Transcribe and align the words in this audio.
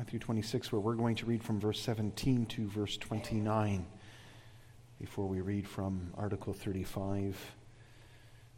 Matthew 0.00 0.18
26, 0.18 0.72
where 0.72 0.80
we're 0.80 0.94
going 0.94 1.16
to 1.16 1.26
read 1.26 1.44
from 1.44 1.60
verse 1.60 1.78
17 1.78 2.46
to 2.46 2.66
verse 2.68 2.96
29 2.96 3.84
before 4.98 5.26
we 5.26 5.42
read 5.42 5.68
from 5.68 6.14
Article 6.16 6.54
35 6.54 7.36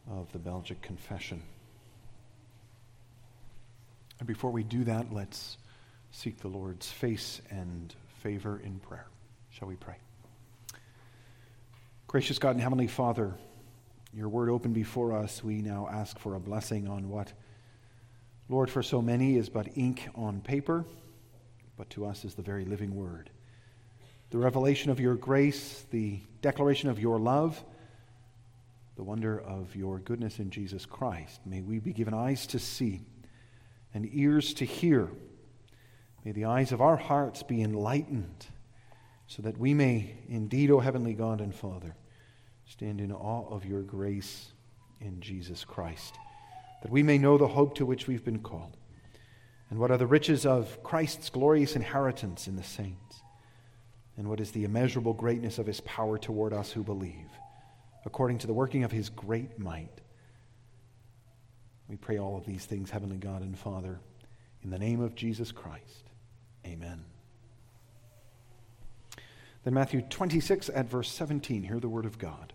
of 0.09 0.31
the 0.31 0.39
Belgic 0.39 0.81
Confession. 0.83 1.43
And 4.20 4.29
before 4.29 4.52
we 4.52 4.62
do 4.62 4.84
that, 4.84 5.12
let's 5.12 5.57
seek 6.12 6.39
the 6.39 6.46
Lord's 6.46 6.93
face 6.93 7.43
and 7.50 7.93
favor 8.20 8.61
in 8.62 8.79
prayer. 8.79 9.09
Shall 9.50 9.66
we 9.66 9.74
pray? 9.74 9.96
Gracious 12.06 12.38
God 12.38 12.50
and 12.50 12.61
Heavenly 12.61 12.86
Father, 12.86 13.34
your 14.14 14.29
word 14.29 14.48
open 14.48 14.72
before 14.72 15.12
us, 15.12 15.43
we 15.43 15.61
now 15.61 15.88
ask 15.90 16.20
for 16.20 16.36
a 16.36 16.40
blessing 16.40 16.86
on 16.86 17.09
what, 17.09 17.32
Lord, 18.48 18.70
for 18.70 18.84
so 18.84 19.02
many 19.02 19.36
is 19.38 19.48
but 19.48 19.77
ink 19.77 20.09
on 20.15 20.41
paper, 20.41 20.84
but 21.82 21.91
to 21.91 22.06
us 22.06 22.24
is 22.24 22.34
the 22.34 22.42
very 22.42 22.64
living 22.64 22.95
word. 22.95 23.28
The 24.30 24.38
revelation 24.38 24.92
of 24.92 25.00
your 25.00 25.16
grace, 25.16 25.84
the 25.91 26.20
declaration 26.41 26.88
of 26.88 27.00
your 27.00 27.18
love, 27.18 27.60
the 28.95 29.02
wonder 29.02 29.41
of 29.41 29.74
your 29.74 29.98
goodness 29.98 30.38
in 30.38 30.50
Jesus 30.50 30.86
Christ. 30.86 31.41
May 31.45 31.60
we 31.60 31.80
be 31.80 31.92
given 31.92 32.14
eyes 32.14 32.46
to 32.46 32.60
see 32.60 33.00
and 33.92 34.08
ears 34.12 34.55
to 34.55 34.64
hear. 34.64 35.10
May 36.24 36.30
the 36.30 36.45
eyes 36.45 36.70
of 36.70 36.80
our 36.80 36.96
hearts 36.96 37.42
be 37.42 37.60
enlightened 37.60 38.46
so 39.27 39.42
that 39.42 39.58
we 39.58 39.74
may 39.74 40.14
indeed, 40.28 40.70
O 40.70 40.78
Heavenly 40.78 41.14
God 41.14 41.41
and 41.41 41.52
Father, 41.52 41.96
stand 42.64 43.00
in 43.00 43.10
awe 43.10 43.48
of 43.52 43.66
your 43.66 43.83
grace 43.83 44.52
in 45.00 45.20
Jesus 45.20 45.64
Christ, 45.64 46.14
that 46.83 46.92
we 46.92 47.02
may 47.02 47.19
know 47.19 47.38
the 47.38 47.48
hope 47.48 47.74
to 47.74 47.84
which 47.84 48.06
we've 48.06 48.24
been 48.24 48.38
called, 48.38 48.77
and 49.73 49.81
what 49.81 49.91
are 49.91 49.97
the 49.97 50.07
riches 50.07 50.45
of 50.45 50.83
Christ's 50.83 51.31
glorious 51.31 51.77
inheritance 51.77 52.47
in 52.47 52.56
the 52.56 52.62
saints, 52.62 53.23
and 54.19 54.29
what 54.29 54.39
is 54.39 54.51
the 54.51 54.64
immeasurable 54.64 55.14
greatness 55.14 55.56
of 55.56 55.64
his 55.64 55.81
power 55.81 56.19
toward 56.19 56.53
us 56.53 56.70
who 56.70 56.84
believe, 56.84 57.31
according 58.05 58.37
to 58.37 58.47
the 58.47 58.53
working 58.53 58.84
of 58.84 58.92
his 58.92 59.09
great 59.09 59.59
might. 59.59 60.03
We 61.89 61.97
pray 61.97 62.19
all 62.19 62.37
of 62.37 62.45
these 62.45 62.67
things, 62.67 62.91
Heavenly 62.91 63.17
God 63.17 63.41
and 63.41 63.59
Father, 63.59 63.98
in 64.62 64.69
the 64.69 64.79
name 64.79 65.01
of 65.01 65.14
Jesus 65.14 65.53
Christ. 65.53 66.11
Amen. 66.67 67.07
Then 69.64 69.73
Matthew 69.73 70.03
26 70.03 70.69
at 70.69 70.91
verse 70.91 71.11
17, 71.11 71.62
hear 71.62 71.81
the 71.81 71.89
word 71.89 72.05
of 72.05 72.19
God. 72.19 72.53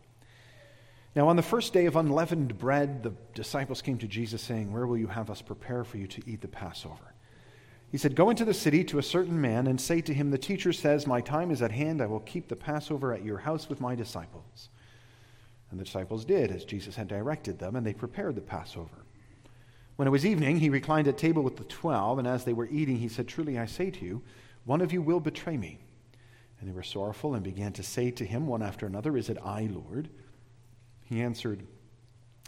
Now, 1.18 1.30
on 1.30 1.36
the 1.36 1.42
first 1.42 1.74
day 1.74 1.88
of 1.88 1.96
unleavened 1.96 2.60
bread, 2.60 3.02
the 3.02 3.12
disciples 3.34 3.82
came 3.82 3.98
to 3.98 4.08
Jesus, 4.08 4.40
saying, 4.40 4.72
Where 4.72 4.86
will 4.86 5.00
you 5.00 5.08
have 5.08 5.32
us 5.32 5.42
prepare 5.42 5.84
for 5.84 5.98
you 5.98 6.06
to 6.06 6.22
eat 6.30 6.42
the 6.42 6.48
Passover? 6.48 7.16
He 7.92 7.98
said, 7.98 8.16
Go 8.16 8.30
into 8.30 8.46
the 8.46 8.54
city 8.54 8.84
to 8.84 9.00
a 9.00 9.04
certain 9.04 9.42
man 9.42 9.66
and 9.66 9.82
say 9.82 10.00
to 10.00 10.14
him, 10.14 10.30
The 10.30 10.38
teacher 10.38 10.72
says, 10.72 11.08
My 11.08 11.20
time 11.20 11.50
is 11.50 11.64
at 11.64 11.72
hand. 11.72 12.04
I 12.04 12.06
will 12.06 12.20
keep 12.20 12.48
the 12.48 12.56
Passover 12.56 13.16
at 13.16 13.26
your 13.26 13.40
house 13.40 13.68
with 13.68 13.82
my 13.82 13.96
disciples. 13.96 14.70
And 15.72 15.80
the 15.80 15.86
disciples 15.86 16.24
did 16.24 16.52
as 16.52 16.66
Jesus 16.66 16.96
had 16.96 17.08
directed 17.08 17.58
them, 17.58 17.76
and 17.76 17.84
they 17.84 17.96
prepared 17.96 18.36
the 18.36 18.42
Passover. 18.42 19.04
When 19.96 20.08
it 20.08 20.12
was 20.12 20.24
evening, 20.24 20.60
he 20.60 20.70
reclined 20.70 21.08
at 21.08 21.18
table 21.18 21.42
with 21.42 21.58
the 21.58 21.64
twelve, 21.64 22.20
and 22.20 22.28
as 22.28 22.44
they 22.44 22.54
were 22.54 22.70
eating, 22.70 22.98
he 22.98 23.10
said, 23.10 23.28
Truly 23.28 23.58
I 23.58 23.66
say 23.66 23.90
to 23.90 24.06
you, 24.06 24.22
one 24.66 24.82
of 24.82 24.94
you 24.94 25.02
will 25.02 25.20
betray 25.20 25.58
me. 25.58 25.80
And 26.60 26.70
they 26.70 26.74
were 26.74 26.84
sorrowful 26.84 27.34
and 27.34 27.44
began 27.44 27.74
to 27.74 27.82
say 27.82 28.12
to 28.12 28.24
him 28.24 28.46
one 28.46 28.62
after 28.62 28.86
another, 28.86 29.18
Is 29.18 29.30
it 29.30 29.40
I, 29.44 29.62
Lord? 29.64 30.10
He 31.08 31.22
answered, 31.22 31.66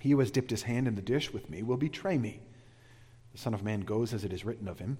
He 0.01 0.11
who 0.11 0.19
has 0.19 0.31
dipped 0.31 0.51
his 0.51 0.63
hand 0.63 0.87
in 0.87 0.95
the 0.95 1.01
dish 1.01 1.31
with 1.31 1.49
me 1.49 1.63
will 1.63 1.77
betray 1.77 2.17
me. 2.17 2.41
The 3.31 3.37
Son 3.37 3.53
of 3.53 3.63
Man 3.63 3.81
goes 3.81 4.13
as 4.13 4.25
it 4.25 4.33
is 4.33 4.43
written 4.43 4.67
of 4.67 4.79
him. 4.79 4.97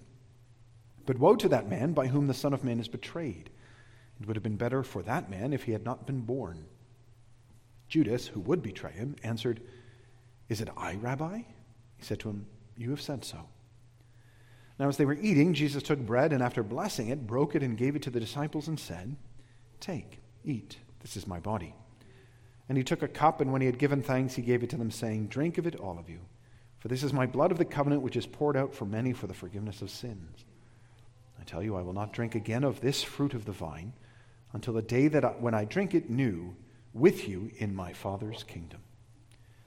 But 1.06 1.20
woe 1.20 1.36
to 1.36 1.50
that 1.50 1.70
man 1.70 1.94
by 1.94 2.08
whom 2.08 2.28
the 2.28 2.34
Son 2.34 2.54
of 2.54 2.64
Man 2.64 2.80
is 2.80 2.88
betrayed. 2.88 3.50
It 4.22 4.28
would 4.28 4.36
have 4.36 4.44
been 4.44 4.56
better 4.56 4.84
for 4.84 5.02
that 5.04 5.30
man 5.30 5.52
if 5.52 5.64
he 5.64 5.74
had 5.74 5.84
not 5.84 6.06
been 6.06 6.22
born. 6.22 6.66
Judas, 7.90 8.28
who 8.28 8.40
would 8.42 8.62
betray 8.62 8.92
him, 8.92 9.16
answered, 9.24 9.62
Is 10.48 10.62
it 10.62 10.70
I, 10.78 10.96
Rabbi? 10.96 11.38
He 11.98 12.04
said 12.04 12.20
to 12.22 12.30
him, 12.30 12.46
You 12.78 12.92
have 12.92 13.02
said 13.02 13.26
so. 13.26 13.40
Now, 14.78 14.88
as 14.88 14.96
they 14.96 15.06
were 15.06 15.18
eating, 15.20 15.54
Jesus 15.54 15.84
took 15.84 16.00
bread 16.00 16.32
and 16.32 16.42
after 16.42 16.64
blessing 16.64 17.10
it, 17.10 17.28
broke 17.28 17.56
it 17.56 17.64
and 17.64 17.78
gave 17.78 17.98
it 17.98 18.04
to 18.04 18.10
the 18.10 18.20
disciples 18.20 18.70
and 18.70 18.80
said, 18.80 19.18
Take, 19.82 20.20
eat, 20.46 20.78
this 21.02 21.18
is 21.18 21.28
my 21.28 21.40
body. 21.40 21.74
And 22.70 22.78
he 22.78 22.84
took 22.84 23.02
a 23.02 23.08
cup, 23.08 23.42
and 23.42 23.52
when 23.52 23.62
he 23.62 23.66
had 23.66 23.80
given 23.80 24.04
thanks, 24.04 24.36
he 24.36 24.44
gave 24.44 24.62
it 24.64 24.70
to 24.70 24.78
them, 24.78 24.92
saying, 24.92 25.28
Drink 25.28 25.58
of 25.58 25.66
it, 25.66 25.76
all 25.76 25.98
of 25.98 26.08
you, 26.08 26.20
for 26.78 26.88
this 26.88 27.04
is 27.04 27.12
my 27.12 27.26
blood 27.26 27.52
of 27.52 27.58
the 27.58 27.66
covenant, 27.66 28.04
which 28.04 28.16
is 28.16 28.28
poured 28.28 28.56
out 28.56 28.74
for 28.76 28.86
many 28.86 29.12
for 29.12 29.26
the 29.26 29.34
forgiveness 29.34 29.82
of 29.82 29.90
sins. 29.90 30.46
I 31.40 31.44
tell 31.44 31.64
you, 31.64 31.76
I 31.76 31.82
will 31.82 31.94
not 31.94 32.14
drink 32.14 32.36
again 32.36 32.64
of 32.64 32.80
this 32.80 33.02
fruit 33.02 33.34
of 33.34 33.46
the 33.46 33.52
vine 33.52 33.94
until 34.54 34.76
the 34.76 34.84
day 34.84 35.08
that 35.08 35.26
I, 35.26 35.30
when 35.30 35.56
I 35.56 35.66
drink 35.66 35.96
it 35.96 36.10
new 36.10 36.56
with 36.94 37.28
you 37.28 37.52
in 37.58 37.76
my 37.76 37.92
Father's 37.94 38.44
kingdom. 38.44 38.82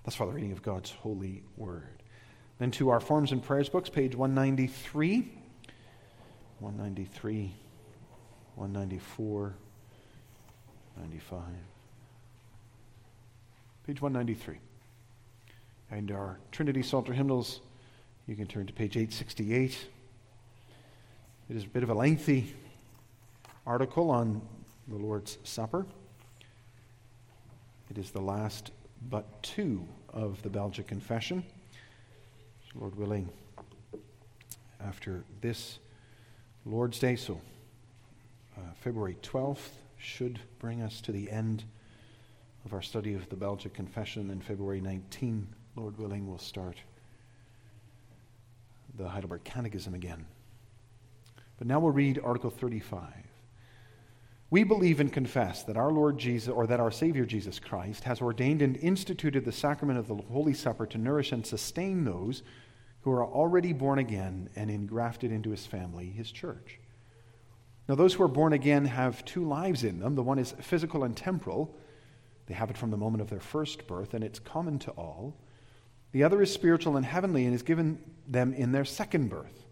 That's 0.04 0.16
for 0.16 0.26
the 0.26 0.32
reading 0.32 0.52
of 0.52 0.62
God's 0.62 0.90
holy 0.90 1.42
word. 1.56 2.02
Then 2.58 2.70
to 2.72 2.90
our 2.90 3.00
forms 3.00 3.32
and 3.32 3.42
prayers 3.42 3.68
books, 3.68 3.88
page 3.88 4.14
193, 4.14 5.32
193, 6.60 7.54
194, 8.54 9.54
95. 10.96 11.42
Page 13.92 14.00
193. 14.00 14.58
And 15.90 16.10
our 16.12 16.38
Trinity 16.50 16.82
Psalter 16.82 17.12
hymnals, 17.12 17.60
you 18.26 18.34
can 18.34 18.46
turn 18.46 18.66
to 18.66 18.72
page 18.72 18.96
868. 18.96 19.86
It 21.50 21.56
is 21.56 21.64
a 21.64 21.66
bit 21.66 21.82
of 21.82 21.90
a 21.90 21.94
lengthy 21.94 22.54
article 23.66 24.10
on 24.10 24.40
the 24.88 24.96
Lord's 24.96 25.36
Supper. 25.44 25.84
It 27.90 27.98
is 27.98 28.12
the 28.12 28.22
last 28.22 28.70
but 29.10 29.42
two 29.42 29.86
of 30.08 30.40
the 30.40 30.48
Belgic 30.48 30.86
Confession. 30.86 31.44
Lord 32.74 32.96
willing, 32.96 33.28
after 34.82 35.22
this 35.42 35.80
Lord's 36.64 36.98
Day, 36.98 37.16
so 37.16 37.38
uh, 38.56 38.60
February 38.80 39.18
12th, 39.20 39.68
should 39.98 40.40
bring 40.60 40.80
us 40.80 41.02
to 41.02 41.12
the 41.12 41.30
end 41.30 41.64
of 42.64 42.72
our 42.72 42.82
study 42.82 43.14
of 43.14 43.28
the 43.28 43.36
Belgic 43.36 43.74
Confession. 43.74 44.30
in 44.30 44.40
February 44.40 44.80
19, 44.80 45.46
Lord 45.76 45.98
willing, 45.98 46.28
we'll 46.28 46.38
start 46.38 46.76
the 48.96 49.08
Heidelberg 49.08 49.44
Catechism 49.44 49.94
again. 49.94 50.26
But 51.58 51.66
now 51.66 51.80
we'll 51.80 51.92
read 51.92 52.20
Article 52.22 52.50
35. 52.50 53.02
We 54.50 54.64
believe 54.64 55.00
and 55.00 55.10
confess 55.10 55.62
that 55.62 55.78
our 55.78 55.90
Lord 55.90 56.18
Jesus, 56.18 56.50
or 56.50 56.66
that 56.66 56.78
our 56.78 56.90
Savior 56.90 57.24
Jesus 57.24 57.58
Christ, 57.58 58.04
has 58.04 58.20
ordained 58.20 58.60
and 58.60 58.76
instituted 58.76 59.44
the 59.44 59.52
sacrament 59.52 59.98
of 59.98 60.08
the 60.08 60.16
Holy 60.16 60.52
Supper 60.52 60.86
to 60.86 60.98
nourish 60.98 61.32
and 61.32 61.46
sustain 61.46 62.04
those 62.04 62.42
who 63.00 63.10
are 63.10 63.24
already 63.24 63.72
born 63.72 63.98
again 63.98 64.50
and 64.54 64.70
engrafted 64.70 65.32
into 65.32 65.50
his 65.50 65.66
family, 65.66 66.10
his 66.10 66.30
church. 66.30 66.78
Now, 67.88 67.94
those 67.94 68.14
who 68.14 68.22
are 68.22 68.28
born 68.28 68.52
again 68.52 68.84
have 68.84 69.24
two 69.24 69.46
lives 69.46 69.84
in 69.84 70.00
them. 70.00 70.14
The 70.14 70.22
one 70.22 70.38
is 70.38 70.54
physical 70.60 71.02
and 71.02 71.16
temporal, 71.16 71.74
they 72.46 72.54
have 72.54 72.70
it 72.70 72.76
from 72.76 72.90
the 72.90 72.96
moment 72.96 73.22
of 73.22 73.30
their 73.30 73.40
first 73.40 73.86
birth, 73.86 74.14
and 74.14 74.24
it's 74.24 74.38
common 74.38 74.78
to 74.80 74.90
all. 74.92 75.36
The 76.12 76.24
other 76.24 76.42
is 76.42 76.52
spiritual 76.52 76.96
and 76.96 77.06
heavenly 77.06 77.46
and 77.46 77.54
is 77.54 77.62
given 77.62 77.98
them 78.26 78.52
in 78.54 78.72
their 78.72 78.84
second 78.84 79.28
birth. 79.28 79.64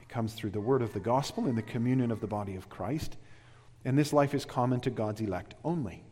It 0.00 0.08
comes 0.08 0.34
through 0.34 0.50
the 0.50 0.60
word 0.60 0.82
of 0.82 0.92
the 0.92 1.00
gospel 1.00 1.46
in 1.46 1.54
the 1.54 1.62
communion 1.62 2.10
of 2.10 2.20
the 2.20 2.26
body 2.26 2.56
of 2.56 2.68
Christ, 2.68 3.16
and 3.84 3.96
this 3.96 4.12
life 4.12 4.34
is 4.34 4.44
common 4.44 4.80
to 4.80 4.90
God's 4.90 5.20
elect 5.20 5.54
only. 5.64 6.02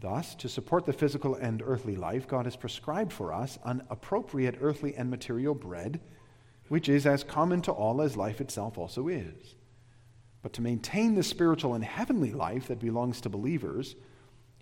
Thus, 0.00 0.34
to 0.36 0.48
support 0.48 0.84
the 0.84 0.92
physical 0.92 1.34
and 1.34 1.62
earthly 1.64 1.96
life, 1.96 2.28
God 2.28 2.44
has 2.44 2.56
prescribed 2.56 3.12
for 3.12 3.32
us 3.32 3.58
an 3.64 3.82
appropriate 3.88 4.58
earthly 4.60 4.94
and 4.94 5.10
material 5.10 5.54
bread, 5.54 6.00
which 6.68 6.88
is 6.88 7.06
as 7.06 7.24
common 7.24 7.62
to 7.62 7.72
all 7.72 8.02
as 8.02 8.16
life 8.16 8.40
itself 8.40 8.76
also 8.76 9.08
is. 9.08 9.54
But 10.42 10.52
to 10.54 10.62
maintain 10.62 11.14
the 11.14 11.22
spiritual 11.22 11.74
and 11.74 11.82
heavenly 11.82 12.32
life 12.32 12.68
that 12.68 12.80
belongs 12.80 13.20
to 13.22 13.30
believers, 13.30 13.96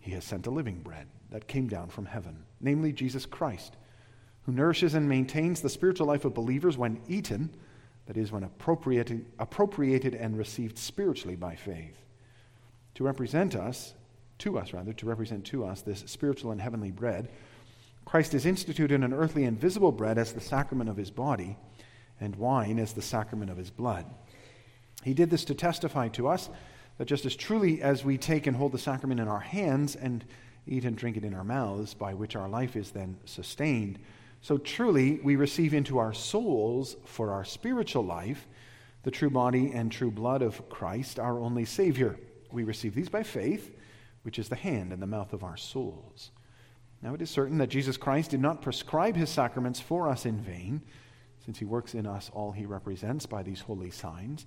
he 0.02 0.10
has 0.10 0.24
sent 0.24 0.48
a 0.48 0.50
living 0.50 0.80
bread 0.80 1.06
that 1.30 1.46
came 1.46 1.68
down 1.68 1.88
from 1.88 2.06
heaven, 2.06 2.44
namely 2.60 2.92
Jesus 2.92 3.24
Christ, 3.24 3.76
who 4.42 4.52
nourishes 4.52 4.94
and 4.94 5.08
maintains 5.08 5.60
the 5.60 5.68
spiritual 5.68 6.08
life 6.08 6.24
of 6.24 6.34
believers 6.34 6.76
when 6.76 7.00
eaten, 7.08 7.54
that 8.06 8.16
is, 8.16 8.32
when 8.32 8.42
appropriated, 8.42 9.24
appropriated 9.38 10.16
and 10.16 10.36
received 10.36 10.76
spiritually 10.76 11.36
by 11.36 11.54
faith. 11.54 11.96
To 12.96 13.04
represent 13.04 13.54
us, 13.54 13.94
to 14.38 14.58
us 14.58 14.72
rather, 14.72 14.92
to 14.92 15.06
represent 15.06 15.44
to 15.46 15.64
us 15.64 15.82
this 15.82 16.00
spiritual 16.06 16.50
and 16.50 16.60
heavenly 16.60 16.90
bread, 16.90 17.30
Christ 18.04 18.32
has 18.32 18.44
instituted 18.44 19.04
an 19.04 19.14
earthly 19.14 19.44
and 19.44 19.58
visible 19.58 19.92
bread 19.92 20.18
as 20.18 20.32
the 20.32 20.40
sacrament 20.40 20.90
of 20.90 20.96
his 20.96 21.12
body, 21.12 21.56
and 22.20 22.34
wine 22.34 22.80
as 22.80 22.92
the 22.92 23.02
sacrament 23.02 23.52
of 23.52 23.56
his 23.56 23.70
blood. 23.70 24.06
He 25.04 25.14
did 25.14 25.30
this 25.30 25.44
to 25.44 25.54
testify 25.54 26.08
to 26.08 26.26
us 26.26 26.50
that 26.98 27.06
just 27.06 27.24
as 27.26 27.36
truly 27.36 27.82
as 27.82 28.04
we 28.04 28.18
take 28.18 28.46
and 28.46 28.56
hold 28.56 28.72
the 28.72 28.78
sacrament 28.78 29.20
in 29.20 29.28
our 29.28 29.40
hands 29.40 29.96
and 29.96 30.24
eat 30.66 30.84
and 30.84 30.96
drink 30.96 31.16
it 31.16 31.24
in 31.24 31.34
our 31.34 31.44
mouths, 31.44 31.94
by 31.94 32.14
which 32.14 32.36
our 32.36 32.48
life 32.48 32.76
is 32.76 32.90
then 32.90 33.16
sustained, 33.24 33.98
so 34.40 34.58
truly 34.58 35.20
we 35.22 35.36
receive 35.36 35.72
into 35.74 35.98
our 35.98 36.12
souls 36.12 36.96
for 37.04 37.32
our 37.32 37.44
spiritual 37.44 38.04
life 38.04 38.46
the 39.04 39.10
true 39.10 39.30
body 39.30 39.72
and 39.72 39.90
true 39.90 40.10
blood 40.10 40.42
of 40.42 40.68
Christ, 40.68 41.18
our 41.18 41.38
only 41.40 41.64
Savior. 41.64 42.18
We 42.52 42.64
receive 42.64 42.94
these 42.94 43.08
by 43.08 43.22
faith, 43.22 43.74
which 44.22 44.38
is 44.38 44.48
the 44.48 44.56
hand 44.56 44.92
and 44.92 45.02
the 45.02 45.06
mouth 45.06 45.32
of 45.32 45.42
our 45.42 45.56
souls. 45.56 46.30
Now 47.02 47.14
it 47.14 47.22
is 47.22 47.30
certain 47.30 47.58
that 47.58 47.68
Jesus 47.68 47.96
Christ 47.96 48.30
did 48.30 48.40
not 48.40 48.62
prescribe 48.62 49.16
his 49.16 49.30
sacraments 49.30 49.80
for 49.80 50.08
us 50.08 50.24
in 50.24 50.40
vain, 50.40 50.82
since 51.44 51.58
he 51.58 51.64
works 51.64 51.94
in 51.94 52.06
us 52.06 52.30
all 52.32 52.52
he 52.52 52.66
represents 52.66 53.26
by 53.26 53.42
these 53.42 53.60
holy 53.60 53.90
signs, 53.90 54.46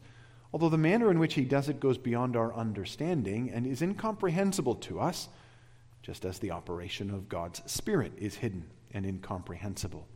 although 0.56 0.69
the 0.69 0.78
manner 0.78 1.12
in 1.12 1.19
which 1.19 1.34
he 1.34 1.44
does 1.44 1.68
it 1.68 1.81
goes 1.81 1.98
beyond 1.98 2.38
our 2.38 2.56
understanding 2.56 3.52
and 3.52 3.68
is 3.68 3.81
incomprehensible 3.81 4.75
to 4.75 5.02
us, 5.02 5.28
just 6.02 6.24
as 6.24 6.40
the 6.40 6.52
operation 6.52 7.12
of 7.12 7.28
God's 7.28 7.62
Spirit 7.69 8.13
is 8.18 8.36
hidden 8.36 8.63
and 8.94 9.06
incomprehensible. 9.06 10.07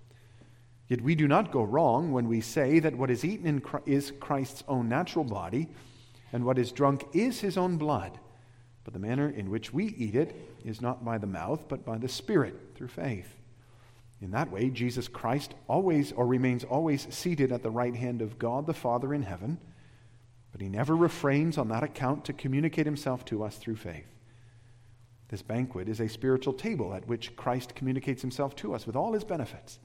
Yet 0.88 1.01
we 1.01 1.13
do 1.13 1.27
not 1.27 1.51
go 1.51 1.63
wrong 1.63 2.13
when 2.13 2.30
we 2.30 2.39
say 2.39 2.80
that 2.80 2.95
what 2.95 3.12
is 3.12 3.25
eaten 3.25 3.62
is 3.86 4.13
Christ's 4.21 4.63
own 4.69 4.88
natural 4.88 5.25
body, 5.25 5.68
and 6.31 6.45
what 6.45 6.57
is 6.57 6.71
drunk 6.71 7.06
is 7.12 7.41
his 7.41 7.57
own 7.57 7.75
blood. 7.75 8.18
But 8.86 8.94
the 8.94 9.00
manner 9.00 9.30
in 9.30 9.50
which 9.50 9.74
we 9.74 9.88
eat 9.88 10.15
it 10.15 10.33
is 10.63 10.80
not 10.80 11.03
by 11.03 11.18
the 11.18 11.27
mouth, 11.27 11.68
but 11.68 11.83
by 11.83 11.97
the 11.97 12.07
Spirit, 12.07 12.56
through 12.75 12.88
faith. 12.88 13.36
In 14.21 14.31
that 14.31 14.50
way, 14.50 14.69
Jesus 14.69 15.09
Christ 15.09 15.53
always 15.68 16.13
or 16.13 16.25
remains 16.25 16.63
always 16.63 17.13
seated 17.13 17.51
at 17.51 17.62
the 17.62 17.69
right 17.69 17.94
hand 17.94 18.21
of 18.21 18.39
God 18.39 18.68
the 18.68 18.74
Father 18.74 19.13
in 19.13 19.24
heaven, 19.24 19.57
but 20.51 20.62
he 20.62 20.69
never 20.69 20.96
refrains 20.96 21.57
on 21.57 21.68
that 21.69 21.84
account 21.84 22.25
to 22.25 22.34
communicate 22.34 22.86
himself 22.86 23.24
to 23.25 23.44
us 23.44 23.57
through 23.57 23.75
faith. 23.75 24.07
This 25.30 25.42
banquet 25.44 25.88
is 25.88 26.00
a 26.00 26.10
spiritual 26.10 26.54
table 26.54 26.94
at 26.94 27.07
which 27.07 27.36
Christ 27.36 27.75
communicates 27.75 28.22
himself 28.22 28.56
to 28.57 28.74
us 28.74 28.88
with 28.88 28.96
all 28.96 29.13
his 29.13 29.24
benefits. 29.24 29.80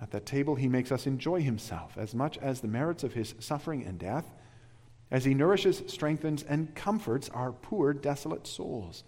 At 0.00 0.12
that 0.12 0.26
table, 0.26 0.54
he 0.54 0.68
makes 0.68 0.92
us 0.92 1.06
enjoy 1.06 1.42
himself 1.42 1.96
as 1.96 2.14
much 2.14 2.38
as 2.38 2.60
the 2.60 2.68
merits 2.68 3.04
of 3.04 3.12
his 3.12 3.34
suffering 3.40 3.84
and 3.84 3.98
death, 3.98 4.32
as 5.10 5.24
he 5.24 5.34
nourishes, 5.34 5.82
strengthens, 5.88 6.42
and 6.42 6.74
comforts 6.74 7.28
our 7.30 7.52
poor, 7.52 7.92
desolate 7.92 8.46
souls 8.46 9.04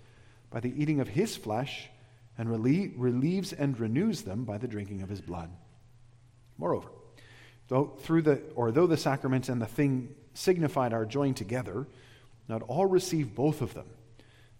by 0.51 0.61
the 0.61 0.75
eating 0.81 1.01
of 1.01 1.09
his 1.09 1.37
flesh 1.37 1.91
and 2.37 2.51
relieves 2.51 3.53
and 3.53 3.79
renews 3.79 4.23
them 4.23 4.45
by 4.45 4.59
the 4.59 4.69
drinking 4.69 5.03
of 5.03 5.09
his 5.09 5.21
blood. 5.21 5.51
Moreover, 6.59 6.89
though 7.69 7.97
through 8.01 8.23
the 8.23 8.43
or 8.55 8.71
though 8.71 8.87
the 8.87 8.97
sacraments 8.97 9.49
and 9.49 9.63
the 9.63 9.67
thing 9.67 10.15
signified 10.35 10.93
are 10.93 11.07
joined 11.07 11.37
together, 11.37 11.87
not 12.49 12.63
all 12.63 12.87
receive 12.87 13.35
both 13.35 13.63
of 13.63 13.75
them. 13.75 13.87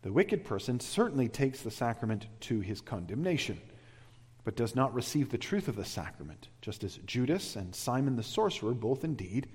The 0.03 0.13
wicked 0.13 0.45
person 0.45 0.81
certainly 0.81 1.29
takes 1.29 1.61
the 1.61 1.71
sacrament 1.71 2.27
to 2.41 2.61
his 2.61 2.81
condemnation, 2.81 3.61
but 4.45 4.57
does 4.57 4.75
not 4.75 4.95
receive 4.95 5.31
the 5.31 5.39
truth 5.39 5.69
of 5.69 5.77
the 5.77 5.85
sacrament, 5.85 6.49
just 6.61 6.85
as 6.85 6.99
Judas 7.07 7.57
and 7.57 7.75
Simon 7.75 8.17
the 8.17 8.23
sorcerer 8.23 8.75
both 8.75 9.05
indeed 9.05 9.49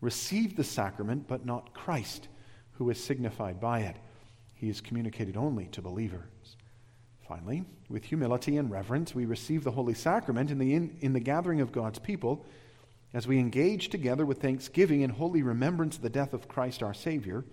received 0.00 0.56
the 0.56 0.64
sacrament, 0.64 1.28
but 1.28 1.46
not 1.46 1.72
Christ, 1.74 2.28
who 2.72 2.90
is 2.90 3.02
signified 3.02 3.60
by 3.60 3.80
it. 3.80 3.96
He 4.54 4.68
is 4.68 4.80
communicated 4.80 5.36
only 5.36 5.66
to 5.66 5.82
believers. 5.82 6.56
Finally, 7.26 7.64
with 7.88 8.04
humility 8.04 8.56
and 8.56 8.70
reverence, 8.70 9.14
we 9.14 9.24
receive 9.24 9.64
the 9.64 9.70
Holy 9.70 9.94
Sacrament 9.94 10.50
in 10.50 10.58
the, 10.58 10.74
in, 10.74 10.96
in 11.00 11.12
the 11.12 11.20
gathering 11.20 11.60
of 11.60 11.72
God's 11.72 11.98
people 11.98 12.44
as 13.14 13.26
we 13.26 13.38
engage 13.38 13.88
together 13.88 14.24
with 14.24 14.40
thanksgiving 14.40 15.02
and 15.02 15.12
holy 15.12 15.42
remembrance 15.42 15.96
of 15.96 16.02
the 16.02 16.10
death 16.10 16.32
of 16.32 16.48
Christ 16.48 16.82
our 16.82 16.94
Savior, 16.94 17.44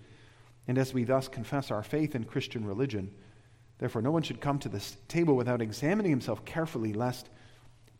and 0.66 0.78
as 0.78 0.94
we 0.94 1.04
thus 1.04 1.28
confess 1.28 1.70
our 1.70 1.82
faith 1.82 2.14
in 2.14 2.24
Christian 2.24 2.64
religion. 2.64 3.12
Therefore, 3.78 4.02
no 4.02 4.10
one 4.10 4.22
should 4.22 4.40
come 4.40 4.58
to 4.60 4.68
this 4.68 4.96
table 5.08 5.36
without 5.36 5.62
examining 5.62 6.10
himself 6.10 6.44
carefully, 6.44 6.92
lest 6.92 7.28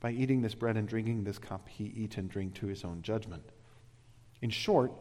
by 0.01 0.11
eating 0.13 0.41
this 0.41 0.55
bread 0.55 0.77
and 0.77 0.89
drinking 0.89 1.25
this 1.25 1.39
cup 1.39 1.69
he 1.69 1.93
eat 1.97 2.17
and 2.17 2.29
drink 2.29 2.55
to 2.55 2.67
his 2.67 2.85
own 2.85 3.03
judgment. 3.03 3.43
In 4.41 4.51
short, 4.51 4.93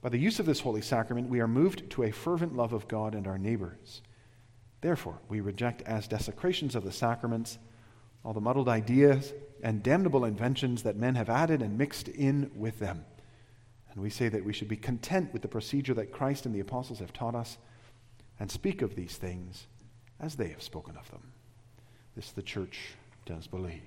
by 0.00 0.08
the 0.08 0.18
use 0.18 0.38
of 0.40 0.46
this 0.46 0.60
holy 0.60 0.82
sacrament, 0.82 1.28
we 1.28 1.40
are 1.40 1.48
moved 1.48 1.90
to 1.90 2.04
a 2.04 2.10
fervent 2.10 2.56
love 2.56 2.72
of 2.72 2.88
God 2.88 3.14
and 3.14 3.26
our 3.26 3.38
neighbors. 3.38 4.02
Therefore, 4.80 5.18
we 5.28 5.40
reject 5.40 5.82
as 5.82 6.08
desecrations 6.08 6.74
of 6.74 6.84
the 6.84 6.92
sacraments 6.92 7.58
all 8.24 8.32
the 8.32 8.40
muddled 8.40 8.68
ideas 8.68 9.32
and 9.62 9.82
damnable 9.82 10.24
inventions 10.24 10.82
that 10.82 10.96
men 10.96 11.14
have 11.14 11.28
added 11.28 11.62
and 11.62 11.78
mixed 11.78 12.08
in 12.08 12.50
with 12.54 12.78
them. 12.78 13.04
And 13.90 14.02
we 14.02 14.10
say 14.10 14.28
that 14.28 14.44
we 14.44 14.52
should 14.52 14.68
be 14.68 14.76
content 14.76 15.32
with 15.32 15.42
the 15.42 15.48
procedure 15.48 15.94
that 15.94 16.12
Christ 16.12 16.46
and 16.46 16.54
the 16.54 16.60
apostles 16.60 17.00
have 17.00 17.12
taught 17.12 17.34
us 17.34 17.58
and 18.38 18.50
speak 18.50 18.82
of 18.82 18.94
these 18.94 19.16
things 19.16 19.66
as 20.20 20.36
they 20.36 20.48
have 20.48 20.62
spoken 20.62 20.96
of 20.96 21.10
them. 21.10 21.32
This 22.14 22.30
the 22.30 22.42
church 22.42 22.94
does 23.26 23.46
believe. 23.46 23.82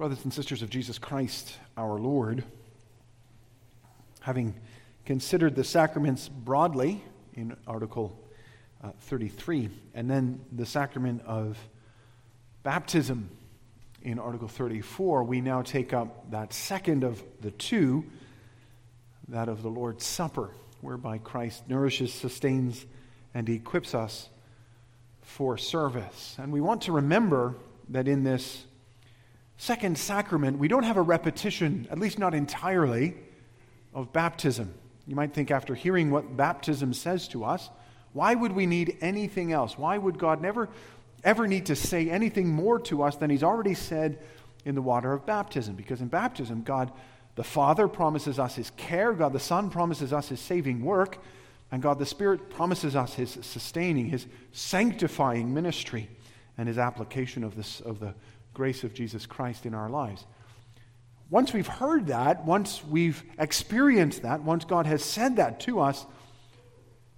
Brothers 0.00 0.24
and 0.24 0.32
sisters 0.32 0.62
of 0.62 0.70
Jesus 0.70 0.98
Christ, 0.98 1.58
our 1.76 1.98
Lord, 1.98 2.42
having 4.20 4.54
considered 5.04 5.54
the 5.54 5.62
sacraments 5.62 6.26
broadly 6.26 7.04
in 7.34 7.54
Article 7.66 8.18
uh, 8.82 8.92
33, 9.00 9.68
and 9.92 10.10
then 10.10 10.40
the 10.52 10.64
sacrament 10.64 11.20
of 11.26 11.58
baptism 12.62 13.28
in 14.00 14.18
Article 14.18 14.48
34, 14.48 15.22
we 15.22 15.42
now 15.42 15.60
take 15.60 15.92
up 15.92 16.30
that 16.30 16.54
second 16.54 17.04
of 17.04 17.22
the 17.42 17.50
two, 17.50 18.02
that 19.28 19.50
of 19.50 19.62
the 19.62 19.68
Lord's 19.68 20.06
Supper, 20.06 20.48
whereby 20.80 21.18
Christ 21.18 21.68
nourishes, 21.68 22.10
sustains, 22.14 22.86
and 23.34 23.46
equips 23.50 23.94
us 23.94 24.30
for 25.20 25.58
service. 25.58 26.36
And 26.38 26.54
we 26.54 26.62
want 26.62 26.80
to 26.84 26.92
remember 26.92 27.54
that 27.90 28.08
in 28.08 28.24
this 28.24 28.64
second 29.60 29.98
sacrament, 29.98 30.58
we 30.58 30.68
don't 30.68 30.84
have 30.84 30.96
a 30.96 31.02
repetition, 31.02 31.86
at 31.90 31.98
least 31.98 32.18
not 32.18 32.32
entirely, 32.32 33.14
of 33.92 34.10
baptism. 34.10 34.72
You 35.06 35.14
might 35.14 35.34
think, 35.34 35.50
after 35.50 35.74
hearing 35.74 36.10
what 36.10 36.34
baptism 36.34 36.94
says 36.94 37.28
to 37.28 37.44
us, 37.44 37.68
why 38.14 38.34
would 38.34 38.52
we 38.52 38.64
need 38.64 38.96
anything 39.02 39.52
else? 39.52 39.76
Why 39.76 39.98
would 39.98 40.18
God 40.18 40.40
never 40.40 40.70
ever 41.22 41.46
need 41.46 41.66
to 41.66 41.76
say 41.76 42.08
anything 42.08 42.48
more 42.48 42.78
to 42.78 43.02
us 43.02 43.16
than 43.16 43.28
He's 43.28 43.42
already 43.42 43.74
said 43.74 44.18
in 44.64 44.74
the 44.74 44.80
water 44.80 45.12
of 45.12 45.26
baptism? 45.26 45.74
Because 45.74 46.00
in 46.00 46.08
baptism, 46.08 46.62
God 46.62 46.90
the 47.34 47.44
Father 47.44 47.86
promises 47.86 48.38
us 48.38 48.54
His 48.54 48.70
care, 48.78 49.12
God 49.12 49.34
the 49.34 49.38
Son 49.38 49.68
promises 49.68 50.10
us 50.10 50.30
His 50.30 50.40
saving 50.40 50.82
work, 50.82 51.18
and 51.70 51.82
God 51.82 51.98
the 51.98 52.06
Spirit 52.06 52.48
promises 52.48 52.96
us 52.96 53.12
His 53.12 53.36
sustaining, 53.42 54.06
His 54.06 54.26
sanctifying 54.52 55.52
ministry, 55.52 56.08
and 56.56 56.66
His 56.66 56.78
application 56.78 57.44
of, 57.44 57.56
this, 57.56 57.82
of 57.82 58.00
the 58.00 58.14
grace 58.60 58.84
of 58.84 58.92
Jesus 58.92 59.24
Christ 59.24 59.64
in 59.64 59.72
our 59.72 59.88
lives. 59.88 60.26
Once 61.30 61.54
we've 61.54 61.66
heard 61.66 62.08
that, 62.08 62.44
once 62.44 62.84
we've 62.84 63.22
experienced 63.38 64.20
that, 64.20 64.42
once 64.42 64.66
God 64.66 64.84
has 64.84 65.02
said 65.02 65.36
that 65.36 65.60
to 65.60 65.80
us, 65.80 66.04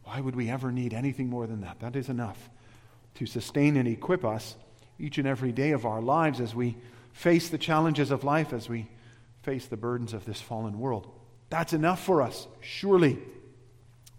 why 0.04 0.20
would 0.20 0.36
we 0.36 0.48
ever 0.48 0.70
need 0.70 0.94
anything 0.94 1.28
more 1.28 1.48
than 1.48 1.62
that? 1.62 1.80
That 1.80 1.96
is 1.96 2.08
enough 2.08 2.48
to 3.16 3.26
sustain 3.26 3.76
and 3.76 3.88
equip 3.88 4.24
us 4.24 4.54
each 5.00 5.18
and 5.18 5.26
every 5.26 5.50
day 5.50 5.72
of 5.72 5.84
our 5.84 6.00
lives 6.00 6.38
as 6.38 6.54
we 6.54 6.76
face 7.12 7.48
the 7.48 7.58
challenges 7.58 8.12
of 8.12 8.22
life, 8.22 8.52
as 8.52 8.68
we 8.68 8.88
face 9.42 9.66
the 9.66 9.76
burdens 9.76 10.12
of 10.12 10.24
this 10.24 10.40
fallen 10.40 10.78
world. 10.78 11.10
That's 11.50 11.72
enough 11.72 12.04
for 12.04 12.22
us, 12.22 12.46
surely. 12.60 13.18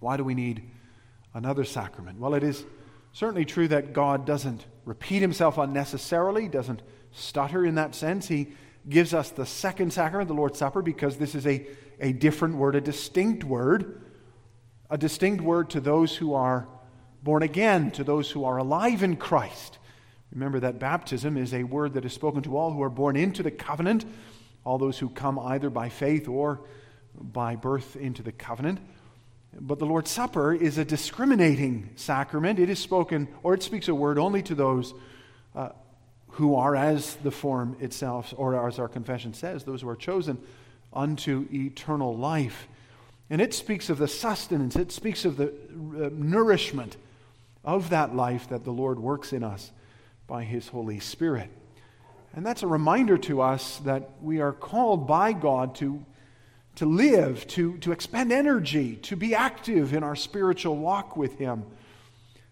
Why 0.01 0.17
do 0.17 0.25
we 0.25 0.35
need 0.35 0.61
another 1.33 1.63
sacrament? 1.63 2.19
Well, 2.19 2.33
it 2.33 2.43
is 2.43 2.65
certainly 3.13 3.45
true 3.45 3.69
that 3.69 3.93
God 3.93 4.25
doesn't 4.25 4.65
repeat 4.83 5.21
himself 5.21 5.57
unnecessarily, 5.57 6.49
doesn't 6.49 6.81
stutter 7.13 7.65
in 7.65 7.75
that 7.75 7.96
sense. 7.96 8.27
He 8.27 8.50
gives 8.89 9.13
us 9.13 9.29
the 9.29 9.46
second 9.46 9.93
sacrament, 9.93 10.27
the 10.27 10.34
Lord's 10.34 10.60
Supper, 10.60 10.82
because 10.82 11.17
this 11.17 11.36
is 11.36 11.48
a, 11.48 11.65
a 12.00 12.12
different 12.12 12.55
word, 12.55 12.75
a 12.75 12.82
distinct 12.82 13.43
word, 13.43 14.01
a 14.89 14.98
distinct 14.98 15.41
word 15.41 15.70
to 15.72 15.79
those 15.79 16.15
who 16.15 16.34
are 16.34 16.67
born 17.24 17.43
again, 17.43 17.91
to 17.91 18.03
those 18.03 18.29
who 18.29 18.43
are 18.43 18.58
alive 18.58 19.01
in 19.01 19.15
Christ. 19.15 19.77
Remember 20.34 20.60
that 20.60 20.79
baptism 20.79 21.38
is 21.38 21.53
a 21.53 21.63
word 21.63 21.93
that 21.93 22.05
is 22.05 22.13
spoken 22.13 22.41
to 22.43 22.58
all 22.58 22.72
who 22.72 22.82
are 22.82 22.89
born 22.89 23.15
into 23.15 23.43
the 23.43 23.51
covenant, 23.51 24.03
all 24.65 24.77
those 24.77 24.98
who 25.00 25.10
come 25.10 25.39
either 25.39 25.70
by 25.70 25.89
faith 25.89 26.27
or 26.27 26.62
by 27.15 27.55
birth 27.55 27.96
into 27.96 28.24
the 28.24 28.32
covenant. 28.32 28.79
But 29.60 29.77
the 29.77 29.86
Lord's 29.86 30.10
Supper 30.10 30.53
is 30.53 30.79
a 30.79 30.86
discriminating 30.86 31.91
sacrament. 31.96 32.60
It 32.60 32.70
is 32.70 32.79
spoken, 32.79 33.27
or 33.43 33.53
it 33.53 33.62
speaks 33.62 33.88
a 33.88 33.96
word 33.96 34.17
only 34.17 34.41
to 34.43 34.55
those 34.55 34.93
uh, 35.55 35.70
who 36.33 36.55
are, 36.55 36.75
as 36.75 37.15
the 37.17 37.31
form 37.31 37.77
itself, 37.79 38.33
or 38.37 38.67
as 38.67 38.79
our 38.79 38.87
confession 38.87 39.33
says, 39.33 39.63
those 39.63 39.81
who 39.81 39.89
are 39.89 39.95
chosen 39.95 40.39
unto 40.91 41.47
eternal 41.53 42.17
life. 42.17 42.67
And 43.29 43.39
it 43.39 43.53
speaks 43.53 43.89
of 43.89 43.99
the 43.99 44.07
sustenance, 44.07 44.75
it 44.75 44.91
speaks 44.91 45.25
of 45.25 45.37
the 45.37 45.49
uh, 45.49 46.09
nourishment 46.11 46.97
of 47.63 47.91
that 47.91 48.15
life 48.15 48.49
that 48.49 48.63
the 48.63 48.71
Lord 48.71 48.99
works 48.99 49.31
in 49.31 49.43
us 49.43 49.71
by 50.25 50.43
His 50.43 50.67
Holy 50.67 50.99
Spirit. 50.99 51.49
And 52.35 52.43
that's 52.43 52.63
a 52.63 52.67
reminder 52.67 53.17
to 53.19 53.41
us 53.41 53.77
that 53.79 54.09
we 54.19 54.41
are 54.41 54.53
called 54.53 55.07
by 55.07 55.33
God 55.33 55.75
to, 55.75 56.03
to 56.75 56.87
live, 56.87 57.45
to, 57.49 57.77
to 57.77 57.91
expend 57.91 58.31
energy, 58.31 58.95
to 59.03 59.15
be 59.15 59.35
active 59.35 59.93
in 59.93 60.03
our 60.03 60.15
spiritual 60.15 60.77
walk 60.77 61.15
with 61.15 61.37
Him. 61.37 61.63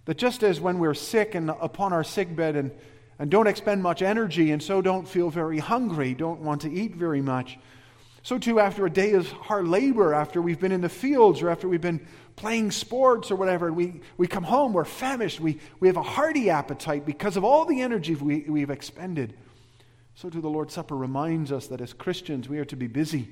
That 0.05 0.17
just 0.17 0.43
as 0.43 0.61
when 0.61 0.77
we're 0.77 0.93
sick 0.93 1.33
and 1.33 1.49
upon 1.49 1.93
our 1.93 2.03
sick 2.03 2.35
bed 2.35 2.55
and, 2.55 2.71
and 3.21 3.29
don't 3.29 3.45
expend 3.45 3.83
much 3.83 4.01
energy 4.01 4.49
and 4.49 4.63
so 4.63 4.81
don't 4.81 5.07
feel 5.07 5.29
very 5.29 5.59
hungry, 5.59 6.15
don't 6.15 6.39
want 6.39 6.61
to 6.61 6.71
eat 6.71 6.95
very 6.95 7.21
much, 7.21 7.59
so 8.23 8.39
too 8.39 8.59
after 8.59 8.83
a 8.87 8.89
day 8.89 9.13
of 9.13 9.31
hard 9.31 9.67
labor, 9.67 10.15
after 10.15 10.41
we've 10.41 10.59
been 10.59 10.71
in 10.71 10.81
the 10.81 10.89
fields 10.89 11.43
or 11.43 11.51
after 11.51 11.69
we've 11.69 11.79
been 11.79 12.03
playing 12.35 12.71
sports 12.71 13.29
or 13.29 13.35
whatever, 13.35 13.71
we, 13.71 14.01
we 14.17 14.25
come 14.25 14.43
home, 14.43 14.73
we're 14.73 14.85
famished, 14.85 15.39
we, 15.39 15.59
we 15.79 15.87
have 15.87 15.97
a 15.97 16.01
hearty 16.01 16.49
appetite 16.49 17.05
because 17.05 17.37
of 17.37 17.43
all 17.43 17.65
the 17.65 17.81
energy 17.81 18.15
we, 18.15 18.39
we've 18.47 18.71
expended. 18.71 19.35
So 20.15 20.27
too 20.27 20.41
the 20.41 20.49
Lord's 20.49 20.73
Supper 20.73 20.97
reminds 20.97 21.51
us 21.51 21.67
that 21.67 21.79
as 21.79 21.93
Christians 21.93 22.49
we 22.49 22.57
are 22.57 22.65
to 22.65 22.75
be 22.75 22.87
busy 22.87 23.31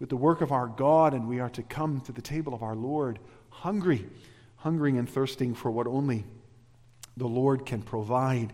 with 0.00 0.08
the 0.08 0.16
work 0.16 0.40
of 0.40 0.50
our 0.50 0.66
God 0.66 1.14
and 1.14 1.28
we 1.28 1.38
are 1.38 1.50
to 1.50 1.62
come 1.62 2.00
to 2.00 2.12
the 2.12 2.22
table 2.22 2.54
of 2.54 2.64
our 2.64 2.74
Lord 2.74 3.20
hungry 3.50 4.04
hungering 4.56 4.98
and 4.98 5.08
thirsting 5.08 5.54
for 5.54 5.70
what 5.70 5.86
only 5.86 6.24
the 7.16 7.28
Lord 7.28 7.64
can 7.64 7.82
provide. 7.82 8.52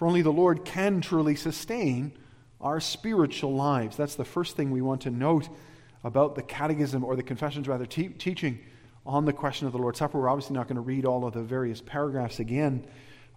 For 0.00 0.06
only 0.06 0.22
the 0.22 0.32
Lord 0.32 0.64
can 0.64 1.02
truly 1.02 1.36
sustain 1.36 2.12
our 2.58 2.80
spiritual 2.80 3.54
lives. 3.54 3.98
That's 3.98 4.14
the 4.14 4.24
first 4.24 4.56
thing 4.56 4.70
we 4.70 4.80
want 4.80 5.02
to 5.02 5.10
note 5.10 5.50
about 6.02 6.36
the 6.36 6.42
catechism 6.42 7.04
or 7.04 7.16
the 7.16 7.22
confessions, 7.22 7.68
rather, 7.68 7.84
te- 7.84 8.08
teaching 8.08 8.60
on 9.04 9.26
the 9.26 9.34
question 9.34 9.66
of 9.66 9.74
the 9.74 9.78
Lord's 9.78 9.98
Supper. 9.98 10.18
We're 10.18 10.30
obviously 10.30 10.54
not 10.54 10.68
going 10.68 10.76
to 10.76 10.80
read 10.80 11.04
all 11.04 11.26
of 11.26 11.34
the 11.34 11.42
various 11.42 11.82
paragraphs 11.82 12.40
again, 12.40 12.86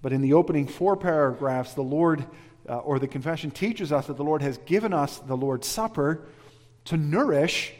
but 0.02 0.14
in 0.14 0.22
the 0.22 0.32
opening 0.32 0.66
four 0.66 0.96
paragraphs, 0.96 1.74
the 1.74 1.82
Lord 1.82 2.26
uh, 2.70 2.78
or 2.78 2.98
the 2.98 3.10
confession 3.10 3.52
teaches 3.52 3.92
us 3.92 4.08
that 4.08 4.16
the 4.16 4.24
Lord 4.24 4.42
has 4.42 4.58
given 4.60 4.94
us 4.94 5.18
the 5.18 5.36
Lord's 5.36 5.68
Supper 5.68 6.30
to 6.86 6.96
nourish, 6.96 7.74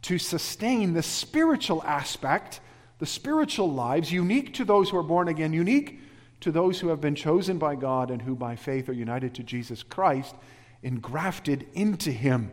to 0.00 0.16
sustain 0.16 0.94
the 0.94 1.02
spiritual 1.02 1.82
aspect 1.82 2.60
the 3.00 3.06
spiritual 3.06 3.70
lives 3.70 4.10
unique 4.10 4.54
to 4.54 4.64
those 4.64 4.88
who 4.88 4.96
are 4.96 5.02
born 5.02 5.28
again, 5.28 5.52
unique 5.52 6.00
to 6.40 6.52
those 6.52 6.80
who 6.80 6.88
have 6.88 7.00
been 7.00 7.14
chosen 7.14 7.58
by 7.58 7.74
God 7.74 8.10
and 8.10 8.22
who 8.22 8.34
by 8.34 8.56
faith 8.56 8.88
are 8.88 8.94
united 8.94 9.34
to 9.34 9.42
Jesus 9.42 9.82
Christ, 9.82 10.34
engrafted 10.82 11.66
into 11.74 12.12
Him. 12.12 12.50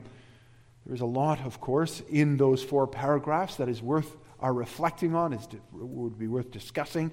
There 0.85 0.95
is 0.95 1.01
a 1.01 1.05
lot, 1.05 1.39
of 1.45 1.59
course, 1.61 2.01
in 2.09 2.37
those 2.37 2.63
four 2.63 2.87
paragraphs 2.87 3.55
that 3.57 3.69
is 3.69 3.81
worth 3.81 4.17
our 4.39 4.53
reflecting 4.53 5.15
on, 5.15 5.33
is 5.33 5.47
would 5.71 6.17
be 6.19 6.27
worth 6.27 6.51
discussing. 6.51 7.11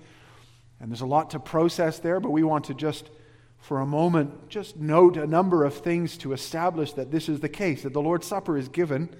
And 0.80 0.90
there's 0.90 1.00
a 1.00 1.06
lot 1.06 1.30
to 1.30 1.38
process 1.38 1.98
there, 1.98 2.20
but 2.20 2.30
we 2.30 2.42
want 2.42 2.64
to 2.66 2.74
just, 2.74 3.10
for 3.58 3.80
a 3.80 3.86
moment, 3.86 4.48
just 4.48 4.76
note 4.76 5.16
a 5.16 5.26
number 5.26 5.64
of 5.64 5.74
things 5.74 6.16
to 6.18 6.32
establish 6.32 6.92
that 6.94 7.10
this 7.10 7.28
is 7.28 7.40
the 7.40 7.48
case, 7.48 7.82
that 7.82 7.92
the 7.92 8.02
Lord's 8.02 8.26
Supper 8.26 8.58
is 8.58 8.68
given 8.68 9.14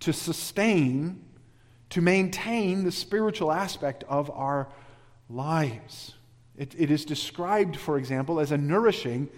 to 0.00 0.12
sustain 0.12 1.24
to 1.90 2.00
maintain 2.00 2.84
the 2.84 2.92
spiritual 2.92 3.50
aspect 3.50 4.04
of 4.08 4.30
our 4.30 4.68
lives. 5.30 6.14
It, 6.58 6.74
it 6.76 6.90
is 6.90 7.04
described, 7.04 7.76
for 7.76 7.96
example, 7.96 8.40
as 8.40 8.50
a 8.50 8.58
nourishing 8.58 9.28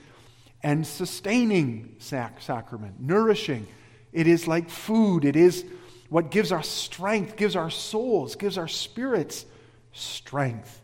and 0.63 0.87
sustaining 0.87 1.97
sac- 1.99 2.41
sacrament. 2.41 2.99
Nourishing. 2.99 3.67
It 4.13 4.27
is 4.27 4.49
like 4.49 4.71
food. 4.71 5.27
It 5.27 5.37
is 5.37 5.65
what 6.09 6.31
gives 6.31 6.51
our 6.51 6.63
strength, 6.63 7.37
gives 7.37 7.55
our 7.55 7.71
souls, 7.71 8.37
gives 8.37 8.57
our 8.57 8.67
spirits 8.67 9.45
strength. 9.93 10.81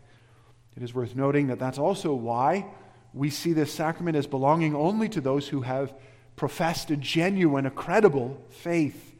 It 0.77 0.83
is 0.83 0.93
worth 0.93 1.15
noting 1.15 1.47
that 1.47 1.57
that's 1.57 1.79
also 1.79 2.13
why 2.13 2.67
we 3.13 3.31
see 3.31 3.53
this 3.53 3.73
sacrament 3.73 4.15
as 4.15 4.27
belonging 4.27 4.75
only 4.75 5.09
to 5.09 5.21
those 5.21 5.47
who 5.47 5.61
have 5.61 5.91
professed 6.35 6.91
a 6.91 6.95
genuine, 6.95 7.65
a 7.65 7.71
credible 7.71 8.39
faith. 8.49 9.15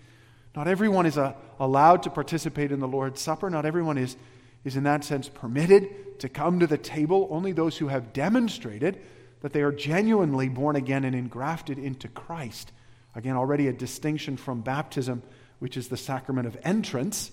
Not 0.55 0.67
everyone 0.67 1.07
is 1.07 1.17
a, 1.17 1.23
uh, 1.23 1.33
allowed 1.59 2.03
to 2.03 2.11
participate 2.11 2.71
in 2.71 2.79
the 2.79 2.87
Lord's 2.87 3.19
Supper. 3.19 3.49
Not 3.49 3.65
everyone 3.65 3.97
is, 3.97 4.15
is, 4.63 4.77
in 4.77 4.83
that 4.83 5.03
sense, 5.03 5.27
permitted 5.27 5.89
to 6.19 6.29
come 6.29 6.59
to 6.59 6.67
the 6.67 6.77
table. 6.77 7.27
Only 7.31 7.51
those 7.51 7.77
who 7.77 7.87
have 7.87 8.13
demonstrated 8.13 8.99
that 9.41 9.53
they 9.53 9.61
are 9.61 9.71
genuinely 9.71 10.49
born 10.49 10.75
again 10.75 11.03
and 11.03 11.15
engrafted 11.15 11.77
into 11.77 12.07
Christ. 12.07 12.71
Again, 13.15 13.35
already 13.35 13.67
a 13.67 13.73
distinction 13.73 14.37
from 14.37 14.61
baptism, 14.61 15.23
which 15.59 15.77
is 15.77 15.87
the 15.87 15.97
sacrament 15.97 16.47
of 16.47 16.57
entrance. 16.63 17.31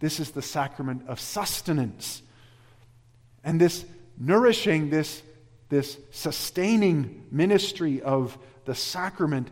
This 0.00 0.20
is 0.20 0.30
the 0.30 0.42
sacrament 0.42 1.02
of 1.08 1.20
sustenance. 1.20 2.22
And 3.44 3.60
this 3.60 3.84
nourishing, 4.18 4.90
this, 4.90 5.22
this 5.68 5.98
sustaining 6.10 7.26
ministry 7.30 8.02
of 8.02 8.36
the 8.64 8.74
sacrament 8.74 9.50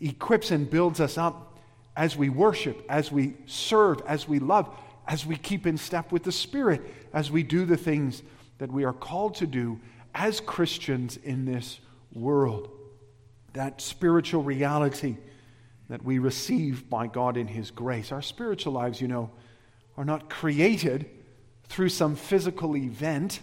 equips 0.00 0.50
and 0.50 0.68
builds 0.68 1.00
us 1.00 1.16
up 1.16 1.58
as 1.96 2.16
we 2.16 2.28
worship, 2.28 2.84
as 2.88 3.10
we 3.10 3.34
serve, 3.46 4.02
as 4.06 4.28
we 4.28 4.38
love, 4.38 4.74
as 5.06 5.24
we 5.24 5.36
keep 5.36 5.66
in 5.66 5.76
step 5.76 6.12
with 6.12 6.24
the 6.24 6.32
Spirit, 6.32 6.82
as 7.12 7.30
we 7.30 7.42
do 7.42 7.64
the 7.64 7.76
things 7.76 8.22
that 8.58 8.70
we 8.72 8.84
are 8.84 8.92
called 8.92 9.36
to 9.36 9.46
do 9.46 9.80
as 10.14 10.40
Christians 10.40 11.16
in 11.16 11.44
this 11.44 11.78
world. 12.12 12.70
That 13.52 13.80
spiritual 13.80 14.42
reality 14.42 15.16
that 15.88 16.04
we 16.04 16.18
receive 16.18 16.90
by 16.90 17.06
God 17.06 17.36
in 17.36 17.46
His 17.46 17.70
grace. 17.70 18.10
Our 18.10 18.22
spiritual 18.22 18.72
lives, 18.72 19.00
you 19.00 19.08
know, 19.08 19.30
are 19.96 20.04
not 20.04 20.28
created 20.28 21.08
through 21.68 21.90
some 21.90 22.16
physical 22.16 22.76
event. 22.76 23.40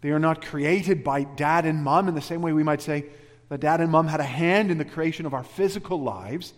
They 0.00 0.10
are 0.10 0.18
not 0.18 0.44
created 0.44 1.02
by 1.02 1.24
dad 1.24 1.66
and 1.66 1.82
mom 1.82 2.08
in 2.08 2.14
the 2.14 2.20
same 2.20 2.42
way 2.42 2.52
we 2.52 2.62
might 2.62 2.82
say 2.82 3.06
that 3.48 3.60
dad 3.60 3.80
and 3.80 3.90
mom 3.90 4.06
had 4.06 4.20
a 4.20 4.24
hand 4.24 4.70
in 4.70 4.78
the 4.78 4.84
creation 4.84 5.26
of 5.26 5.34
our 5.34 5.42
physical 5.42 6.00
lives. 6.00 6.54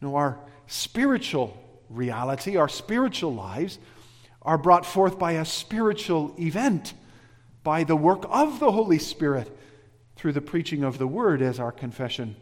No, 0.00 0.16
our 0.16 0.38
spiritual 0.66 1.56
reality, 1.88 2.56
our 2.56 2.68
spiritual 2.68 3.34
lives, 3.34 3.78
are 4.42 4.58
brought 4.58 4.86
forth 4.86 5.18
by 5.18 5.32
a 5.32 5.44
spiritual 5.44 6.34
event, 6.38 6.94
by 7.62 7.84
the 7.84 7.96
work 7.96 8.24
of 8.30 8.60
the 8.60 8.70
Holy 8.70 8.98
Spirit 8.98 9.50
through 10.14 10.32
the 10.32 10.40
preaching 10.40 10.84
of 10.84 10.98
the 10.98 11.06
Word, 11.06 11.42
as 11.42 11.58
our 11.58 11.72
confession 11.72 12.36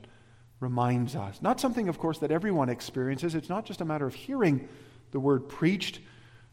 reminds 0.60 1.16
us. 1.16 1.40
Not 1.42 1.60
something, 1.60 1.88
of 1.88 1.98
course, 1.98 2.18
that 2.18 2.30
everyone 2.30 2.68
experiences. 2.68 3.34
It's 3.34 3.48
not 3.48 3.64
just 3.64 3.80
a 3.80 3.84
matter 3.84 4.06
of 4.06 4.14
hearing 4.14 4.68
the 5.10 5.20
Word 5.20 5.48
preached, 5.48 6.00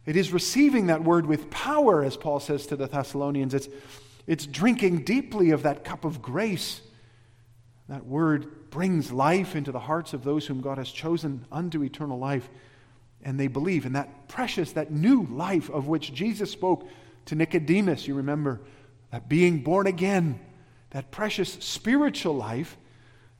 it 0.06 0.16
is 0.16 0.34
receiving 0.34 0.88
that 0.88 1.04
Word 1.04 1.26
with 1.26 1.50
power, 1.50 2.04
as 2.04 2.18
Paul 2.18 2.40
says 2.40 2.66
to 2.68 2.76
the 2.76 2.88
Thessalonians. 2.88 3.54
It's, 3.54 3.70
it's 4.26 4.48
drinking 4.48 5.04
deeply 5.04 5.52
of 5.52 5.64
that 5.64 5.84
cup 5.84 6.06
of 6.06 6.22
grace. 6.22 6.82
That 7.88 8.06
Word 8.06 8.70
brings 8.72 9.12
life 9.12 9.56
into 9.56 9.72
the 9.72 9.80
hearts 9.80 10.14
of 10.14 10.24
those 10.24 10.48
whom 10.48 10.62
God 10.62 10.78
has 10.78 10.90
chosen 10.90 11.46
unto 11.52 11.84
eternal 11.84 12.18
life. 12.18 12.50
And 13.24 13.40
they 13.40 13.48
believe 13.48 13.86
in 13.86 13.94
that 13.94 14.28
precious, 14.28 14.72
that 14.74 14.92
new 14.92 15.28
life 15.32 15.70
of 15.70 15.88
which 15.88 16.14
Jesus 16.14 16.52
spoke 16.52 16.88
to 17.26 17.36
Nicodemus. 17.36 18.08
You 18.08 18.16
remember 18.16 18.62
that 19.12 19.30
being 19.30 19.60
born 19.64 19.88
again, 19.88 20.40
that 20.92 21.12
precious 21.12 21.54
spiritual 21.54 22.36
life, 22.36 22.78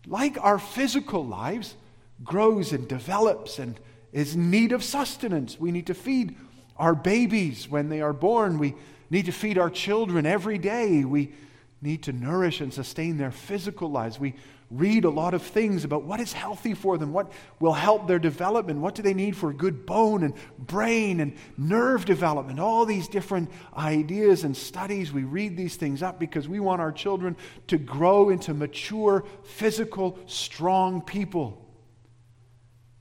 like 0.06 0.38
our 0.42 0.60
physical 0.60 1.26
lives, 1.26 1.76
grows 2.24 2.72
and 2.72 2.88
develops 2.88 3.60
and 3.60 3.80
is 4.12 4.36
in 4.36 4.52
need 4.52 4.72
of 4.72 4.84
sustenance. 4.84 5.60
We 5.60 5.72
need 5.72 5.88
to 5.88 5.94
feed 5.94 6.36
our 6.78 6.96
babies 6.96 7.70
when 7.70 7.90
they 7.90 8.02
are 8.02 8.14
born. 8.14 8.60
We 8.60 8.76
need 9.10 9.26
to 9.26 9.32
feed 9.32 9.58
our 9.58 9.70
children 9.70 10.26
every 10.26 10.58
day. 10.58 11.04
We 11.04 11.34
need 11.82 12.04
to 12.04 12.14
nourish 12.14 12.62
and 12.62 12.74
sustain 12.74 13.18
their 13.18 13.32
physical 13.32 13.90
lives. 13.90 14.20
We 14.20 14.36
read 14.72 15.04
a 15.04 15.10
lot 15.10 15.34
of 15.34 15.42
things 15.42 15.84
about 15.84 16.04
what 16.04 16.22
is 16.22 16.32
healthy 16.32 16.74
for 16.74 16.98
them, 16.98 17.12
what 17.12 17.32
will 17.60 17.74
help 17.74 18.08
their 18.08 18.20
development, 18.20 18.80
what 18.80 18.96
do 18.96 19.02
they 19.02 19.14
need 19.14 19.36
for 19.36 19.52
good 19.52 19.86
bone 19.86 20.24
and 20.24 20.34
brain 20.58 21.20
and 21.20 21.36
nerve 21.58 22.06
development, 22.06 22.60
all 22.60 22.86
these 22.86 23.10
different 23.10 23.52
ideas 23.76 24.46
and 24.46 24.56
studies. 24.56 25.12
We 25.12 25.24
read 25.24 25.58
these 25.58 25.76
things 25.76 26.02
up 26.02 26.20
because 26.20 26.48
we 26.48 26.62
want 26.62 26.80
our 26.80 26.92
children 26.92 27.36
to 27.68 27.78
grow 27.78 28.30
into 28.30 28.54
mature, 28.54 29.26
physical, 29.44 30.18
strong 30.26 31.02
people. 31.02 31.58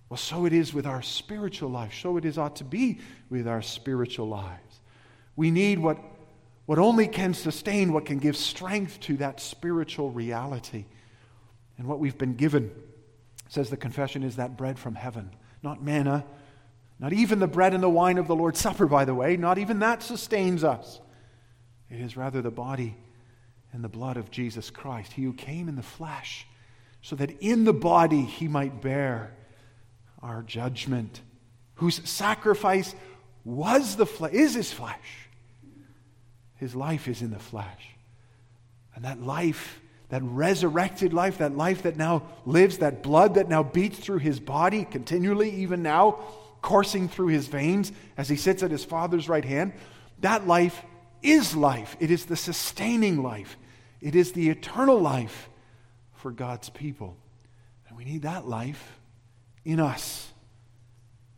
Well, 0.09 0.17
so 0.17 0.45
it 0.45 0.53
is 0.53 0.75
with 0.75 0.87
our 0.87 1.03
spiritual 1.03 1.71
life. 1.71 1.95
So 1.95 2.17
it 2.17 2.25
is 2.25 2.37
ought 2.37 2.57
to 2.57 2.65
be 2.65 2.99
with 3.31 3.47
our 3.47 3.63
spiritual 3.63 4.27
lives. 4.27 4.81
We 5.37 5.53
need 5.53 5.79
what, 5.79 5.99
what 6.67 6.81
only 6.81 7.07
can 7.07 7.33
sustain, 7.33 7.93
what 7.93 8.07
can 8.07 8.19
give 8.19 8.37
strength 8.37 8.99
to 9.01 9.19
that 9.19 9.41
spiritual 9.41 10.11
reality. 10.11 10.87
And 11.81 11.89
what 11.89 11.99
we've 11.99 12.19
been 12.19 12.35
given, 12.35 12.71
says 13.49 13.71
the 13.71 13.77
confession, 13.79 14.23
is 14.23 14.37
that 14.37 14.59
bread 14.59 14.79
from 14.79 14.95
heaven, 14.95 15.31
not 15.63 15.83
manna, 15.83 16.27
not 16.99 17.15
even 17.15 17.39
the 17.39 17.47
bread 17.47 17.73
and 17.73 17.83
the 17.83 17.89
wine 17.89 18.19
of 18.19 18.29
the 18.29 18.37
Lord's 18.37 18.61
Supper, 18.61 18.85
by 18.85 19.07
the 19.07 19.15
way, 19.15 19.39
not 19.39 19.57
even 19.57 19.79
that 19.79 20.03
sustains 20.03 20.63
us. 20.63 21.01
It 21.89 22.03
is 22.03 22.19
rather 22.19 22.43
the 22.43 22.51
body 22.51 22.99
and 23.73 23.83
the 23.83 23.89
blood 23.89 24.19
of 24.19 24.31
Jesus 24.31 24.69
Christ, 24.69 25.15
He 25.15 25.23
who 25.23 25.33
came 25.33 25.71
in 25.71 25.77
the 25.77 25.83
flesh, 25.83 26.47
so 27.01 27.17
that 27.17 27.41
in 27.41 27.65
the 27.65 27.73
body 27.73 28.25
He 28.25 28.47
might 28.47 28.83
bear 28.83 29.35
our 30.23 30.43
judgment, 30.43 31.23
whose 31.77 32.07
sacrifice 32.07 32.95
was 33.43 33.97
the 33.97 34.05
flesh, 34.05 34.35
is 34.35 34.53
His 34.53 34.71
flesh. 34.71 35.29
His 36.57 36.75
life 36.75 37.09
is 37.09 37.23
in 37.23 37.31
the 37.31 37.39
flesh. 37.39 37.89
And 38.95 39.07
that 39.07 39.23
life 39.23 39.80
that 40.11 40.23
resurrected 40.23 41.13
life, 41.13 41.39
that 41.39 41.57
life 41.57 41.83
that 41.83 41.97
now 41.97 42.23
lives, 42.45 42.79
that 42.79 43.03
blood 43.03 43.35
that 43.35 43.49
now 43.49 43.63
beats 43.63 43.99
through 43.99 44.19
his 44.19 44.39
body 44.39 44.85
continually, 44.85 45.51
even 45.51 45.83
now, 45.83 46.19
coursing 46.63 47.09
through 47.09 47.29
his 47.29 47.47
veins 47.47 47.93
as 48.17 48.29
he 48.29 48.37
sits 48.37 48.63
at 48.63 48.71
his 48.71 48.85
Father's 48.85 49.29
right 49.29 49.45
hand, 49.45 49.73
that 50.21 50.47
life 50.47 50.83
is 51.23 51.57
life. 51.57 51.97
It 52.01 52.11
is 52.11 52.27
the 52.27 52.37
sustaining 52.37 53.23
life, 53.23 53.57
it 54.01 54.15
is 54.15 54.33
the 54.33 54.51
eternal 54.51 55.01
life 55.01 55.49
for 56.15 56.31
God's 56.31 56.69
people. 56.69 57.17
And 57.89 57.97
we 57.97 58.05
need 58.05 58.23
that 58.23 58.47
life 58.47 58.99
in 59.65 59.81
us. 59.81 60.33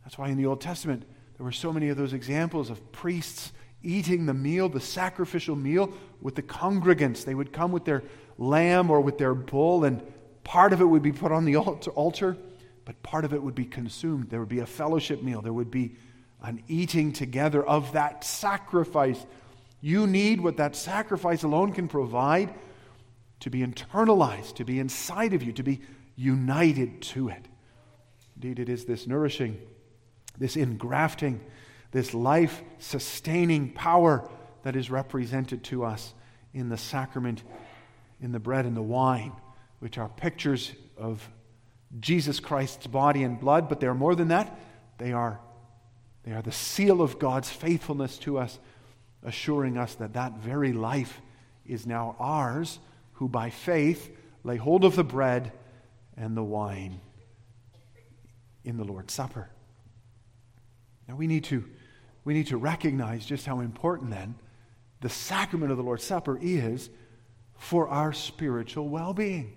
That's 0.03 0.17
why 0.17 0.29
in 0.29 0.37
the 0.37 0.47
Old 0.47 0.61
Testament, 0.61 1.03
there 1.37 1.45
were 1.45 1.51
so 1.51 1.71
many 1.71 1.89
of 1.89 1.97
those 1.97 2.13
examples 2.13 2.69
of 2.69 2.91
priests 2.91 3.53
eating 3.83 4.25
the 4.25 4.33
meal, 4.33 4.69
the 4.69 4.79
sacrificial 4.79 5.55
meal, 5.55 5.93
with 6.21 6.35
the 6.35 6.41
congregants. 6.41 7.25
They 7.25 7.35
would 7.35 7.51
come 7.51 7.71
with 7.71 7.85
their 7.85 8.03
lamb 8.37 8.89
or 8.89 9.01
with 9.01 9.17
their 9.17 9.33
bull, 9.33 9.83
and 9.83 10.01
part 10.43 10.73
of 10.73 10.81
it 10.81 10.85
would 10.85 11.01
be 11.01 11.11
put 11.11 11.31
on 11.31 11.45
the 11.45 11.55
altar, 11.57 12.37
but 12.85 13.01
part 13.03 13.25
of 13.25 13.33
it 13.33 13.41
would 13.41 13.55
be 13.55 13.65
consumed. 13.65 14.29
There 14.29 14.39
would 14.39 14.49
be 14.49 14.59
a 14.59 14.65
fellowship 14.65 15.23
meal, 15.23 15.41
there 15.41 15.53
would 15.53 15.71
be 15.71 15.95
an 16.41 16.61
eating 16.67 17.13
together 17.13 17.63
of 17.65 17.93
that 17.93 18.23
sacrifice. 18.23 19.25
You 19.79 20.07
need 20.07 20.41
what 20.41 20.57
that 20.57 20.75
sacrifice 20.75 21.43
alone 21.43 21.71
can 21.71 21.87
provide 21.87 22.53
to 23.39 23.49
be 23.49 23.59
internalized, 23.59 24.55
to 24.55 24.65
be 24.65 24.79
inside 24.79 25.33
of 25.33 25.43
you, 25.43 25.51
to 25.53 25.63
be 25.63 25.81
united 26.15 27.01
to 27.01 27.29
it. 27.29 27.45
Indeed, 28.35 28.59
it 28.59 28.69
is 28.69 28.85
this 28.85 29.07
nourishing, 29.07 29.59
this 30.37 30.55
engrafting, 30.55 31.41
this 31.91 32.13
life 32.13 32.61
sustaining 32.79 33.71
power 33.71 34.27
that 34.63 34.75
is 34.75 34.89
represented 34.89 35.63
to 35.65 35.83
us 35.85 36.13
in 36.53 36.69
the 36.69 36.77
sacrament, 36.77 37.43
in 38.23 38.31
the 38.31 38.39
bread 38.39 38.65
and 38.65 38.75
the 38.75 38.81
wine, 38.81 39.33
which 39.79 39.97
are 39.97 40.07
pictures 40.07 40.71
of 40.97 41.29
Jesus 41.99 42.39
Christ's 42.39 42.87
body 42.87 43.23
and 43.23 43.37
blood, 43.37 43.67
but 43.67 43.81
they 43.81 43.87
are 43.87 43.93
more 43.93 44.15
than 44.15 44.29
that. 44.29 44.57
They 44.97 45.11
are, 45.11 45.41
they 46.23 46.31
are 46.31 46.41
the 46.41 46.53
seal 46.53 47.01
of 47.01 47.19
God's 47.19 47.49
faithfulness 47.49 48.17
to 48.19 48.37
us, 48.37 48.57
assuring 49.23 49.77
us 49.77 49.95
that 49.95 50.13
that 50.13 50.37
very 50.37 50.71
life 50.71 51.21
is 51.65 51.85
now 51.85 52.15
ours 52.17 52.79
who 53.13 53.27
by 53.27 53.49
faith 53.49 54.09
lay 54.45 54.55
hold 54.55 54.85
of 54.85 54.95
the 54.95 55.03
bread 55.03 55.51
and 56.15 56.35
the 56.35 56.43
wine 56.43 57.01
in 58.63 58.77
the 58.77 58.85
Lord's 58.85 59.13
Supper. 59.13 59.49
Now 61.09 61.17
we 61.17 61.27
need 61.27 61.43
to, 61.45 61.65
we 62.23 62.33
need 62.33 62.47
to 62.47 62.57
recognize 62.57 63.25
just 63.25 63.45
how 63.45 63.59
important 63.59 64.11
then 64.11 64.35
the 65.01 65.09
sacrament 65.09 65.71
of 65.71 65.77
the 65.77 65.83
Lord's 65.83 66.05
Supper 66.05 66.39
is 66.41 66.89
for 67.57 67.87
our 67.87 68.13
spiritual 68.13 68.89
well 68.89 69.13
being. 69.13 69.55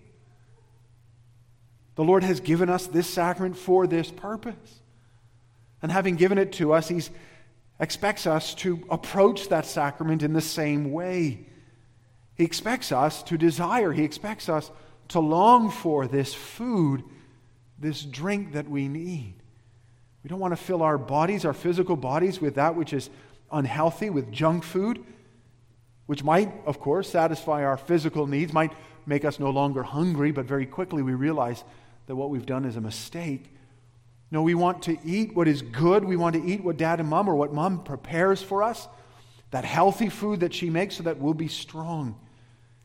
The 1.96 2.04
Lord 2.04 2.22
has 2.22 2.40
given 2.40 2.68
us 2.68 2.86
this 2.86 3.08
sacrament 3.08 3.56
for 3.56 3.86
this 3.86 4.10
purpose. 4.10 4.80
And 5.82 5.90
having 5.90 6.16
given 6.16 6.38
it 6.38 6.52
to 6.52 6.72
us, 6.72 6.88
He 6.88 7.02
expects 7.80 8.26
us 8.26 8.54
to 8.56 8.86
approach 8.90 9.48
that 9.48 9.66
sacrament 9.66 10.22
in 10.22 10.32
the 10.32 10.40
same 10.40 10.92
way. 10.92 11.46
He 12.34 12.44
expects 12.44 12.92
us 12.92 13.22
to 13.24 13.38
desire, 13.38 13.92
He 13.92 14.04
expects 14.04 14.48
us 14.48 14.70
to 15.08 15.20
long 15.20 15.70
for 15.70 16.06
this 16.06 16.34
food, 16.34 17.02
this 17.78 18.02
drink 18.02 18.52
that 18.52 18.68
we 18.68 18.88
need. 18.88 19.34
We 20.22 20.28
don't 20.28 20.40
want 20.40 20.52
to 20.52 20.62
fill 20.62 20.82
our 20.82 20.98
bodies, 20.98 21.44
our 21.44 21.54
physical 21.54 21.96
bodies, 21.96 22.40
with 22.40 22.56
that 22.56 22.74
which 22.74 22.92
is 22.92 23.08
unhealthy, 23.52 24.10
with 24.10 24.32
junk 24.32 24.64
food, 24.64 25.04
which 26.06 26.24
might, 26.24 26.52
of 26.64 26.80
course, 26.80 27.10
satisfy 27.10 27.64
our 27.64 27.76
physical 27.76 28.26
needs, 28.26 28.52
might 28.52 28.72
make 29.06 29.24
us 29.24 29.38
no 29.38 29.50
longer 29.50 29.82
hungry, 29.82 30.30
but 30.32 30.46
very 30.46 30.66
quickly 30.66 31.02
we 31.02 31.14
realize 31.14 31.64
that 32.06 32.16
what 32.16 32.30
we've 32.30 32.46
done 32.46 32.64
is 32.64 32.76
a 32.76 32.80
mistake. 32.80 33.52
No, 34.30 34.42
we 34.42 34.54
want 34.54 34.82
to 34.84 34.96
eat 35.04 35.34
what 35.34 35.48
is 35.48 35.62
good. 35.62 36.04
We 36.04 36.16
want 36.16 36.34
to 36.34 36.44
eat 36.44 36.62
what 36.62 36.76
dad 36.76 37.00
and 37.00 37.08
mom 37.08 37.28
or 37.28 37.34
what 37.34 37.52
mom 37.52 37.84
prepares 37.84 38.42
for 38.42 38.62
us, 38.62 38.88
that 39.50 39.64
healthy 39.64 40.08
food 40.08 40.40
that 40.40 40.54
she 40.54 40.70
makes 40.70 40.96
so 40.96 41.04
that 41.04 41.18
we'll 41.18 41.34
be 41.34 41.48
strong. 41.48 42.18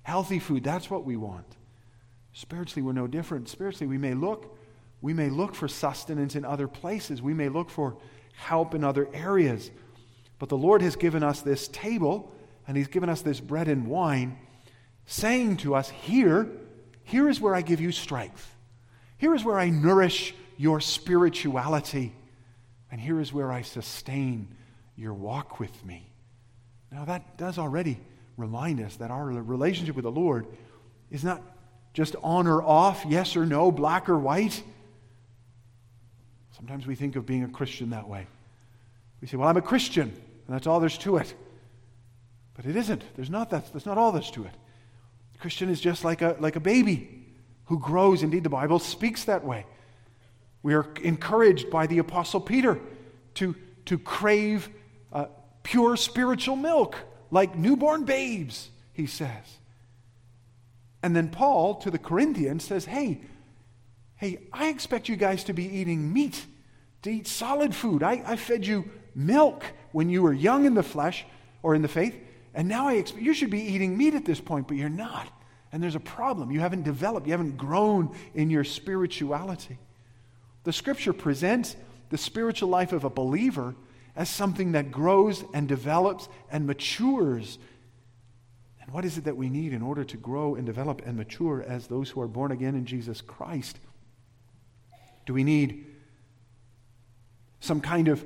Healthy 0.04 0.40
food, 0.40 0.64
that's 0.64 0.90
what 0.90 1.06
we 1.06 1.16
want. 1.16 1.46
Spiritually, 2.34 2.82
we're 2.82 2.94
no 2.94 3.08
different. 3.08 3.50
Spiritually, 3.50 3.88
we 3.88 3.98
may 3.98 4.14
look, 4.14 4.58
we 5.02 5.14
may 5.14 5.30
look 5.30 5.54
for 5.54 5.68
sustenance 5.68 6.36
in 6.36 6.46
other 6.46 6.68
places. 6.68 7.22
We 7.22 7.34
may 7.34 7.50
look 7.50 7.70
for 7.70 7.98
help 8.36 8.74
in 8.74 8.84
other 8.84 9.08
areas. 9.14 9.70
But 10.40 10.50
the 10.50 10.58
Lord 10.58 10.82
has 10.82 10.96
given 10.96 11.24
us 11.24 11.42
this 11.42 11.68
table 11.68 12.32
and 12.68 12.78
He's 12.78 12.88
given 12.88 13.10
us 13.10 13.22
this 13.22 13.40
bread 13.40 13.68
and 13.68 13.88
wine, 13.88 14.38
saying 15.06 15.58
to 15.58 15.76
us, 15.76 15.90
Here, 15.90 16.48
here 17.04 17.30
is 17.30 17.42
where 17.42 17.56
I 17.56 17.62
give 17.62 17.82
you 17.82 17.92
strength. 17.92 18.56
Here 19.18 19.36
is 19.36 19.44
where 19.44 19.60
I 19.60 19.70
nourish 19.70 20.34
your 20.58 20.80
spirituality. 20.80 22.14
And 22.92 23.00
here 23.00 23.20
is 23.20 23.32
where 23.32 23.52
I 23.52 23.62
sustain 23.62 24.48
your 24.96 25.14
walk 25.14 25.60
with 25.60 25.86
me. 25.86 26.10
Now, 26.92 27.06
that 27.06 27.38
does 27.38 27.58
already 27.58 28.00
remind 28.38 28.82
us 28.82 28.98
that 28.98 29.12
our 29.12 29.26
relationship 29.26 29.96
with 29.96 30.04
the 30.04 30.12
Lord 30.12 30.46
is 31.10 31.24
not 31.24 31.42
just 31.94 32.16
on 32.22 32.48
or 32.48 32.62
off, 32.62 33.04
yes 33.08 33.36
or 33.36 33.46
no, 33.46 33.72
black 33.72 34.10
or 34.10 34.18
white. 34.18 34.62
Sometimes 36.56 36.86
we 36.86 36.96
think 36.96 37.16
of 37.16 37.26
being 37.26 37.44
a 37.44 37.50
Christian 37.50 37.92
that 37.92 38.08
way. 38.08 38.28
We 39.22 39.28
say, 39.28 39.38
well, 39.38 39.48
I'm 39.48 39.58
a 39.58 39.62
Christian, 39.62 40.10
and 40.10 40.56
that's 40.56 40.68
all 40.68 40.80
there's 40.80 40.98
to 41.00 41.18
it. 41.18 41.34
But 42.56 42.66
it 42.66 42.76
isn't. 42.76 43.04
There's 43.16 43.30
not 43.30 43.50
that. 43.52 43.72
That's 43.74 43.86
not 43.86 43.98
all 43.98 44.12
there's 44.12 44.32
to 44.32 44.44
it. 44.44 44.54
The 45.34 45.40
Christian 45.40 45.70
is 45.70 45.80
just 45.80 46.04
like 46.04 46.22
a, 46.22 46.36
like 46.40 46.56
a 46.56 46.60
baby 46.60 47.26
who 47.66 47.80
grows. 47.80 48.24
Indeed, 48.24 48.44
the 48.44 48.50
Bible 48.50 48.80
speaks 48.80 49.24
that 49.26 49.44
way. 49.44 49.66
We 50.64 50.74
are 50.74 50.86
encouraged 51.02 51.70
by 51.70 51.88
the 51.88 51.98
Apostle 52.00 52.42
Peter 52.42 52.80
to, 53.36 53.56
to 53.86 53.98
crave 53.98 54.70
uh, 55.12 55.26
pure 55.64 55.96
spiritual 55.98 56.56
milk 56.56 56.98
like 57.32 57.58
newborn 57.58 58.04
babes, 58.04 58.70
he 58.94 59.08
says. 59.08 59.60
And 61.02 61.16
then 61.16 61.30
Paul 61.30 61.76
to 61.76 61.90
the 61.90 61.98
Corinthians 61.98 62.64
says, 62.64 62.86
Hey, 62.86 63.22
hey, 64.18 64.40
I 64.54 64.68
expect 64.68 65.10
you 65.10 65.16
guys 65.16 65.44
to 65.46 65.54
be 65.54 65.66
eating 65.66 66.14
meat, 66.14 66.46
to 67.02 67.10
eat 67.10 67.28
solid 67.28 67.74
food. 67.74 68.04
I, 68.04 68.22
I 68.26 68.36
fed 68.36 68.68
you 68.68 68.90
milk 69.16 69.64
when 69.92 70.10
you 70.10 70.22
were 70.22 70.34
young 70.34 70.66
in 70.66 70.76
the 70.76 70.84
flesh 70.84 71.26
or 71.64 71.74
in 71.74 71.82
the 71.82 71.88
faith, 71.88 72.16
and 72.54 72.68
now 72.68 72.88
I 72.88 72.94
expect 72.94 73.24
you 73.24 73.34
should 73.34 73.50
be 73.50 73.62
eating 73.62 73.98
meat 73.98 74.14
at 74.14 74.26
this 74.26 74.42
point, 74.42 74.68
but 74.68 74.78
you're 74.78 74.90
not. 74.90 75.28
And 75.72 75.82
there's 75.82 75.96
a 75.96 76.02
problem. 76.02 76.52
You 76.52 76.60
haven't 76.60 76.84
developed, 76.84 77.28
you 77.28 77.32
haven't 77.32 77.58
grown 77.58 78.14
in 78.36 78.50
your 78.50 78.64
spirituality. 78.64 79.78
The 80.64 80.74
scripture 80.74 81.14
presents 81.14 81.76
the 82.10 82.18
spiritual 82.18 82.70
life 82.70 82.92
of 82.92 83.04
a 83.04 83.10
believer 83.10 83.74
as 84.16 84.30
something 84.30 84.74
that 84.74 84.92
grows 84.92 85.44
and 85.54 85.68
develops 85.68 86.28
and 86.52 86.68
matures. 86.68 87.58
And 88.82 88.92
what 88.92 89.06
is 89.06 89.18
it 89.18 89.24
that 89.24 89.38
we 89.38 89.50
need 89.50 89.72
in 89.72 89.82
order 89.82 90.04
to 90.04 90.18
grow 90.18 90.56
and 90.56 90.66
develop 90.66 91.02
and 91.06 91.16
mature 91.16 91.64
as 91.66 91.88
those 91.88 92.10
who 92.10 92.20
are 92.20 92.28
born 92.28 92.52
again 92.52 92.76
in 92.76 92.86
Jesus 92.86 93.22
Christ? 93.22 93.80
Do 95.26 95.34
we 95.34 95.46
need 95.46 95.86
some 97.62 97.80
kind 97.80 98.10
of 98.10 98.26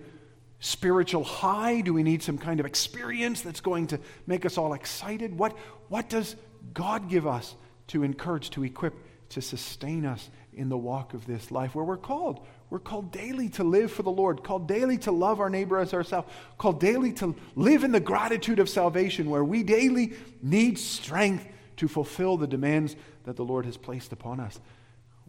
spiritual 0.65 1.23
high? 1.23 1.82
Do 1.82 1.93
we 1.93 2.01
need 2.01 2.23
some 2.23 2.39
kind 2.39 2.60
of 2.60 2.65
experience 2.65 3.41
that's 3.41 3.62
going 3.62 3.88
to 3.88 3.99
make 4.25 4.45
us 4.45 4.58
all 4.58 4.73
excited? 4.73 5.38
What, 5.38 5.56
what 5.89 6.10
does 6.10 6.36
God 6.73 7.08
give 7.08 7.28
us 7.28 7.56
to 7.88 8.04
encourage, 8.04 8.49
to 8.51 8.63
equip, 8.63 8.95
to 9.30 9.41
sustain 9.41 10.06
us 10.06 10.30
in 10.54 10.69
the 10.69 10.78
walk 10.78 11.13
of 11.13 11.28
this 11.28 11.51
life 11.51 11.75
where 11.75 11.86
we're 11.86 11.97
called 11.97 12.39
we're 12.71 12.80
called 12.80 13.12
daily 13.12 13.49
to 13.49 13.63
live 13.63 13.91
for 13.91 14.01
the 14.01 14.12
Lord, 14.12 14.43
called 14.43 14.67
daily 14.67 14.97
to 14.99 15.12
love 15.12 15.39
our 15.39 15.51
neighbor 15.51 15.78
as 15.78 15.93
ourselves, 15.93 16.28
called 16.58 16.80
daily 16.80 17.13
to 17.13 17.36
live 17.56 17.84
in 17.84 17.91
the 17.91 17.99
gratitude 17.99 18.58
of 18.58 18.67
salvation, 18.67 19.30
where 19.30 19.43
we 19.43 19.62
daily 19.62 20.13
need 20.41 20.80
strength 20.80 21.45
to 21.78 21.88
fulfill 21.88 22.38
the 22.38 22.47
demands 22.47 22.95
that 23.25 23.36
the 23.36 23.45
Lord 23.45 23.65
has 23.65 23.78
placed 23.78 24.12
upon 24.13 24.39
us. 24.39 24.60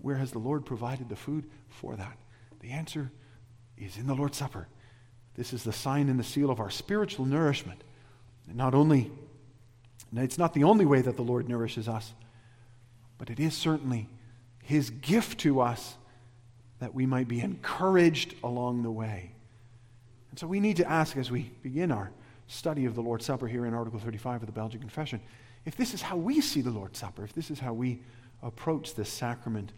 Where 0.01 0.17
has 0.17 0.33
the 0.33 0.39
Lord 0.39 0.65
provided 0.65 1.11
the 1.11 1.17
food 1.17 1.45
for 1.69 1.95
that? 1.95 2.17
The 2.61 2.71
answer 2.71 3.13
is 3.77 3.99
in 3.99 4.07
the 4.07 4.15
Lord's 4.15 4.39
Supper. 4.39 4.67
This 5.37 5.53
is 5.53 5.63
the 5.63 5.73
sign 5.73 6.09
and 6.09 6.19
the 6.19 6.25
seal 6.25 6.51
of 6.51 6.61
our 6.61 6.71
spiritual 6.71 7.27
nourishment. 7.27 7.83
And 8.49 8.57
not 8.57 8.75
only, 8.75 9.11
it's 10.15 10.39
not 10.39 10.55
the 10.55 10.65
only 10.65 10.85
way 10.85 11.03
that 11.03 11.17
the 11.17 11.23
Lord 11.23 11.49
nourishes 11.49 11.89
us, 11.89 12.13
but 13.19 13.31
it 13.31 13.39
is 13.39 13.55
certainly 13.55 14.09
His 14.63 14.91
gift 14.91 15.41
to 15.41 15.61
us 15.61 15.97
that 16.79 16.95
we 16.95 17.07
might 17.07 17.29
be 17.29 17.41
encouraged 17.41 18.35
along 18.43 18.83
the 18.83 18.91
way. 18.91 19.33
And 20.31 20.39
so 20.39 20.47
we 20.47 20.61
need 20.61 20.77
to 20.79 20.91
ask 20.91 21.17
as 21.17 21.31
we 21.31 21.51
begin 21.63 21.91
our 21.93 22.11
study 22.49 22.85
of 22.85 22.95
the 22.95 23.03
Lord's 23.03 23.25
Supper 23.25 23.47
here 23.47 23.67
in 23.67 23.75
Article 23.75 23.99
35 23.99 24.43
of 24.43 24.47
the 24.47 24.53
Belgian 24.53 24.81
Confession 24.81 25.21
if 25.67 25.77
this 25.77 25.93
is 25.93 26.01
how 26.01 26.17
we 26.17 26.41
see 26.41 26.61
the 26.61 26.71
Lord's 26.71 26.99
Supper, 26.99 27.25
if 27.25 27.33
this 27.33 27.51
is 27.51 27.59
how 27.59 27.75
we 27.75 28.01
approach 28.43 28.95
this 28.95 29.09
sacrament 29.09 29.73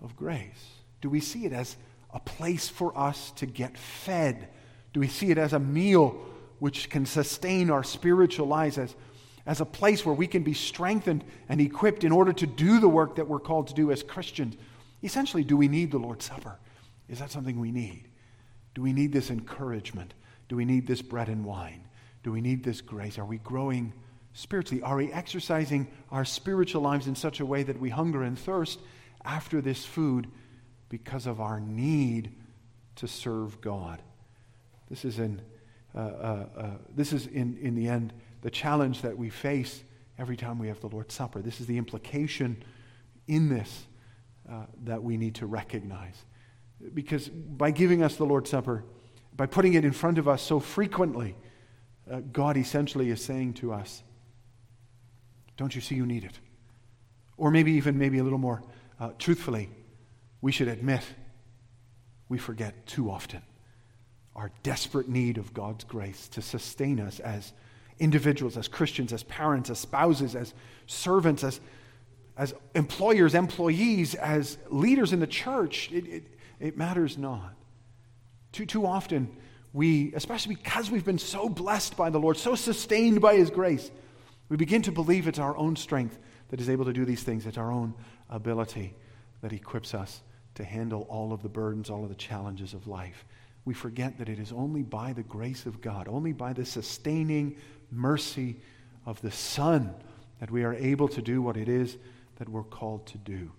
of 0.00 0.16
grace. 0.16 0.76
Do 1.00 1.10
we 1.10 1.20
see 1.20 1.44
it 1.44 1.52
as 1.52 1.76
a 2.14 2.20
place 2.20 2.68
for 2.68 2.96
us 2.96 3.32
to 3.32 3.46
get 3.46 3.76
fed? 3.76 4.48
Do 4.92 5.00
we 5.00 5.08
see 5.08 5.30
it 5.30 5.38
as 5.38 5.52
a 5.52 5.58
meal 5.58 6.20
which 6.58 6.90
can 6.90 7.06
sustain 7.06 7.70
our 7.70 7.82
spiritual 7.82 8.46
lives, 8.46 8.78
as, 8.78 8.94
as 9.46 9.60
a 9.60 9.64
place 9.64 10.06
where 10.06 10.14
we 10.14 10.26
can 10.26 10.42
be 10.42 10.54
strengthened 10.54 11.24
and 11.48 11.60
equipped 11.60 12.04
in 12.04 12.12
order 12.12 12.32
to 12.32 12.46
do 12.46 12.78
the 12.78 12.88
work 12.88 13.16
that 13.16 13.26
we're 13.26 13.40
called 13.40 13.68
to 13.68 13.74
do 13.74 13.90
as 13.90 14.02
Christians. 14.02 14.56
Essentially, 15.02 15.42
do 15.42 15.56
we 15.56 15.68
need 15.68 15.90
the 15.90 15.98
Lord's 15.98 16.24
Supper? 16.24 16.58
Is 17.08 17.18
that 17.18 17.30
something 17.30 17.58
we 17.58 17.72
need? 17.72 18.08
Do 18.74 18.82
we 18.82 18.92
need 18.92 19.12
this 19.12 19.30
encouragement? 19.30 20.14
Do 20.48 20.56
we 20.56 20.64
need 20.64 20.86
this 20.86 21.02
bread 21.02 21.28
and 21.28 21.44
wine? 21.44 21.84
Do 22.22 22.30
we 22.30 22.40
need 22.40 22.62
this 22.62 22.80
grace? 22.80 23.18
Are 23.18 23.24
we 23.24 23.38
growing 23.38 23.92
spiritually? 24.34 24.82
Are 24.82 24.96
we 24.96 25.12
exercising 25.12 25.88
our 26.10 26.24
spiritual 26.24 26.82
lives 26.82 27.06
in 27.06 27.14
such 27.14 27.40
a 27.40 27.46
way 27.46 27.62
that 27.64 27.80
we 27.80 27.90
hunger 27.90 28.22
and 28.22 28.38
thirst 28.38 28.78
after 29.24 29.60
this 29.60 29.84
food 29.84 30.28
because 30.88 31.26
of 31.26 31.40
our 31.40 31.58
need 31.58 32.32
to 32.96 33.08
serve 33.08 33.60
God? 33.60 34.00
This 34.92 35.06
is, 35.06 35.18
in, 35.18 35.40
uh, 35.94 35.98
uh, 35.98 36.46
uh, 36.54 36.66
this 36.94 37.14
is 37.14 37.26
in, 37.26 37.56
in 37.62 37.74
the 37.74 37.88
end 37.88 38.12
the 38.42 38.50
challenge 38.50 39.00
that 39.00 39.16
we 39.16 39.30
face 39.30 39.84
every 40.18 40.36
time 40.36 40.58
we 40.58 40.68
have 40.68 40.80
the 40.80 40.88
Lord's 40.88 41.14
Supper. 41.14 41.40
This 41.40 41.62
is 41.62 41.66
the 41.66 41.78
implication 41.78 42.62
in 43.26 43.48
this 43.48 43.86
uh, 44.46 44.66
that 44.84 45.02
we 45.02 45.16
need 45.16 45.34
to 45.36 45.46
recognize. 45.46 46.26
Because 46.92 47.30
by 47.30 47.70
giving 47.70 48.02
us 48.02 48.16
the 48.16 48.26
Lord's 48.26 48.50
Supper, 48.50 48.84
by 49.34 49.46
putting 49.46 49.72
it 49.72 49.82
in 49.86 49.92
front 49.92 50.18
of 50.18 50.28
us 50.28 50.42
so 50.42 50.60
frequently, 50.60 51.36
uh, 52.10 52.20
God 52.30 52.58
essentially 52.58 53.08
is 53.08 53.24
saying 53.24 53.54
to 53.54 53.72
us, 53.72 54.02
Don't 55.56 55.74
you 55.74 55.80
see 55.80 55.94
you 55.94 56.04
need 56.04 56.24
it? 56.24 56.38
Or 57.38 57.50
maybe 57.50 57.72
even, 57.72 57.96
maybe 57.96 58.18
a 58.18 58.24
little 58.24 58.38
more 58.38 58.62
uh, 59.00 59.12
truthfully, 59.18 59.70
we 60.42 60.52
should 60.52 60.68
admit 60.68 61.02
we 62.28 62.36
forget 62.36 62.86
too 62.86 63.10
often 63.10 63.40
our 64.34 64.50
desperate 64.62 65.08
need 65.08 65.38
of 65.38 65.52
God's 65.52 65.84
grace 65.84 66.28
to 66.28 66.42
sustain 66.42 67.00
us 67.00 67.20
as 67.20 67.52
individuals, 67.98 68.56
as 68.56 68.68
Christians, 68.68 69.12
as 69.12 69.22
parents, 69.24 69.70
as 69.70 69.78
spouses, 69.78 70.34
as 70.34 70.54
servants, 70.86 71.44
as, 71.44 71.60
as 72.36 72.54
employers, 72.74 73.34
employees, 73.34 74.14
as 74.14 74.58
leaders 74.70 75.12
in 75.12 75.20
the 75.20 75.26
church. 75.26 75.90
It, 75.92 76.06
it, 76.06 76.24
it 76.58 76.76
matters 76.76 77.18
not. 77.18 77.54
Too, 78.52 78.66
too 78.66 78.86
often, 78.86 79.34
we, 79.72 80.12
especially 80.14 80.54
because 80.56 80.90
we've 80.90 81.04
been 81.04 81.18
so 81.18 81.48
blessed 81.48 81.96
by 81.96 82.10
the 82.10 82.18
Lord, 82.18 82.36
so 82.36 82.54
sustained 82.54 83.20
by 83.20 83.36
His 83.36 83.50
grace, 83.50 83.90
we 84.48 84.56
begin 84.56 84.82
to 84.82 84.92
believe 84.92 85.28
it's 85.28 85.38
our 85.38 85.56
own 85.56 85.76
strength 85.76 86.18
that 86.48 86.60
is 86.60 86.68
able 86.68 86.84
to 86.84 86.92
do 86.92 87.04
these 87.04 87.22
things. 87.22 87.46
It's 87.46 87.56
our 87.56 87.72
own 87.72 87.94
ability 88.28 88.94
that 89.40 89.52
equips 89.52 89.94
us 89.94 90.22
to 90.54 90.64
handle 90.64 91.06
all 91.08 91.32
of 91.32 91.42
the 91.42 91.48
burdens, 91.48 91.88
all 91.88 92.02
of 92.02 92.10
the 92.10 92.14
challenges 92.14 92.74
of 92.74 92.86
life. 92.86 93.24
We 93.64 93.74
forget 93.74 94.18
that 94.18 94.28
it 94.28 94.38
is 94.38 94.52
only 94.52 94.82
by 94.82 95.12
the 95.12 95.22
grace 95.22 95.66
of 95.66 95.80
God, 95.80 96.08
only 96.08 96.32
by 96.32 96.52
the 96.52 96.64
sustaining 96.64 97.56
mercy 97.90 98.60
of 99.06 99.20
the 99.22 99.30
Son 99.30 99.94
that 100.40 100.50
we 100.50 100.64
are 100.64 100.74
able 100.74 101.08
to 101.08 101.22
do 101.22 101.40
what 101.40 101.56
it 101.56 101.68
is 101.68 101.96
that 102.36 102.48
we're 102.48 102.64
called 102.64 103.06
to 103.06 103.18
do. 103.18 103.50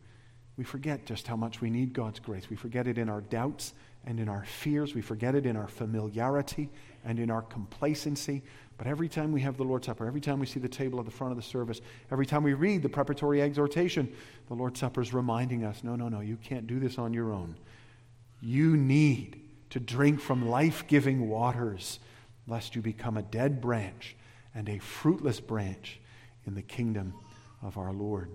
We 0.57 0.63
forget 0.63 1.05
just 1.05 1.27
how 1.27 1.35
much 1.35 1.61
we 1.61 1.69
need 1.69 1.93
God's 1.93 2.19
grace. 2.19 2.49
We 2.49 2.55
forget 2.55 2.87
it 2.87 2.97
in 2.97 3.09
our 3.09 3.21
doubts 3.21 3.73
and 4.05 4.19
in 4.19 4.29
our 4.29 4.43
fears. 4.43 4.93
We 4.93 5.01
forget 5.01 5.33
it 5.35 5.45
in 5.45 5.55
our 5.55 5.67
familiarity 5.67 6.69
and 7.05 7.19
in 7.19 7.31
our 7.31 7.41
complacency. 7.41 8.43
But 8.77 8.87
every 8.87 9.07
time 9.07 9.31
we 9.31 9.41
have 9.41 9.57
the 9.57 9.63
Lord's 9.63 9.85
Supper, 9.85 10.05
every 10.05 10.21
time 10.21 10.39
we 10.39 10.45
see 10.45 10.59
the 10.59 10.67
table 10.67 10.99
at 10.99 11.05
the 11.05 11.11
front 11.11 11.31
of 11.31 11.37
the 11.37 11.43
service, 11.43 11.79
every 12.11 12.25
time 12.25 12.43
we 12.43 12.53
read 12.53 12.81
the 12.81 12.89
preparatory 12.89 13.41
exhortation, 13.41 14.13
the 14.47 14.53
Lord's 14.53 14.79
Supper 14.79 15.01
is 15.01 15.13
reminding 15.13 15.63
us 15.63 15.83
no, 15.83 15.95
no, 15.95 16.09
no, 16.09 16.19
you 16.19 16.37
can't 16.37 16.67
do 16.67 16.79
this 16.79 16.97
on 16.97 17.13
your 17.13 17.31
own. 17.31 17.55
You 18.41 18.75
need 18.75 19.42
to 19.73 19.79
drink 19.79 20.21
from 20.21 20.47
life 20.47 20.85
giving 20.85 21.27
waters, 21.27 21.97
lest 22.45 22.75
you 22.75 22.81
become 22.83 23.17
a 23.17 23.23
dead 23.23 23.59
branch 23.59 24.15
and 24.53 24.69
a 24.69 24.77
fruitless 24.77 25.39
branch 25.39 25.99
in 26.45 26.53
the 26.53 26.61
kingdom 26.61 27.11
of 27.63 27.75
our 27.79 27.91
Lord. 27.91 28.29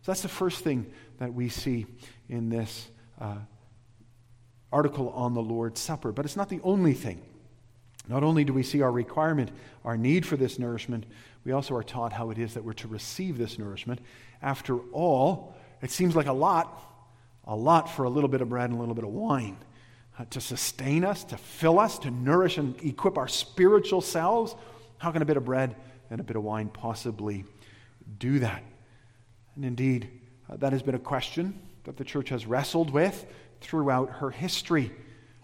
So 0.00 0.12
that's 0.12 0.22
the 0.22 0.28
first 0.28 0.64
thing 0.64 0.90
that 1.18 1.34
we 1.34 1.50
see 1.50 1.84
in 2.30 2.48
this 2.48 2.88
uh, 3.20 3.36
article 4.72 5.10
on 5.10 5.34
the 5.34 5.42
Lord's 5.42 5.78
Supper. 5.78 6.10
But 6.10 6.24
it's 6.24 6.36
not 6.36 6.48
the 6.48 6.60
only 6.62 6.94
thing. 6.94 7.20
Not 8.08 8.24
only 8.24 8.44
do 8.44 8.54
we 8.54 8.62
see 8.62 8.80
our 8.80 8.90
requirement, 8.90 9.50
our 9.84 9.98
need 9.98 10.24
for 10.24 10.38
this 10.38 10.58
nourishment, 10.58 11.04
we 11.44 11.52
also 11.52 11.76
are 11.76 11.82
taught 11.82 12.14
how 12.14 12.30
it 12.30 12.38
is 12.38 12.54
that 12.54 12.64
we're 12.64 12.72
to 12.72 12.88
receive 12.88 13.36
this 13.36 13.58
nourishment. 13.58 14.00
After 14.40 14.78
all, 14.92 15.54
it 15.82 15.90
seems 15.90 16.16
like 16.16 16.28
a 16.28 16.32
lot, 16.32 16.80
a 17.44 17.54
lot 17.54 17.90
for 17.90 18.04
a 18.04 18.08
little 18.08 18.30
bit 18.30 18.40
of 18.40 18.48
bread 18.48 18.70
and 18.70 18.78
a 18.78 18.80
little 18.80 18.94
bit 18.94 19.04
of 19.04 19.10
wine. 19.10 19.58
Uh, 20.18 20.24
to 20.30 20.40
sustain 20.40 21.04
us, 21.04 21.22
to 21.22 21.36
fill 21.36 21.78
us, 21.78 21.96
to 22.00 22.10
nourish 22.10 22.58
and 22.58 22.74
equip 22.82 23.16
our 23.16 23.28
spiritual 23.28 24.00
selves. 24.00 24.56
How 24.96 25.12
can 25.12 25.22
a 25.22 25.24
bit 25.24 25.36
of 25.36 25.44
bread 25.44 25.76
and 26.10 26.20
a 26.20 26.24
bit 26.24 26.34
of 26.34 26.42
wine 26.42 26.70
possibly 26.70 27.44
do 28.18 28.40
that? 28.40 28.64
And 29.54 29.64
indeed, 29.64 30.10
uh, 30.50 30.56
that 30.56 30.72
has 30.72 30.82
been 30.82 30.96
a 30.96 30.98
question 30.98 31.60
that 31.84 31.96
the 31.96 32.04
church 32.04 32.30
has 32.30 32.46
wrestled 32.46 32.90
with 32.90 33.26
throughout 33.60 34.10
her 34.10 34.30
history. 34.30 34.90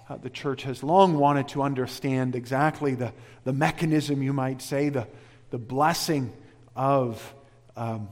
Uh, 0.08 0.16
the 0.16 0.28
church 0.28 0.64
has 0.64 0.82
long 0.82 1.16
wanted 1.18 1.46
to 1.48 1.62
understand 1.62 2.34
exactly 2.34 2.96
the, 2.96 3.12
the 3.44 3.52
mechanism, 3.52 4.24
you 4.24 4.32
might 4.32 4.60
say, 4.60 4.88
the, 4.88 5.06
the 5.50 5.58
blessing 5.58 6.32
of, 6.74 7.32
um, 7.76 8.08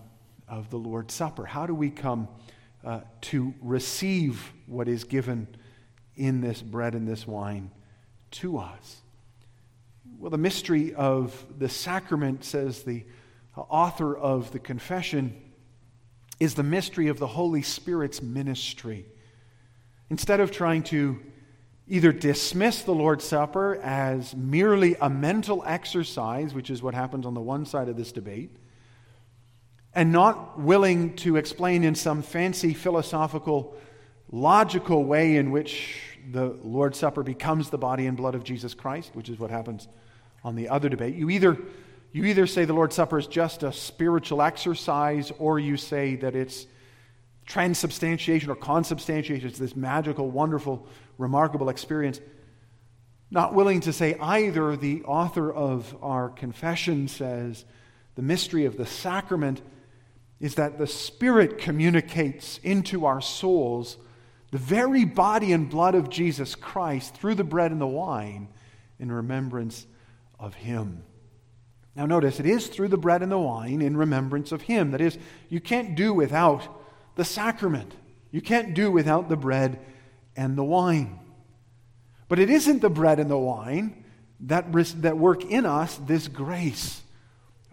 of 0.47 0.71
the 0.71 0.79
Lord's 0.79 1.13
Supper. 1.13 1.45
How 1.45 1.67
do 1.67 1.75
we 1.75 1.91
come 1.91 2.29
uh, 2.85 3.01
to 3.23 3.53
receive 3.61 4.53
what 4.67 4.87
is 4.87 5.03
given 5.03 5.49
in 6.17 6.41
this 6.41 6.63
bread 6.63 6.95
and 6.95 7.07
this 7.07 7.27
wine 7.27 7.71
to 8.33 8.59
us? 8.59 9.03
Well, 10.19 10.31
the 10.31 10.39
mystery 10.39 10.95
of 10.95 11.45
the 11.59 11.69
sacrament, 11.69 12.45
says 12.45 12.83
the 12.83 13.05
author 13.57 14.17
of 14.17 14.53
the 14.53 14.59
confession, 14.59 15.35
is 16.39 16.55
the 16.55 16.63
mystery 16.63 17.09
of 17.09 17.19
the 17.19 17.27
Holy 17.27 17.63
Spirit's 17.63 18.23
ministry. 18.23 19.07
Instead 20.11 20.41
of 20.41 20.51
trying 20.51 20.83
to 20.85 21.21
either 21.89 22.13
dismiss 22.13 22.83
the 22.83 22.95
Lord's 22.95 23.25
Supper 23.25 23.77
as 23.83 24.35
merely 24.35 24.97
a 25.01 25.11
mental 25.11 25.63
exercise, 25.67 26.55
which 26.55 26.71
is 26.71 26.83
what 26.83 26.95
happens 26.95 27.27
on 27.27 27.35
the 27.35 27.41
one 27.41 27.67
side 27.67 27.89
of 27.89 27.97
this 27.97 28.13
debate, 28.13 28.57
and 29.95 30.11
not 30.11 30.59
willing 30.59 31.15
to 31.17 31.37
explain 31.37 31.85
in 31.85 31.95
some 31.95 32.23
fancy 32.23 32.73
philosophical, 32.73 33.77
logical 34.33 35.05
way 35.05 35.37
in 35.37 35.51
which 35.51 36.01
the 36.31 36.57
Lord's 36.63 36.99
Supper 36.99 37.23
becomes 37.23 37.71
the 37.71 37.79
body 37.79 38.07
and 38.07 38.17
blood 38.17 38.35
of 38.35 38.43
Jesus 38.43 38.75
Christ, 38.75 39.11
which 39.15 39.29
is 39.29 39.39
what 39.39 39.51
happens 39.51 39.87
on 40.43 40.57
the 40.57 40.71
other 40.71 40.89
debate. 40.89 41.15
You 41.15 41.31
either, 41.31 41.59
you 42.13 42.25
either 42.25 42.47
say 42.47 42.65
the 42.65 42.73
Lord's 42.73 42.97
Supper 42.97 43.19
is 43.19 43.27
just 43.27 43.63
a 43.63 43.73
spiritual 43.73 44.43
exercise, 44.43 45.31
or 45.39 45.59
you 45.59 45.77
say 45.77 46.17
that 46.17 46.35
it's 46.35 46.67
transubstantiation 47.47 48.51
or 48.51 48.57
consubstantiation. 48.57 49.47
It's 49.47 49.59
this 49.59 49.77
magical, 49.77 50.31
wonderful, 50.31 50.87
remarkable 51.19 51.69
experience. 51.69 52.21
Not 53.31 53.55
willing 53.55 53.81
to 53.81 53.93
say 53.93 54.17
either, 54.21 54.77
the 54.77 55.03
author 55.05 55.53
of 55.53 55.97
our 56.03 56.29
confession 56.31 57.09
says 57.09 57.65
the 58.15 58.23
mystery 58.23 58.65
of 58.65 58.77
the 58.77 58.87
sacrament 58.87 59.61
is 60.41 60.57
that 60.57 60.79
the 60.79 60.87
Spirit 60.87 61.59
communicates 61.59 62.59
into 62.63 63.07
our 63.07 63.21
souls 63.21 63.97
the 64.53 64.59
very 64.59 65.05
body 65.05 65.53
and 65.53 65.69
blood 65.69 65.97
of 65.97 66.11
Jesus 66.11 66.55
Christ 66.55 67.15
through 67.15 67.35
the 67.35 67.43
bread 67.43 67.73
and 67.73 67.81
the 67.81 67.87
wine 67.87 68.49
in 69.01 69.11
remembrance 69.11 69.87
of 70.39 70.55
Him. 70.55 71.03
Now, 71.97 72.07
notice 72.07 72.39
it 72.39 72.47
is 72.47 72.69
through 72.69 72.89
the 72.89 72.99
bread 72.99 73.23
and 73.23 73.33
the 73.33 73.39
wine 73.39 73.83
in 73.83 73.97
remembrance 73.97 74.53
of 74.53 74.63
Him. 74.63 74.93
That 74.93 75.01
is, 75.01 75.19
you 75.49 75.61
can't 75.61 75.97
do 75.97 76.13
without 76.13 76.69
the 77.17 77.25
sacrament. 77.25 77.95
You 78.31 78.43
can't 78.43 78.75
do 78.75 78.91
without 78.91 79.29
the 79.31 79.37
bread 79.37 79.81
and 80.37 80.57
the 80.57 80.65
wine. 80.65 81.19
But 82.29 82.39
it 82.39 82.51
isn't 82.51 82.81
the 82.81 82.91
bread 82.91 83.19
and 83.19 83.31
the 83.31 83.39
wine 83.39 84.05
that, 84.41 84.71
that 85.03 85.17
work 85.17 85.45
in 85.45 85.65
us 85.65 85.97
this 85.97 86.29
grace. 86.29 87.03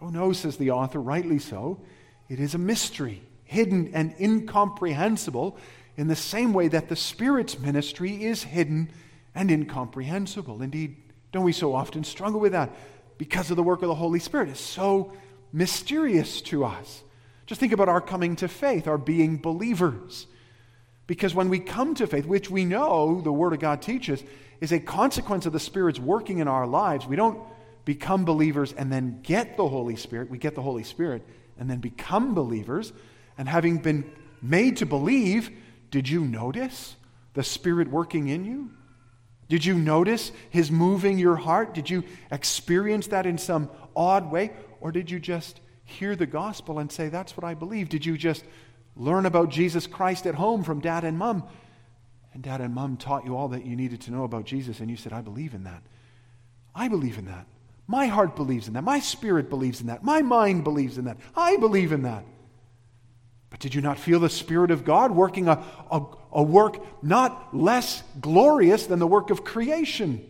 Oh, 0.01 0.09
no, 0.09 0.31
says 0.31 0.55
the 0.55 0.71
author, 0.71 1.01
rightly 1.01 1.39
so. 1.39 1.81
It 2.29 2.39
is 2.39 2.53
a 2.53 2.57
mystery, 2.57 3.21
hidden 3.43 3.91
and 3.93 4.15
incomprehensible, 4.19 5.57
in 5.99 6.07
the 6.07 6.15
same 6.15 6.53
way 6.53 6.69
that 6.69 6.88
the 6.88 6.95
Spirit's 6.95 7.59
ministry 7.59 8.23
is 8.23 8.41
hidden 8.41 8.89
and 9.35 9.51
incomprehensible. 9.51 10.62
Indeed, 10.62 10.95
don't 11.33 11.43
we 11.43 11.51
so 11.51 11.75
often 11.75 12.05
struggle 12.05 12.39
with 12.39 12.53
that? 12.53 12.73
Because 13.17 13.51
of 13.51 13.57
the 13.57 13.63
work 13.63 13.81
of 13.81 13.89
the 13.89 13.95
Holy 13.95 14.19
Spirit. 14.19 14.47
It's 14.47 14.62
so 14.62 15.12
mysterious 15.51 16.39
to 16.43 16.63
us. 16.63 17.03
Just 17.47 17.59
think 17.59 17.73
about 17.73 17.89
our 17.89 17.99
coming 17.99 18.38
to 18.38 18.47
faith, 18.47 18.88
our 18.88 18.97
being 18.97 19.39
believers. 19.39 20.25
Because 21.05 21.35
when 21.35 21.49
we 21.49 21.59
come 21.59 21.95
to 21.95 22.07
faith, 22.07 22.25
which 22.25 22.49
we 22.49 22.63
know 22.63 23.19
the 23.19 23.33
Word 23.33 23.51
of 23.51 23.59
God 23.59 23.81
teaches 23.81 24.23
is 24.62 24.71
a 24.71 24.79
consequence 24.79 25.45
of 25.47 25.51
the 25.51 25.59
Spirit's 25.59 25.99
working 25.99 26.38
in 26.38 26.47
our 26.47 26.65
lives, 26.65 27.07
we 27.07 27.17
don't 27.17 27.41
become 27.83 28.23
believers 28.23 28.71
and 28.71 28.89
then 28.89 29.19
get 29.21 29.57
the 29.57 29.67
Holy 29.67 29.97
Spirit. 29.97 30.29
We 30.29 30.38
get 30.38 30.55
the 30.55 30.62
Holy 30.62 30.83
Spirit 30.83 31.27
and 31.57 31.69
then 31.69 31.79
become 31.79 32.33
believers. 32.33 32.93
And 33.38 33.49
having 33.49 33.79
been 33.79 34.09
made 34.41 34.77
to 34.77 34.85
believe, 34.85 35.51
did 35.91 36.10
you 36.10 36.21
notice 36.21 36.95
the 37.34 37.43
Spirit 37.43 37.89
working 37.89 38.28
in 38.28 38.45
you? 38.45 38.71
Did 39.47 39.65
you 39.65 39.73
notice 39.73 40.32
His 40.49 40.71
moving 40.71 41.17
your 41.17 41.36
heart? 41.36 41.73
Did 41.73 41.89
you 41.89 42.04
experience 42.32 43.08
that 43.08 43.25
in 43.25 43.38
some 43.38 43.69
odd 43.95 44.32
way? 44.32 44.52
Or 44.80 44.91
did 44.91 45.10
you 45.10 45.19
just 45.19 45.60
hear 45.84 46.15
the 46.15 46.28
gospel 46.28 46.80
and 46.80 46.91
say, 46.91 47.10
That's 47.10 47.36
what 47.36 47.43
I 47.43 47.56
believe? 47.56 47.89
Did 47.89 48.06
you 48.06 48.17
just 48.17 48.45
learn 48.95 49.25
about 49.25 49.49
Jesus 49.49 49.88
Christ 49.88 50.28
at 50.28 50.36
home 50.36 50.63
from 50.63 50.80
dad 50.80 51.04
and 51.04 51.17
mom? 51.17 51.43
And 52.34 52.43
dad 52.43 52.62
and 52.62 52.75
mom 52.75 52.97
taught 52.97 53.25
you 53.25 53.36
all 53.36 53.47
that 53.49 53.65
you 53.65 53.75
needed 53.75 54.02
to 54.02 54.12
know 54.12 54.23
about 54.23 54.45
Jesus, 54.45 54.80
and 54.80 54.89
you 54.89 54.97
said, 54.97 55.13
I 55.13 55.21
believe 55.21 55.56
in 55.56 55.63
that. 55.63 55.82
I 56.75 56.88
believe 56.88 57.17
in 57.17 57.25
that. 57.25 57.47
My 57.88 58.06
heart 58.06 58.36
believes 58.36 58.67
in 58.67 58.75
that. 58.75 58.84
My 58.84 58.99
spirit 58.99 59.49
believes 59.49 59.82
in 59.82 59.88
that. 59.88 60.04
My 60.04 60.21
mind 60.21 60.63
believes 60.63 60.99
in 60.99 61.06
that. 61.06 61.17
I 61.36 61.58
believe 61.58 61.91
in 61.91 62.04
that. 62.04 62.23
But 63.49 63.59
did 63.59 63.73
you 63.73 63.81
not 63.81 63.97
feel 63.97 64.19
the 64.19 64.29
Spirit 64.29 64.71
of 64.71 64.85
God 64.85 65.12
working 65.12 65.47
a, 65.47 65.63
a, 65.91 66.05
a 66.31 66.43
work 66.43 67.03
not 67.03 67.55
less 67.55 68.03
glorious 68.21 68.85
than 68.85 68.99
the 68.99 69.07
work 69.07 69.31
of 69.31 69.43
creation? 69.43 70.25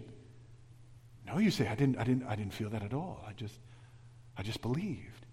No, 1.27 1.37
you 1.37 1.51
say, 1.51 1.67
I 1.67 1.75
didn't, 1.75 1.97
I 1.97 2.03
didn't, 2.03 2.23
I 2.27 2.35
didn't 2.35 2.53
feel 2.53 2.69
that 2.69 2.81
at 2.81 2.93
all. 2.93 3.23
I 3.27 3.33
just, 3.33 3.55
I 4.37 4.41
just 4.41 4.61
believed. 4.61 5.25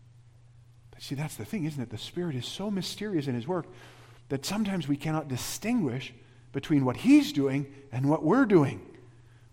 But 0.90 1.02
see, 1.02 1.14
that's 1.14 1.36
the 1.36 1.44
thing, 1.44 1.64
isn't 1.64 1.80
it? 1.80 1.90
The 1.90 1.98
Spirit 1.98 2.34
is 2.34 2.46
so 2.46 2.70
mysterious 2.70 3.28
in 3.28 3.34
His 3.34 3.46
work 3.46 3.66
that 4.28 4.44
sometimes 4.44 4.88
we 4.88 4.96
cannot 4.96 5.28
distinguish 5.28 6.12
between 6.52 6.84
what 6.84 6.96
He's 6.96 7.32
doing 7.32 7.72
and 7.92 8.10
what 8.10 8.24
we're 8.24 8.46
doing. 8.46 8.80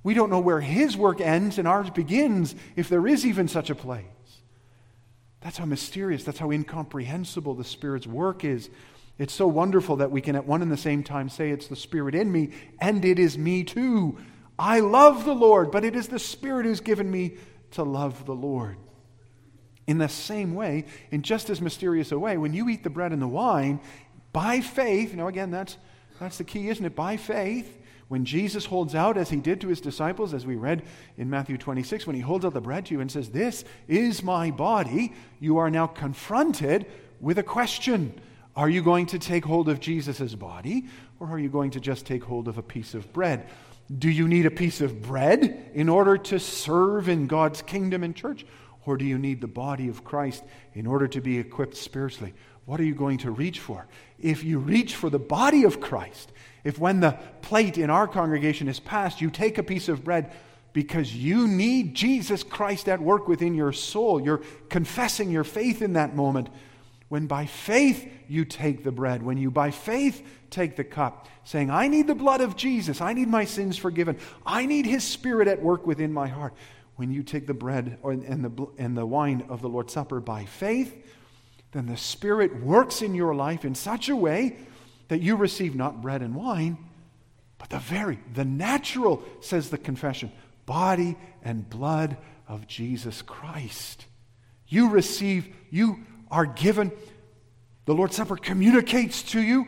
We 0.02 0.15
don't 0.15 0.30
know 0.30 0.39
where 0.39 0.60
His 0.60 0.98
work 0.98 1.22
ends 1.22 1.60
and 1.60 1.67
ours 1.67 1.89
begins, 1.91 2.56
if 2.76 2.89
there 2.89 3.08
is 3.08 3.26
even 3.26 3.48
such 3.48 3.69
a 3.69 3.76
place. 3.76 4.06
That's 5.43 5.58
how 5.58 5.65
mysterious, 5.65 6.23
that's 6.23 6.39
how 6.39 6.51
incomprehensible 6.51 7.53
the 7.53 7.65
Spirit's 7.65 8.08
work 8.08 8.45
is. 8.45 8.69
It's 9.17 9.34
so 9.34 9.45
wonderful 9.45 9.97
that 9.97 10.10
we 10.10 10.21
can 10.21 10.38
at 10.38 10.47
one 10.47 10.62
and 10.62 10.71
the 10.71 10.77
same 10.77 11.03
time 11.03 11.27
say 11.27 11.49
it's 11.49 11.67
the 11.67 11.75
Spirit 11.75 12.15
in 12.15 12.32
me 12.32 12.51
and 12.79 13.03
it 13.03 13.19
is 13.19 13.38
me 13.38 13.63
too. 13.63 14.17
I 14.58 14.79
love 14.79 15.25
the 15.25 15.36
Lord, 15.36 15.69
but 15.69 15.84
it 15.84 15.95
is 15.95 16.08
the 16.08 16.17
Spirit 16.17 16.65
who's 16.65 16.79
given 16.79 17.12
me 17.12 17.36
to 17.71 17.84
love 17.84 18.25
the 18.25 18.34
Lord. 18.34 18.77
In 19.86 19.97
the 19.97 20.08
same 20.08 20.56
way, 20.56 20.86
in 21.12 21.23
just 21.23 21.49
as 21.49 21.60
mysterious 21.60 22.13
a 22.13 22.17
way, 22.17 22.38
when 22.38 22.53
you 22.53 22.69
eat 22.69 22.84
the 22.84 22.89
bread 22.89 23.12
and 23.12 23.21
the 23.21 23.27
wine, 23.27 23.82
by 24.32 24.62
faith, 24.62 25.12
you 25.12 25.17
know, 25.17 25.27
again, 25.27 25.51
that's, 25.51 25.77
that's 26.21 26.38
the 26.38 26.45
key, 26.45 26.69
isn't 26.69 26.86
it? 26.86 26.95
By 26.95 27.17
faith, 27.17 27.79
when 28.13 28.26
Jesus 28.26 28.65
holds 28.65 28.93
out, 28.93 29.17
as 29.17 29.32
he 29.32 29.38
did 29.38 29.60
to 29.62 29.69
his 29.69 29.82
disciples, 29.82 30.36
as 30.36 30.45
we 30.45 30.56
read 30.56 30.84
in 31.17 31.32
Matthew 31.32 31.58
26, 31.58 32.06
when 32.06 32.15
he 32.15 32.21
holds 32.21 32.45
out 32.45 32.54
the 32.54 32.62
bread 32.62 32.86
to 32.86 32.93
you 32.93 33.02
and 33.02 33.12
says, 33.12 33.30
This 33.30 33.65
is 33.88 34.21
my 34.21 34.52
body, 34.52 35.13
you 35.39 35.58
are 35.58 35.71
now 35.71 35.88
confronted 35.88 36.86
with 37.19 37.39
a 37.39 37.43
question. 37.43 38.13
Are 38.56 38.69
you 38.69 38.84
going 38.84 39.08
to 39.08 39.17
take 39.17 39.43
hold 39.43 39.67
of 39.67 39.80
Jesus' 39.80 40.36
body, 40.36 40.86
or 41.19 41.28
are 41.28 41.39
you 41.39 41.49
going 41.49 41.71
to 41.71 41.80
just 41.80 42.06
take 42.06 42.23
hold 42.23 42.47
of 42.47 42.60
a 42.60 42.62
piece 42.62 42.93
of 42.93 43.12
bread? 43.13 43.47
Do 43.91 44.12
you 44.12 44.28
need 44.28 44.45
a 44.45 44.52
piece 44.52 44.80
of 44.80 45.02
bread 45.02 45.71
in 45.73 45.89
order 45.89 46.15
to 46.15 46.39
serve 46.39 47.10
in 47.10 47.26
God's 47.26 47.63
kingdom 47.63 48.04
and 48.04 48.15
church? 48.15 48.45
Or 48.86 48.95
do 48.95 49.06
you 49.06 49.17
need 49.17 49.41
the 49.41 49.47
body 49.47 49.88
of 49.88 50.04
Christ 50.04 50.43
in 50.76 50.86
order 50.86 51.08
to 51.08 51.19
be 51.19 51.39
equipped 51.39 51.78
spiritually? 51.78 52.36
What 52.65 52.80
are 52.80 52.86
you 52.86 52.93
going 52.93 53.17
to 53.19 53.32
reach 53.32 53.60
for? 53.60 53.88
If 54.19 54.43
you 54.43 54.60
reach 54.60 54.95
for 54.95 55.10
the 55.10 55.17
body 55.17 55.63
of 55.63 55.82
Christ, 55.82 56.32
if 56.63 56.80
when 56.80 56.99
the 56.99 57.17
plate 57.41 57.78
in 57.78 57.89
our 57.89 58.08
congregation 58.08 58.67
is 58.67 58.80
passed, 58.80 59.21
you 59.21 59.30
take 59.30 59.58
a 59.58 59.63
piece 59.63 59.89
of 59.89 60.04
bread 60.04 60.32
because 60.71 61.15
you 61.15 61.47
need 61.47 61.93
Jesus 61.93 62.41
Christ 62.43 62.89
at 62.89 63.02
work 63.02 63.28
within 63.28 63.54
your 63.54 63.71
soul, 63.71 64.19
you're 64.19 64.41
confessing 64.69 65.30
your 65.30 65.43
faith 65.43 65.82
in 65.82 65.93
that 65.93 66.15
moment. 66.15 66.49
When 67.10 67.28
by 67.28 67.45
faith 67.45 68.10
you 68.28 68.43
take 68.43 68.84
the 68.84 68.91
bread, 68.91 69.21
when 69.21 69.38
you 69.38 69.52
by 69.52 69.69
faith 69.69 70.26
take 70.49 70.76
the 70.76 70.84
cup, 70.84 71.28
saying, 71.43 71.69
I 71.69 71.88
need 71.88 72.08
the 72.08 72.15
blood 72.15 72.41
of 72.41 72.56
Jesus, 72.56 73.02
I 73.02 73.13
need 73.13 73.28
my 73.28 73.45
sins 73.45 73.78
forgiven, 73.78 74.17
I 74.45 74.65
need 74.65 74.88
his 74.88 75.04
spirit 75.04 75.47
at 75.47 75.62
work 75.62 75.86
within 75.86 76.12
my 76.12 76.28
heart. 76.28 76.54
When 76.95 77.12
you 77.12 77.23
take 77.23 77.47
the 77.47 77.54
bread 77.54 77.97
and, 78.04 78.45
the, 78.45 78.67
and 78.78 78.95
the 78.95 79.06
wine 79.06 79.45
of 79.49 79.62
the 79.62 79.69
Lord's 79.69 79.93
Supper 79.93 80.19
by 80.19 80.45
faith, 80.45 80.95
then 81.71 81.88
the 81.88 81.97
Spirit 81.97 82.62
works 82.62 83.02
in 83.02 83.15
your 83.15 83.34
life 83.34 83.65
in 83.65 83.73
such 83.73 84.10
a 84.10 84.15
way 84.15 84.58
that 85.08 85.22
you 85.22 85.36
receive 85.36 85.76
not 85.76 86.02
bread 86.02 86.22
and 86.22 86.36
wine, 86.36 86.78
but 87.58 87.70
the 87.70 87.80
very, 87.80 88.20
the 88.34 88.46
natural, 88.46 89.24
says 89.39 89.70
the 89.70 89.78
confession, 89.78 90.32
body 90.66 91.18
and 91.44 91.70
blood 91.70 92.18
of 92.48 92.68
Jesus 92.68 93.22
Christ. 93.22 94.06
You 94.68 94.89
receive, 94.89 95.48
you 95.70 96.00
are 96.32 96.46
given, 96.46 96.92
the 97.86 97.94
Lord's 97.94 98.16
Supper 98.16 98.38
communicates 98.38 99.24
to 99.24 99.42
you 99.42 99.66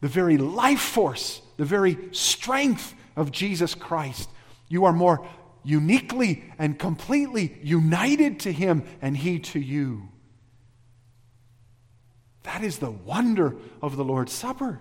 the 0.00 0.08
very 0.08 0.36
life 0.36 0.80
force, 0.80 1.40
the 1.56 1.64
very 1.64 1.96
strength 2.10 2.94
of 3.16 3.30
Jesus 3.30 3.74
Christ. 3.74 4.28
You 4.68 4.84
are 4.84 4.92
more 4.92 5.26
uniquely 5.64 6.44
and 6.58 6.78
completely 6.78 7.56
united 7.62 8.40
to 8.40 8.52
Him 8.52 8.84
and 9.00 9.16
He 9.16 9.38
to 9.38 9.60
you. 9.60 10.08
That 12.44 12.64
is 12.64 12.78
the 12.78 12.90
wonder 12.90 13.56
of 13.80 13.96
the 13.96 14.04
Lord's 14.04 14.32
Supper. 14.32 14.80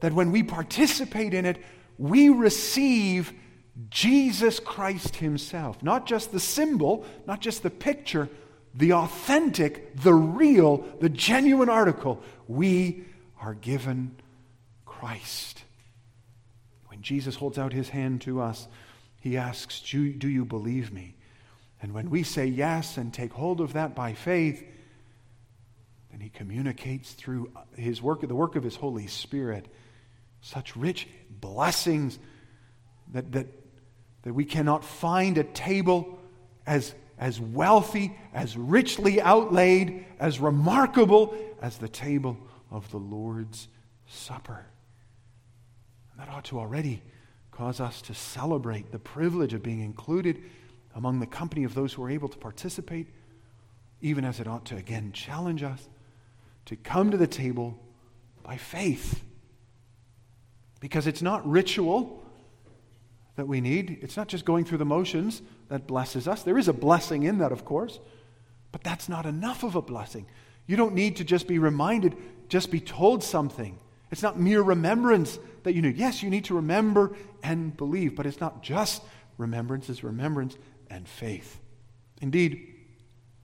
That 0.00 0.12
when 0.12 0.32
we 0.32 0.42
participate 0.42 1.34
in 1.34 1.44
it, 1.44 1.62
we 1.98 2.28
receive 2.28 3.32
Jesus 3.90 4.60
Christ 4.60 5.16
Himself. 5.16 5.82
Not 5.82 6.06
just 6.06 6.32
the 6.32 6.40
symbol, 6.40 7.04
not 7.26 7.40
just 7.40 7.62
the 7.62 7.70
picture, 7.70 8.28
the 8.74 8.92
authentic, 8.92 9.96
the 9.96 10.14
real, 10.14 10.84
the 11.00 11.08
genuine 11.08 11.68
article. 11.68 12.22
We 12.46 13.04
are 13.40 13.54
given 13.54 14.16
Christ. 14.84 15.62
When 16.86 17.02
Jesus 17.02 17.36
holds 17.36 17.58
out 17.58 17.72
His 17.72 17.90
hand 17.90 18.20
to 18.22 18.40
us, 18.40 18.68
He 19.20 19.36
asks, 19.36 19.80
Do 19.80 19.98
you 20.00 20.44
believe 20.44 20.92
me? 20.92 21.14
And 21.80 21.92
when 21.92 22.10
we 22.10 22.22
say 22.24 22.46
yes 22.46 22.96
and 22.96 23.12
take 23.12 23.32
hold 23.32 23.60
of 23.60 23.74
that 23.74 23.94
by 23.94 24.12
faith, 24.12 24.64
and 26.18 26.24
he 26.24 26.30
communicates 26.30 27.12
through 27.12 27.52
his 27.76 28.02
work, 28.02 28.26
the 28.26 28.34
work 28.34 28.56
of 28.56 28.64
his 28.64 28.74
Holy 28.74 29.06
Spirit, 29.06 29.68
such 30.40 30.74
rich 30.74 31.06
blessings 31.30 32.18
that, 33.12 33.30
that, 33.30 33.46
that 34.22 34.34
we 34.34 34.44
cannot 34.44 34.82
find 34.82 35.38
a 35.38 35.44
table 35.44 36.18
as, 36.66 36.92
as 37.18 37.40
wealthy, 37.40 38.18
as 38.34 38.56
richly 38.56 39.20
outlaid, 39.20 40.06
as 40.18 40.40
remarkable 40.40 41.38
as 41.62 41.78
the 41.78 41.88
table 41.88 42.36
of 42.68 42.90
the 42.90 42.96
Lord's 42.96 43.68
Supper. 44.08 44.66
And 46.10 46.20
that 46.20 46.34
ought 46.34 46.46
to 46.46 46.58
already 46.58 47.00
cause 47.52 47.78
us 47.78 48.02
to 48.02 48.14
celebrate 48.14 48.90
the 48.90 48.98
privilege 48.98 49.54
of 49.54 49.62
being 49.62 49.78
included 49.78 50.42
among 50.96 51.20
the 51.20 51.28
company 51.28 51.62
of 51.62 51.76
those 51.76 51.92
who 51.92 52.02
are 52.02 52.10
able 52.10 52.28
to 52.28 52.38
participate, 52.38 53.06
even 54.00 54.24
as 54.24 54.40
it 54.40 54.48
ought 54.48 54.64
to 54.64 54.74
again 54.74 55.12
challenge 55.12 55.62
us 55.62 55.88
to 56.68 56.76
come 56.76 57.10
to 57.10 57.16
the 57.16 57.26
table 57.26 57.78
by 58.42 58.58
faith. 58.58 59.24
Because 60.80 61.06
it's 61.06 61.22
not 61.22 61.48
ritual 61.48 62.22
that 63.36 63.48
we 63.48 63.62
need, 63.62 63.98
it's 64.02 64.18
not 64.18 64.28
just 64.28 64.44
going 64.44 64.66
through 64.66 64.76
the 64.76 64.84
motions 64.84 65.40
that 65.68 65.86
blesses 65.86 66.28
us. 66.28 66.42
There 66.42 66.58
is 66.58 66.68
a 66.68 66.74
blessing 66.74 67.22
in 67.22 67.38
that, 67.38 67.52
of 67.52 67.64
course, 67.64 67.98
but 68.70 68.82
that's 68.84 69.08
not 69.08 69.24
enough 69.24 69.62
of 69.62 69.76
a 69.76 69.82
blessing. 69.82 70.26
You 70.66 70.76
don't 70.76 70.94
need 70.94 71.16
to 71.16 71.24
just 71.24 71.46
be 71.46 71.58
reminded, 71.58 72.16
just 72.50 72.70
be 72.70 72.80
told 72.80 73.24
something. 73.24 73.78
It's 74.10 74.22
not 74.22 74.38
mere 74.38 74.60
remembrance 74.60 75.38
that 75.62 75.72
you 75.72 75.80
need. 75.80 75.96
Yes, 75.96 76.22
you 76.22 76.28
need 76.28 76.44
to 76.46 76.54
remember 76.54 77.16
and 77.42 77.74
believe, 77.74 78.14
but 78.14 78.26
it's 78.26 78.40
not 78.40 78.62
just 78.62 79.02
remembrance, 79.38 79.88
it's 79.88 80.04
remembrance 80.04 80.58
and 80.90 81.08
faith. 81.08 81.60
Indeed, 82.20 82.74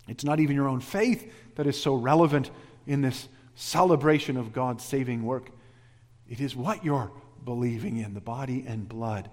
it's 0.09 0.25
not 0.25 0.41
even 0.41 0.55
your 0.55 0.69
own 0.69 0.81
faith 0.81 1.33
that 1.55 1.67
is 1.67 1.81
so 1.81 1.95
relevant 1.95 2.51
in 2.87 3.03
this 3.03 3.29
celebration 3.55 4.37
of 4.37 4.53
God's 4.53 4.85
saving 4.85 5.25
work. 5.25 5.51
It 6.29 6.41
is 6.41 6.57
what 6.57 6.85
you're 6.85 7.11
believing 7.45 7.97
in 7.97 8.15
the 8.15 8.21
body 8.21 8.65
and 8.67 8.89
blood 8.89 9.31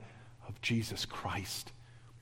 of 0.47 0.61
Jesus 0.61 1.05
Christ. 1.05 1.71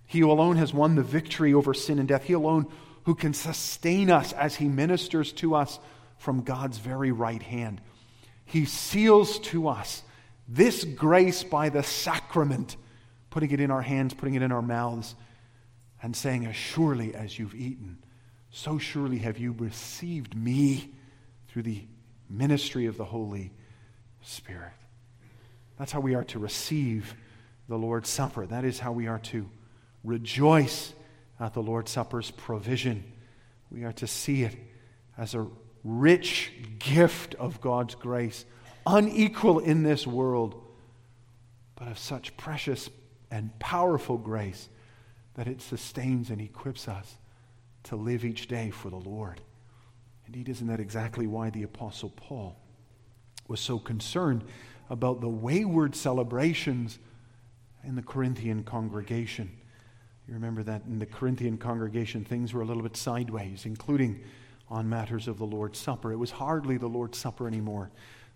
He 0.05 0.21
alone 0.21 0.57
has 0.57 0.73
won 0.73 0.95
the 0.95 1.03
victory 1.03 1.53
over 1.53 1.73
sin 1.73 1.99
and 1.99 2.07
death. 2.07 2.23
He 2.23 2.33
alone 2.33 2.67
who 3.03 3.15
can 3.15 3.33
sustain 3.33 4.09
us 4.09 4.33
as 4.33 4.55
he 4.55 4.67
ministers 4.67 5.31
to 5.33 5.55
us 5.55 5.79
from 6.17 6.41
God's 6.41 6.77
very 6.77 7.11
right 7.11 7.41
hand. 7.41 7.81
He 8.45 8.65
seals 8.65 9.39
to 9.39 9.67
us 9.67 10.03
this 10.47 10.83
grace 10.83 11.43
by 11.43 11.69
the 11.69 11.83
sacrament, 11.83 12.75
putting 13.29 13.51
it 13.51 13.59
in 13.59 13.69
our 13.69 13.83
hands, 13.83 14.13
putting 14.13 14.33
it 14.33 14.41
in 14.41 14.51
our 14.51 14.61
mouths, 14.61 15.15
and 16.01 16.15
saying, 16.15 16.45
As 16.45 16.55
surely 16.55 17.13
as 17.13 17.37
you've 17.37 17.55
eaten, 17.55 17.99
so 18.49 18.79
surely 18.79 19.19
have 19.19 19.37
you 19.37 19.53
received 19.53 20.35
me 20.35 20.95
through 21.49 21.63
the 21.63 21.83
ministry 22.29 22.85
of 22.85 22.97
the 22.97 23.05
Holy 23.05 23.51
Spirit. 24.21 24.71
That's 25.77 25.91
how 25.91 25.99
we 25.99 26.15
are 26.15 26.25
to 26.25 26.39
receive 26.39 27.15
the 27.67 27.77
Lord's 27.77 28.09
Supper. 28.09 28.45
That 28.45 28.65
is 28.65 28.79
how 28.79 28.91
we 28.91 29.07
are 29.07 29.19
to 29.19 29.49
rejoice 30.03 30.93
at 31.39 31.53
the 31.53 31.61
Lord's 31.61 31.91
Supper's 31.91 32.31
provision. 32.31 33.03
We 33.71 33.83
are 33.83 33.93
to 33.93 34.07
see 34.07 34.43
it 34.43 34.55
as 35.17 35.35
a 35.35 35.47
rich 35.83 36.51
gift 36.79 37.35
of 37.35 37.61
God's 37.61 37.95
grace, 37.95 38.45
unequal 38.85 39.59
in 39.59 39.83
this 39.83 40.05
world, 40.05 40.61
but 41.75 41.87
of 41.87 41.97
such 41.97 42.35
precious 42.35 42.89
and 43.31 43.57
powerful 43.59 44.17
grace 44.17 44.69
that 45.35 45.47
it 45.47 45.61
sustains 45.61 46.29
and 46.29 46.41
equips 46.41 46.87
us 46.87 47.17
to 47.83 47.95
live 47.95 48.25
each 48.25 48.47
day 48.47 48.69
for 48.69 48.89
the 48.89 48.97
Lord. 48.97 49.39
Indeed, 50.31 50.49
isn't 50.49 50.67
that 50.67 50.79
exactly 50.79 51.25
why 51.25 51.49
the 51.49 51.63
Apostle 51.63 52.11
Paul 52.11 52.55
was 53.47 53.59
so 53.59 53.79
concerned 53.79 54.43
about 54.87 55.21
the 55.21 55.27
wayward 55.27 55.95
celebrations 55.95 56.99
in 57.83 57.95
the 57.95 58.03
Corinthian 58.03 58.63
congregation? 58.63 59.49
You 60.27 60.35
remember 60.35 60.61
that 60.61 60.83
in 60.85 60.99
the 60.99 61.07
Corinthian 61.07 61.57
congregation, 61.57 62.23
things 62.25 62.53
were 62.53 62.61
a 62.61 62.65
little 62.65 62.83
bit 62.83 62.95
sideways, 62.95 63.65
including 63.65 64.21
on 64.69 64.87
matters 64.87 65.27
of 65.27 65.39
the 65.39 65.47
Lord's 65.47 65.79
Supper. 65.79 66.11
It 66.11 66.17
was 66.17 66.29
hardly 66.29 66.77
the 66.77 66.85
Lord's 66.85 67.17
Supper 67.17 67.47
anymore 67.47 67.89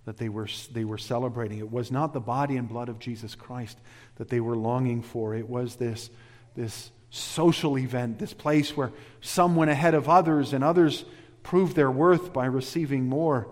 that 0.05 0.17
they 0.17 0.29
were, 0.29 0.47
they 0.71 0.85
were 0.85 0.97
celebrating. 0.97 1.59
It 1.59 1.71
was 1.71 1.91
not 1.91 2.11
the 2.11 2.19
body 2.19 2.57
and 2.57 2.67
blood 2.67 2.89
of 2.89 2.97
Jesus 2.97 3.35
Christ 3.35 3.77
that 4.15 4.29
they 4.29 4.39
were 4.39 4.57
longing 4.57 5.03
for. 5.03 5.35
It 5.35 5.47
was 5.47 5.75
this, 5.75 6.09
this 6.55 6.89
social 7.11 7.77
event, 7.77 8.17
this 8.17 8.33
place 8.33 8.75
where 8.75 8.91
some 9.21 9.55
went 9.55 9.69
ahead 9.69 9.93
of 9.93 10.09
others 10.09 10.53
and 10.53 10.63
others 10.63 11.05
proved 11.43 11.75
their 11.75 11.91
worth 11.91 12.33
by 12.33 12.45
receiving 12.45 13.07
more. 13.07 13.47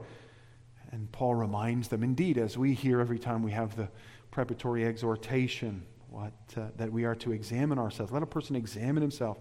And 0.91 1.11
Paul 1.11 1.35
reminds 1.35 1.87
them, 1.87 2.03
indeed, 2.03 2.37
as 2.37 2.57
we 2.57 2.73
hear 2.73 2.99
every 2.99 3.19
time 3.19 3.43
we 3.43 3.51
have 3.51 3.75
the 3.75 3.89
preparatory 4.31 4.85
exhortation, 4.85 5.83
what, 6.09 6.33
uh, 6.57 6.67
that 6.77 6.91
we 6.91 7.05
are 7.05 7.15
to 7.15 7.31
examine 7.31 7.77
ourselves. 7.77 8.11
Let 8.11 8.23
a 8.23 8.27
person 8.27 8.55
examine 8.55 9.01
himself. 9.01 9.37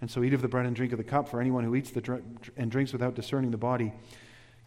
And 0.00 0.10
so 0.10 0.24
eat 0.24 0.34
of 0.34 0.42
the 0.42 0.48
bread 0.48 0.66
and 0.66 0.74
drink 0.74 0.92
of 0.92 0.98
the 0.98 1.04
cup. 1.04 1.28
For 1.28 1.40
anyone 1.40 1.62
who 1.64 1.74
eats 1.74 1.90
the 1.90 2.00
dr- 2.00 2.22
and 2.56 2.70
drinks 2.70 2.92
without 2.92 3.14
discerning 3.14 3.50
the 3.50 3.58
body 3.58 3.92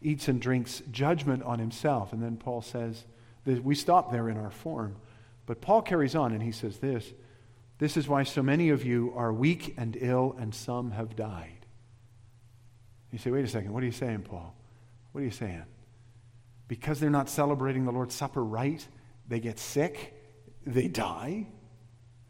eats 0.02 0.28
and 0.28 0.42
drinks 0.42 0.82
judgment 0.92 1.44
on 1.44 1.60
himself. 1.60 2.14
And 2.14 2.22
then 2.22 2.38
Paul 2.38 2.62
says, 2.62 3.06
that 3.46 3.64
we 3.64 3.76
stop 3.76 4.12
there 4.12 4.30
in 4.30 4.38
our 4.38 4.52
form. 4.52 4.96
But 5.46 5.62
Paul 5.62 5.82
carries 5.82 6.16
on 6.16 6.32
and 6.32 6.42
he 6.42 6.52
says 6.52 6.80
this 6.80 7.14
This 7.80 7.98
is 7.98 8.08
why 8.08 8.24
so 8.24 8.42
many 8.42 8.70
of 8.70 8.86
you 8.86 9.14
are 9.16 9.34
weak 9.34 9.74
and 9.78 9.98
ill, 10.00 10.36
and 10.40 10.54
some 10.54 10.92
have 10.92 11.16
died. 11.16 11.63
You 13.14 13.20
say, 13.20 13.30
wait 13.30 13.46
a 13.46 13.48
second, 13.48 13.72
what 13.72 13.84
are 13.84 13.86
you 13.86 13.92
saying, 13.92 14.24
Paul? 14.24 14.56
What 15.12 15.22
are 15.22 15.24
you 15.24 15.32
saying? 15.32 15.64
Because 16.68 17.00
they're 17.00 17.12
not 17.12 17.30
celebrating 17.30 17.86
the 17.86 17.92
Lord's 17.92 18.16
Supper 18.16 18.44
right, 18.44 18.86
they 19.28 19.40
get 19.40 19.60
sick, 19.60 20.16
they 20.66 20.88
die? 20.88 21.46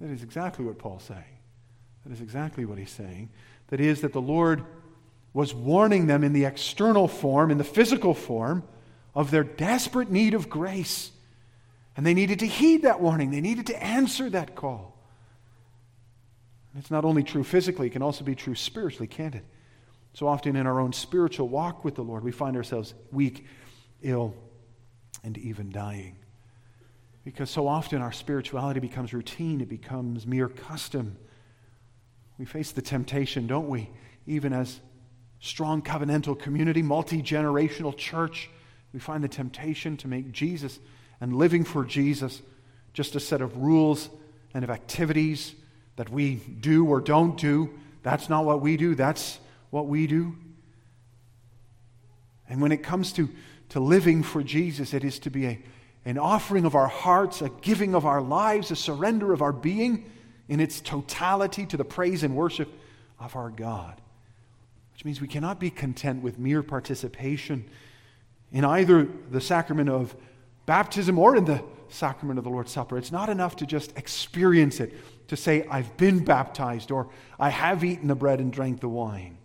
That 0.02 0.10
is 0.10 0.24
exactly 0.24 0.66
what 0.66 0.78
Paul's 0.78 1.04
saying. 1.04 1.24
That 2.06 2.12
is 2.12 2.20
exactly 2.20 2.66
what 2.66 2.78
he's 2.78 2.92
saying. 2.92 3.30
That 3.68 3.80
is, 3.80 4.02
that 4.02 4.12
the 4.12 4.22
Lord 4.22 4.66
was 5.32 5.54
warning 5.54 6.08
them 6.08 6.22
in 6.22 6.34
the 6.34 6.44
external 6.44 7.08
form, 7.08 7.50
in 7.50 7.58
the 7.58 7.64
physical 7.64 8.14
form, 8.14 8.64
of 9.16 9.32
their 9.32 9.46
desperate 9.46 10.12
need 10.12 10.34
of 10.34 10.50
grace. 10.50 11.12
And 11.96 12.06
they 12.06 12.14
needed 12.14 12.40
to 12.40 12.46
heed 12.46 12.82
that 12.82 13.00
warning, 13.00 13.32
they 13.32 13.40
needed 13.40 13.68
to 13.68 13.82
answer 13.82 14.30
that 14.32 14.54
call. 14.54 14.98
It's 16.78 16.92
not 16.92 17.06
only 17.06 17.24
true 17.24 17.46
physically, 17.46 17.88
it 17.88 17.92
can 17.92 18.02
also 18.02 18.26
be 18.26 18.36
true 18.36 18.56
spiritually, 18.56 19.08
can't 19.08 19.36
it? 19.36 19.46
So 20.14 20.28
often 20.28 20.56
in 20.56 20.68
our 20.68 20.80
own 20.80 20.94
spiritual 20.94 21.50
walk 21.50 21.84
with 21.84 21.96
the 21.96 22.04
Lord, 22.04 22.24
we 22.24 22.32
find 22.32 22.56
ourselves 22.56 22.94
weak, 23.12 23.46
ill, 24.02 24.36
and 25.24 25.38
even 25.38 25.72
dying. 25.72 26.18
Because 27.24 27.50
so 27.50 27.68
often 27.68 28.02
our 28.02 28.12
spirituality 28.12 28.80
becomes 28.80 29.14
routine, 29.14 29.62
it 29.62 29.70
becomes 29.70 30.28
mere 30.28 30.50
custom. 30.50 31.18
We 32.38 32.46
face 32.46 32.72
the 32.72 32.82
temptation, 32.82 33.48
don't 33.48 33.70
we? 33.70 33.90
Even 34.28 34.54
as 34.54 34.80
strong 35.40 35.82
covenantal 35.82 36.38
community, 36.38 36.82
multi 36.82 37.22
generational 37.22 37.96
church, 37.96 38.50
we 38.94 39.00
find 39.00 39.24
the 39.24 39.30
temptation 39.30 39.98
to 39.98 40.08
make 40.08 40.32
Jesus 40.32 40.80
and 41.20 41.36
living 41.36 41.64
for 41.64 41.84
Jesus 41.84 42.42
just 42.94 43.16
a 43.16 43.20
set 43.20 43.42
of 43.42 43.58
rules 43.58 44.10
and 44.54 44.64
of 44.64 44.70
activities 44.70 45.56
that 45.96 46.10
we 46.10 46.36
do 46.36 46.86
or 46.86 47.02
don't 47.02 47.38
do. 47.38 47.70
That's 48.04 48.30
not 48.30 48.46
what 48.46 48.62
we 48.62 48.78
do, 48.78 48.94
that's 48.94 49.40
what 49.74 49.88
we 49.88 50.06
do. 50.06 50.36
And 52.48 52.62
when 52.62 52.72
it 52.72 52.84
comes 52.84 53.12
to, 53.14 53.28
to 53.70 53.80
living 53.80 54.22
for 54.22 54.44
Jesus, 54.44 54.94
it 54.94 55.04
is 55.04 55.18
to 55.20 55.32
be 55.32 55.48
a, 55.48 55.60
an 56.06 56.20
offering 56.20 56.66
of 56.66 56.76
our 56.76 56.88
hearts, 56.88 57.42
a 57.42 57.50
giving 57.50 57.96
of 57.96 58.06
our 58.06 58.22
lives, 58.22 58.70
a 58.70 58.76
surrender 58.76 59.34
of 59.34 59.42
our 59.42 59.52
being 59.52 60.12
in 60.48 60.60
its 60.60 60.80
totality 60.80 61.66
to 61.66 61.76
the 61.76 61.84
praise 61.84 62.22
and 62.22 62.36
worship 62.36 62.70
of 63.20 63.36
our 63.36 63.50
God. 63.50 64.00
Which 64.94 65.06
means 65.06 65.20
we 65.20 65.28
cannot 65.28 65.60
be 65.60 65.72
content 65.72 66.22
with 66.22 66.38
mere 66.38 66.62
participation 66.62 67.68
in 68.52 68.64
either 68.64 69.08
the 69.32 69.42
sacrament 69.42 69.90
of 69.90 70.16
baptism 70.68 71.18
or 71.18 71.36
in 71.36 71.46
the 71.46 71.64
sacrament 71.90 72.38
of 72.38 72.44
the 72.44 72.52
Lord's 72.52 72.72
Supper. 72.72 72.96
It's 73.00 73.12
not 73.12 73.28
enough 73.28 73.56
to 73.56 73.66
just 73.66 73.98
experience 73.98 74.80
it, 74.80 74.94
to 75.30 75.36
say, 75.36 75.66
I've 75.68 75.98
been 75.98 76.24
baptized 76.24 76.92
or 76.92 77.10
I 77.40 77.50
have 77.50 77.84
eaten 77.84 78.08
the 78.08 78.14
bread 78.14 78.40
and 78.40 78.54
drank 78.54 78.80
the 78.80 78.88
wine. 78.88 79.40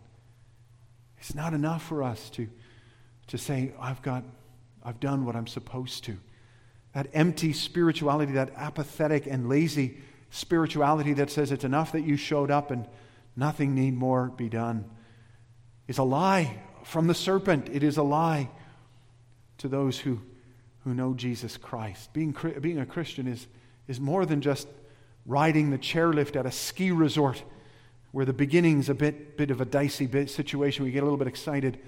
It's 1.21 1.35
not 1.35 1.55
enough 1.55 1.83
for 1.83 2.03
us 2.03 2.31
to, 2.31 2.49
to 3.29 3.39
say, 3.39 3.73
I've 3.81 4.03
got, 4.03 4.25
I've 4.85 5.01
done 5.01 5.25
what 5.25 5.37
I'm 5.37 5.47
supposed 5.47 6.05
to. 6.05 6.17
That 6.95 7.09
empty 7.13 7.53
spirituality, 7.53 8.33
that 8.33 8.53
apathetic 8.57 9.27
and 9.27 9.49
lazy 9.49 9.99
spirituality 10.31 11.15
that 11.15 11.31
says 11.31 11.53
it's 11.53 11.65
enough 11.65 11.93
that 11.93 12.03
you 12.03 12.17
showed 12.17 12.51
up 12.51 12.71
and 12.71 12.87
nothing 13.37 13.75
need 13.75 13.95
more 13.95 14.27
be 14.29 14.49
done, 14.49 14.85
is 15.87 15.99
a 15.99 16.03
lie 16.03 16.61
from 16.85 17.07
the 17.07 17.15
serpent. 17.15 17.69
It 17.73 17.83
is 17.83 17.97
a 17.97 18.03
lie 18.03 18.51
to 19.59 19.69
those 19.69 19.99
who, 19.99 20.21
who 20.85 20.95
know 20.95 21.15
Jesus 21.15 21.57
Christ. 21.57 22.13
Being, 22.13 22.35
being 22.61 22.79
a 22.79 22.87
Christian 22.87 23.27
is, 23.27 23.47
is 23.87 24.01
more 24.01 24.25
than 24.25 24.41
just 24.41 24.69
riding 25.27 25.71
the 25.71 25.79
chairlift 25.79 26.37
at 26.37 26.47
a 26.47 26.51
ski 26.51 26.91
resort 26.91 27.43
where 28.13 28.25
the 28.25 28.33
beginning's 28.33 28.89
a 28.89 28.95
bit, 28.95 29.37
bit 29.37 29.51
of 29.51 29.61
a 29.61 29.65
dicey 29.65 30.07
bit 30.07 30.31
situation. 30.31 30.85
We 30.85 30.91
get 30.91 31.03
a 31.03 31.07
little 31.07 31.19
bit 31.19 31.29
excited, 31.29 31.79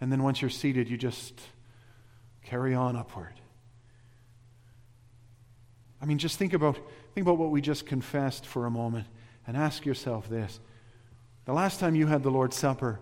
and 0.00 0.12
then 0.12 0.22
once 0.22 0.40
you're 0.40 0.50
seated, 0.50 0.88
you 0.88 0.96
just 0.96 1.40
carry 2.42 2.74
on 2.74 2.96
upward. 2.96 3.34
I 6.02 6.06
mean, 6.06 6.18
just 6.18 6.38
think 6.38 6.52
about, 6.52 6.76
think 7.14 7.26
about 7.26 7.38
what 7.38 7.50
we 7.50 7.60
just 7.60 7.86
confessed 7.86 8.46
for 8.46 8.66
a 8.66 8.70
moment 8.70 9.06
and 9.46 9.56
ask 9.56 9.84
yourself 9.84 10.28
this. 10.28 10.60
The 11.44 11.52
last 11.52 11.80
time 11.80 11.94
you 11.94 12.06
had 12.06 12.22
the 12.22 12.30
Lord's 12.30 12.56
Supper, 12.56 13.00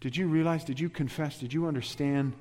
did 0.00 0.16
you 0.16 0.26
realize, 0.26 0.64
did 0.64 0.80
you 0.80 0.90
confess, 0.90 1.38
did 1.38 1.52
you 1.52 1.66
understand 1.66 2.34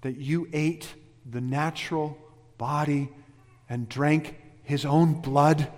that 0.00 0.16
you 0.16 0.48
ate 0.52 0.92
the 1.24 1.40
natural 1.40 2.18
body 2.58 3.08
and 3.68 3.88
drank 3.88 4.36
his 4.62 4.84
own 4.84 5.14
blood 5.14 5.68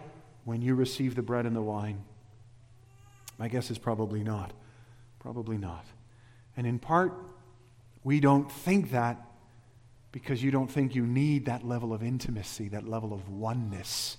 when 0.45 0.63
you 0.63 0.75
received 0.75 1.17
the 1.17 1.23
bread 1.23 1.47
and 1.47 1.55
the 1.55 1.63
wine? 1.63 2.05
My 3.41 3.49
guess 3.49 3.71
is 3.71 3.79
probably 3.79 4.23
not. 4.23 4.53
Probably 5.19 5.57
not. 5.57 5.87
And 6.59 6.67
in 6.67 6.79
part, 6.79 7.15
we 8.05 8.21
don't 8.21 8.53
think 8.53 8.91
that 8.91 9.17
because 10.13 10.43
you 10.43 10.51
don't 10.51 10.71
think 10.71 10.95
you 10.95 11.07
need 11.07 11.47
that 11.47 11.67
level 11.67 11.95
of 11.95 12.03
intimacy, 12.03 12.69
that 12.69 12.87
level 12.87 13.15
of 13.15 13.31
oneness 13.31 14.19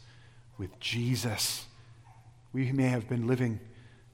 with 0.58 0.80
Jesus. 0.80 1.68
We 2.52 2.72
may 2.72 2.88
have 2.88 3.08
been 3.08 3.28
living 3.28 3.60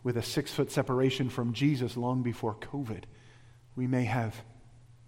with 0.04 0.18
a 0.18 0.22
six 0.22 0.52
foot 0.52 0.72
separation 0.72 1.30
from 1.30 1.54
Jesus 1.54 1.96
long 1.96 2.22
before 2.22 2.56
COVID. 2.56 3.04
We 3.78 3.88
may 3.88 4.04
have 4.04 4.36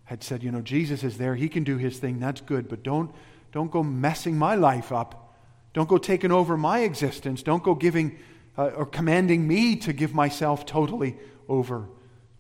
had 0.06 0.24
said, 0.24 0.44
you 0.44 0.52
know, 0.52 0.62
Jesus 0.62 1.04
is 1.04 1.18
there, 1.18 1.36
he 1.36 1.50
can 1.50 1.64
do 1.64 1.78
his 1.78 2.00
thing, 2.00 2.20
that's 2.20 2.42
good, 2.42 2.70
but 2.70 2.84
don't, 2.84 3.12
don't 3.52 3.70
go 3.70 3.84
messing 3.84 4.38
my 4.38 4.56
life 4.56 4.92
up. 4.92 5.36
Don't 5.74 5.90
go 5.90 5.98
taking 5.98 6.32
over 6.32 6.58
my 6.58 6.80
existence. 6.80 7.44
Don't 7.44 7.64
go 7.64 7.76
giving 7.76 8.18
uh, 8.60 8.72
or 8.76 8.86
commanding 8.86 9.48
me 9.48 9.74
to 9.78 9.94
give 9.94 10.14
myself 10.14 10.66
totally 10.66 11.16
over 11.48 11.88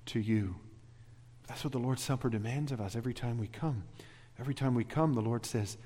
to 0.06 0.20
you. 0.20 0.54
That's 1.48 1.64
what 1.64 1.72
the 1.72 1.80
Lord's 1.80 2.04
Supper 2.04 2.30
demands 2.30 2.74
of 2.74 2.82
us 2.82 2.98
every 2.98 3.14
time 3.14 3.38
we 3.38 3.48
come. 3.48 3.86
Every 4.38 4.54
time 4.54 4.76
we 4.76 4.84
come, 4.84 5.14
the 5.14 5.22
Lord 5.22 5.46
says, 5.46 5.78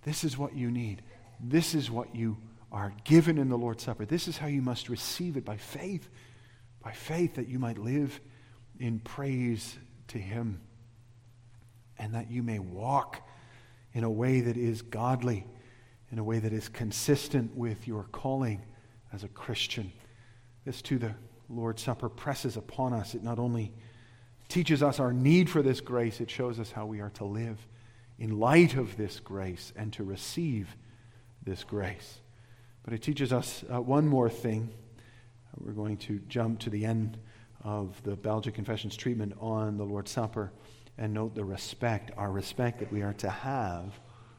This 0.00 0.24
is 0.24 0.38
what 0.38 0.56
you 0.56 0.70
need. 0.70 1.02
This 1.38 1.74
is 1.74 1.90
what 1.90 2.14
you 2.14 2.38
are 2.72 2.94
given 3.04 3.36
in 3.36 3.50
the 3.50 3.58
Lord's 3.58 3.84
Supper. 3.84 4.06
This 4.06 4.28
is 4.28 4.38
how 4.38 4.46
you 4.46 4.62
must 4.62 4.88
receive 4.88 5.36
it 5.36 5.44
by 5.44 5.58
faith, 5.58 6.08
by 6.82 6.92
faith 6.92 7.34
that 7.34 7.48
you 7.48 7.58
might 7.58 7.76
live 7.76 8.18
in 8.80 8.98
praise 8.98 9.76
to 10.08 10.16
Him 10.16 10.62
and 11.98 12.14
that 12.14 12.30
you 12.30 12.42
may 12.42 12.58
walk 12.58 13.20
in 13.92 14.04
a 14.04 14.10
way 14.10 14.40
that 14.40 14.56
is 14.56 14.80
godly, 14.80 15.46
in 16.10 16.18
a 16.18 16.24
way 16.24 16.38
that 16.38 16.54
is 16.54 16.70
consistent 16.70 17.54
with 17.54 17.86
your 17.86 18.04
calling 18.04 18.62
as 19.12 19.24
a 19.24 19.28
Christian. 19.28 19.92
This, 20.64 20.82
too, 20.82 20.98
the 20.98 21.14
Lord's 21.48 21.82
Supper 21.82 22.08
presses 22.08 22.56
upon 22.56 22.92
us. 22.92 23.14
It 23.14 23.22
not 23.22 23.38
only 23.38 23.72
teaches 24.48 24.82
us 24.82 25.00
our 25.00 25.12
need 25.12 25.50
for 25.50 25.62
this 25.62 25.80
grace, 25.80 26.20
it 26.20 26.30
shows 26.30 26.58
us 26.58 26.70
how 26.70 26.86
we 26.86 27.00
are 27.00 27.10
to 27.10 27.24
live 27.24 27.58
in 28.18 28.38
light 28.38 28.76
of 28.76 28.96
this 28.96 29.20
grace 29.20 29.72
and 29.76 29.92
to 29.94 30.04
receive 30.04 30.76
this 31.44 31.64
grace. 31.64 32.20
But 32.84 32.94
it 32.94 33.02
teaches 33.02 33.32
us 33.32 33.64
uh, 33.72 33.80
one 33.80 34.06
more 34.06 34.30
thing. 34.30 34.70
We're 35.58 35.72
going 35.72 35.96
to 35.98 36.20
jump 36.28 36.60
to 36.60 36.70
the 36.70 36.84
end 36.84 37.18
of 37.64 38.02
the 38.02 38.16
Belgic 38.16 38.54
Confession's 38.54 38.96
treatment 38.96 39.34
on 39.40 39.76
the 39.76 39.84
Lord's 39.84 40.10
Supper 40.10 40.52
and 40.98 41.14
note 41.14 41.34
the 41.34 41.44
respect, 41.44 42.10
our 42.16 42.30
respect 42.30 42.80
that 42.80 42.92
we 42.92 43.02
are 43.02 43.14
to 43.14 43.30
have 43.30 43.98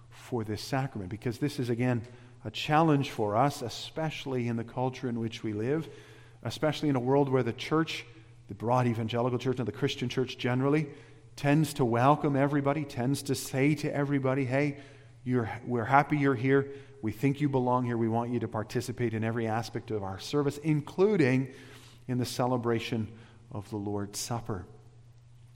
for 0.09 0.43
this 0.43 0.61
sacrament. 0.61 1.09
Because 1.09 1.39
this 1.39 1.59
is, 1.59 1.69
again, 1.69 2.01
a 2.45 2.51
challenge 2.51 3.09
for 3.09 3.35
us, 3.35 3.61
especially 3.61 4.47
in 4.47 4.57
the 4.57 4.63
culture 4.63 5.07
in 5.07 5.19
which 5.19 5.43
we 5.43 5.53
live. 5.53 5.87
especially 6.43 6.89
in 6.89 6.95
a 6.95 6.99
world 6.99 7.29
where 7.29 7.43
the 7.43 7.53
church, 7.53 8.05
the 8.47 8.53
broad 8.53 8.87
evangelical 8.87 9.39
church 9.39 9.59
and 9.59 9.67
the 9.67 9.71
Christian 9.71 10.09
church 10.09 10.37
generally, 10.37 10.87
tends 11.35 11.73
to 11.75 11.85
welcome 11.85 12.35
everybody, 12.35 12.83
tends 12.83 13.23
to 13.23 13.35
say 13.35 13.75
to 13.75 13.93
everybody, 13.93 14.45
hey, 14.45 14.77
we're 15.25 15.85
happy 15.85 16.17
you're 16.17 16.35
here. 16.35 16.67
We 17.01 17.11
think 17.11 17.41
you 17.41 17.49
belong 17.49 17.85
here. 17.85 17.97
We 17.97 18.09
want 18.09 18.31
you 18.31 18.39
to 18.41 18.47
participate 18.47 19.13
in 19.13 19.23
every 19.23 19.47
aspect 19.47 19.91
of 19.91 20.03
our 20.03 20.19
service, 20.19 20.57
including 20.59 21.53
in 22.07 22.17
the 22.17 22.25
celebration 22.25 23.07
of 23.51 23.69
the 23.69 23.77
Lord's 23.77 24.19
Supper. 24.19 24.65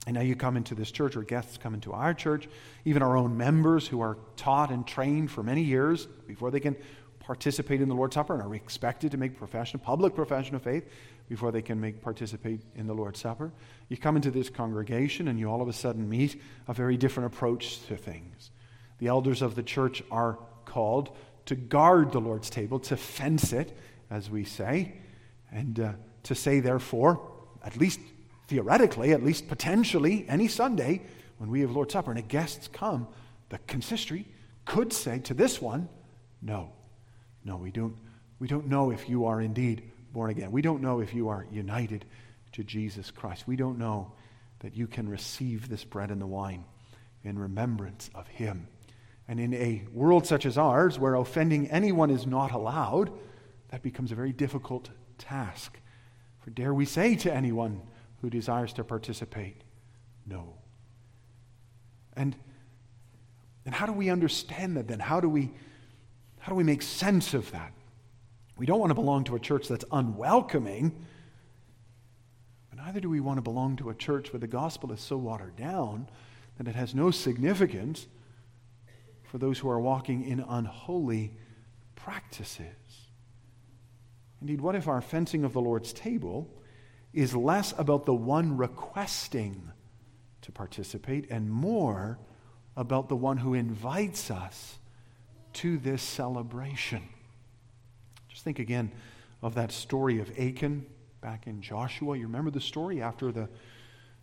And 0.07 0.15
now 0.15 0.21
you 0.21 0.37
come 0.37 0.55
into 0.55 0.73
this 0.73 0.89
church, 0.89 1.17
or 1.17 1.21
guests 1.21 1.57
come 1.57 1.73
into 1.73 1.91
our 1.91 2.13
church, 2.13 2.47
even 2.85 3.03
our 3.03 3.17
own 3.17 3.35
members 3.35 3.85
who 3.85 3.99
are 3.99 4.17
taught 4.37 4.71
and 4.71 4.87
trained 4.87 5.29
for 5.29 5.43
many 5.43 5.63
years 5.63 6.05
before 6.05 6.49
they 6.49 6.61
can 6.61 6.77
participate 7.19 7.81
in 7.81 7.89
the 7.89 7.93
Lord's 7.93 8.13
Supper 8.13 8.33
and 8.33 8.41
are 8.41 8.55
expected 8.55 9.11
to 9.11 9.17
make 9.17 9.37
profession, 9.37 9.81
public 9.81 10.15
profession 10.15 10.55
of 10.55 10.61
faith 10.61 10.89
before 11.27 11.51
they 11.51 11.61
can 11.61 11.81
make 11.81 12.01
participate 12.01 12.61
in 12.73 12.87
the 12.87 12.93
Lord's 12.93 13.19
Supper. 13.19 13.51
You 13.89 13.97
come 13.97 14.15
into 14.15 14.31
this 14.31 14.49
congregation 14.49 15.27
and 15.27 15.37
you 15.37 15.51
all 15.51 15.61
of 15.61 15.67
a 15.67 15.73
sudden 15.73 16.07
meet 16.07 16.41
a 16.69 16.73
very 16.73 16.95
different 16.95 17.33
approach 17.33 17.85
to 17.87 17.97
things. 17.97 18.51
The 18.99 19.07
elders 19.07 19.41
of 19.41 19.55
the 19.55 19.63
church 19.63 20.01
are 20.09 20.39
called 20.63 21.13
to 21.47 21.55
guard 21.55 22.13
the 22.13 22.21
Lord's 22.21 22.49
table, 22.49 22.79
to 22.79 22.95
fence 22.95 23.51
it, 23.51 23.77
as 24.09 24.29
we 24.29 24.45
say, 24.45 24.93
and 25.51 25.77
uh, 25.77 25.91
to 26.23 26.33
say, 26.33 26.61
therefore, 26.61 27.29
at 27.61 27.75
least 27.75 27.99
theoretically, 28.47 29.11
at 29.11 29.23
least 29.23 29.47
potentially, 29.47 30.25
any 30.27 30.47
Sunday 30.47 31.01
when 31.37 31.49
we 31.49 31.61
have 31.61 31.71
Lord's 31.71 31.93
Supper 31.93 32.11
and 32.11 32.27
guests 32.27 32.67
come, 32.71 33.07
the 33.49 33.59
consistory 33.59 34.25
could 34.65 34.91
say 34.91 35.19
to 35.19 35.33
this 35.33 35.61
one, 35.61 35.89
no, 36.41 36.71
no, 37.43 37.57
we 37.57 37.71
don't, 37.71 37.95
we 38.39 38.47
don't 38.47 38.67
know 38.67 38.91
if 38.91 39.07
you 39.07 39.25
are 39.25 39.41
indeed 39.41 39.83
born 40.11 40.29
again. 40.29 40.51
We 40.51 40.61
don't 40.61 40.81
know 40.81 40.99
if 40.99 41.13
you 41.13 41.29
are 41.29 41.45
united 41.51 42.05
to 42.53 42.63
Jesus 42.63 43.11
Christ. 43.11 43.47
We 43.47 43.55
don't 43.55 43.77
know 43.77 44.11
that 44.59 44.75
you 44.75 44.87
can 44.87 45.07
receive 45.07 45.69
this 45.69 45.83
bread 45.83 46.11
and 46.11 46.21
the 46.21 46.27
wine 46.27 46.65
in 47.23 47.37
remembrance 47.37 48.09
of 48.15 48.27
Him. 48.27 48.67
And 49.27 49.39
in 49.39 49.53
a 49.53 49.83
world 49.93 50.25
such 50.25 50.45
as 50.45 50.57
ours, 50.57 50.97
where 50.97 51.15
offending 51.15 51.67
anyone 51.67 52.09
is 52.09 52.25
not 52.25 52.51
allowed, 52.51 53.11
that 53.69 53.83
becomes 53.83 54.11
a 54.11 54.15
very 54.15 54.31
difficult 54.31 54.89
task. 55.17 55.79
For 56.39 56.49
dare 56.49 56.73
we 56.73 56.85
say 56.85 57.15
to 57.17 57.33
anyone 57.33 57.81
who 58.21 58.29
desires 58.29 58.73
to 58.73 58.83
participate, 58.83 59.63
no. 60.25 60.55
And, 62.13 62.35
and 63.65 63.73
how 63.73 63.85
do 63.85 63.93
we 63.93 64.09
understand 64.09 64.77
that 64.77 64.87
then? 64.87 64.99
How 64.99 65.19
do 65.19 65.29
we, 65.29 65.51
how 66.39 66.51
do 66.51 66.55
we 66.55 66.63
make 66.63 66.81
sense 66.81 67.33
of 67.33 67.51
that? 67.51 67.73
We 68.57 68.65
don't 68.65 68.79
want 68.79 68.89
to 68.89 68.95
belong 68.95 69.23
to 69.25 69.35
a 69.35 69.39
church 69.39 69.67
that's 69.67 69.85
unwelcoming, 69.91 71.05
but 72.69 72.79
neither 72.79 72.99
do 72.99 73.09
we 73.09 73.19
want 73.19 73.37
to 73.37 73.43
belong 73.43 73.75
to 73.77 73.89
a 73.91 73.95
church 73.95 74.33
where 74.33 74.39
the 74.39 74.47
gospel 74.47 74.91
is 74.91 74.99
so 74.99 75.15
watered 75.15 75.55
down 75.55 76.09
that 76.57 76.67
it 76.67 76.75
has 76.75 76.95
no 76.95 77.11
significance 77.11 78.07
for 79.23 79.37
those 79.37 79.59
who 79.59 79.69
are 79.69 79.79
walking 79.79 80.27
in 80.27 80.39
unholy 80.39 81.33
practices. 81.95 82.65
Indeed, 84.41 84.61
what 84.61 84.75
if 84.75 84.87
our 84.87 85.01
fencing 85.01 85.43
of 85.43 85.53
the 85.53 85.61
Lord's 85.61 85.93
table 85.93 86.49
is 87.17 87.35
less 87.35 87.73
about 87.79 88.05
the 88.05 88.13
one 88.13 88.55
requesting 88.57 89.71
to 90.43 90.51
participate 90.51 91.27
and 91.31 91.49
more 91.49 92.19
about 92.75 93.09
the 93.09 93.15
one 93.15 93.37
who 93.37 93.55
invites 93.55 94.29
us 94.29 94.77
to 95.53 95.79
this 95.79 96.03
celebration? 96.03 97.01
Just 98.29 98.43
think 98.43 98.59
again 98.59 98.91
of 99.41 99.55
that 99.55 99.71
story 99.71 100.19
of 100.19 100.29
Achan 100.37 100.85
back 101.19 101.47
in 101.47 101.59
Joshua. 101.59 102.15
You 102.15 102.27
remember 102.27 102.51
the 102.51 102.61
story 102.61 103.01
after 103.01 103.31
the 103.31 103.49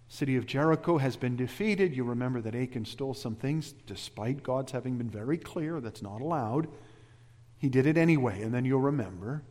city 0.07 0.37
of 0.37 0.47
Jericho 0.47 0.99
has 0.99 1.17
been 1.17 1.35
defeated. 1.35 1.97
You 1.97 2.05
remember 2.05 2.41
that 2.43 2.55
Achan 2.55 2.85
stole 2.85 3.15
some 3.15 3.35
things, 3.35 3.73
despite 3.89 4.45
God's 4.45 4.71
having 4.71 4.99
been 4.99 5.11
very 5.11 5.37
clear 5.37 5.81
that's 5.81 6.01
not 6.01 6.21
allowed. 6.21 6.69
He 7.59 7.69
did 7.69 7.87
it 7.87 7.99
anyway. 7.99 8.43
And 8.43 8.55
then 8.55 8.65
you'll 8.65 8.81
remember 8.81 9.43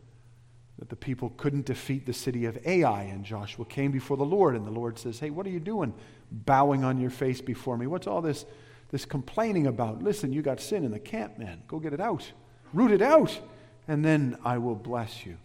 that 0.79 0.89
the 0.89 0.95
people 0.95 1.33
couldn't 1.37 1.65
defeat 1.65 2.05
the 2.05 2.13
city 2.13 2.45
of 2.45 2.57
Ai. 2.65 3.03
And 3.03 3.23
Joshua 3.23 3.65
came 3.65 3.91
before 3.91 4.17
the 4.17 4.25
Lord, 4.25 4.55
and 4.55 4.65
the 4.65 4.71
Lord 4.71 4.97
says, 4.97 5.19
Hey, 5.19 5.29
what 5.29 5.45
are 5.45 5.51
you 5.51 5.59
doing? 5.59 5.93
Bowing 6.31 6.83
on 6.83 6.99
your 6.99 7.11
face 7.11 7.41
before 7.41 7.77
me. 7.77 7.87
What's 7.87 8.07
all 8.07 8.21
this, 8.21 8.45
this 8.89 9.05
complaining 9.05 9.67
about? 9.67 10.03
Listen, 10.03 10.33
you 10.33 10.41
got 10.41 10.59
sin 10.59 10.83
in 10.83 10.91
the 10.91 10.99
camp, 10.99 11.37
man. 11.37 11.61
Go 11.67 11.79
get 11.79 11.93
it 11.93 12.01
out. 12.01 12.31
Root 12.73 12.91
it 12.91 13.01
out, 13.01 13.39
and 13.87 14.03
then 14.03 14.37
I 14.43 14.57
will 14.57 14.75
bless 14.75 15.25
you. 15.25 15.37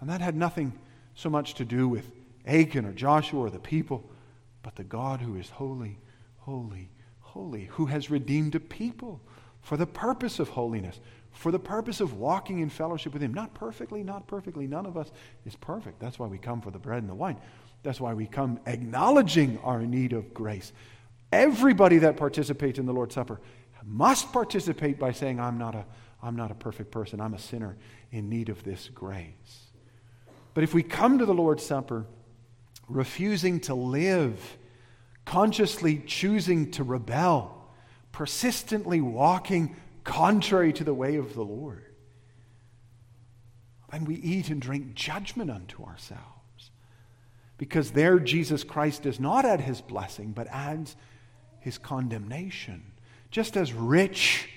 And 0.00 0.10
that 0.10 0.20
had 0.20 0.36
nothing 0.36 0.72
so 1.14 1.30
much 1.30 1.54
to 1.54 1.64
do 1.64 1.88
with 1.88 2.10
Achan 2.46 2.84
or 2.84 2.92
Joshua 2.92 3.40
or 3.40 3.50
the 3.50 3.58
people 3.58 4.04
but 4.62 4.76
the 4.76 4.84
God 4.84 5.20
who 5.20 5.36
is 5.36 5.50
holy, 5.50 5.98
holy, 6.38 6.90
holy, 7.20 7.64
who 7.72 7.86
has 7.86 8.10
redeemed 8.10 8.54
a 8.54 8.60
people 8.60 9.20
for 9.62 9.76
the 9.76 9.86
purpose 9.86 10.38
of 10.38 10.50
holiness, 10.50 11.00
for 11.32 11.52
the 11.52 11.58
purpose 11.58 12.00
of 12.00 12.14
walking 12.14 12.60
in 12.60 12.68
fellowship 12.68 13.12
with 13.12 13.22
Him. 13.22 13.32
Not 13.32 13.54
perfectly, 13.54 14.02
not 14.02 14.26
perfectly. 14.26 14.66
None 14.66 14.86
of 14.86 14.96
us 14.96 15.10
is 15.46 15.56
perfect. 15.56 16.00
That's 16.00 16.18
why 16.18 16.26
we 16.26 16.38
come 16.38 16.60
for 16.60 16.70
the 16.70 16.78
bread 16.78 17.02
and 17.02 17.08
the 17.08 17.14
wine. 17.14 17.38
That's 17.82 18.00
why 18.00 18.14
we 18.14 18.26
come 18.26 18.60
acknowledging 18.66 19.58
our 19.64 19.80
need 19.82 20.12
of 20.12 20.34
grace. 20.34 20.72
Everybody 21.32 21.98
that 21.98 22.16
participates 22.16 22.78
in 22.78 22.86
the 22.86 22.92
Lord's 22.92 23.14
Supper 23.14 23.40
must 23.84 24.32
participate 24.32 24.98
by 24.98 25.12
saying, 25.12 25.40
I'm 25.40 25.56
not 25.56 25.74
a, 25.74 25.84
I'm 26.22 26.36
not 26.36 26.50
a 26.50 26.54
perfect 26.54 26.90
person. 26.90 27.20
I'm 27.20 27.34
a 27.34 27.38
sinner 27.38 27.76
in 28.10 28.28
need 28.28 28.48
of 28.48 28.62
this 28.64 28.88
grace. 28.88 29.70
But 30.52 30.64
if 30.64 30.74
we 30.74 30.82
come 30.82 31.18
to 31.18 31.24
the 31.24 31.34
Lord's 31.34 31.64
Supper 31.64 32.06
refusing 32.88 33.60
to 33.60 33.74
live, 33.74 34.58
consciously 35.24 36.02
choosing 36.06 36.72
to 36.72 36.82
rebel, 36.82 37.70
persistently 38.12 39.00
walking 39.00 39.76
contrary 40.04 40.72
to 40.74 40.84
the 40.84 40.94
way 40.94 41.16
of 41.16 41.34
the 41.34 41.44
Lord. 41.44 41.84
And 43.92 44.06
we 44.06 44.16
eat 44.16 44.50
and 44.50 44.60
drink 44.60 44.94
judgment 44.94 45.50
unto 45.50 45.84
ourselves. 45.84 46.70
Because 47.58 47.90
there 47.90 48.18
Jesus 48.18 48.64
Christ 48.64 49.02
does 49.02 49.20
not 49.20 49.44
add 49.44 49.60
his 49.60 49.80
blessing, 49.80 50.32
but 50.32 50.46
adds 50.48 50.96
his 51.58 51.76
condemnation. 51.76 52.92
Just 53.30 53.56
as 53.56 53.72
rich 53.72 54.48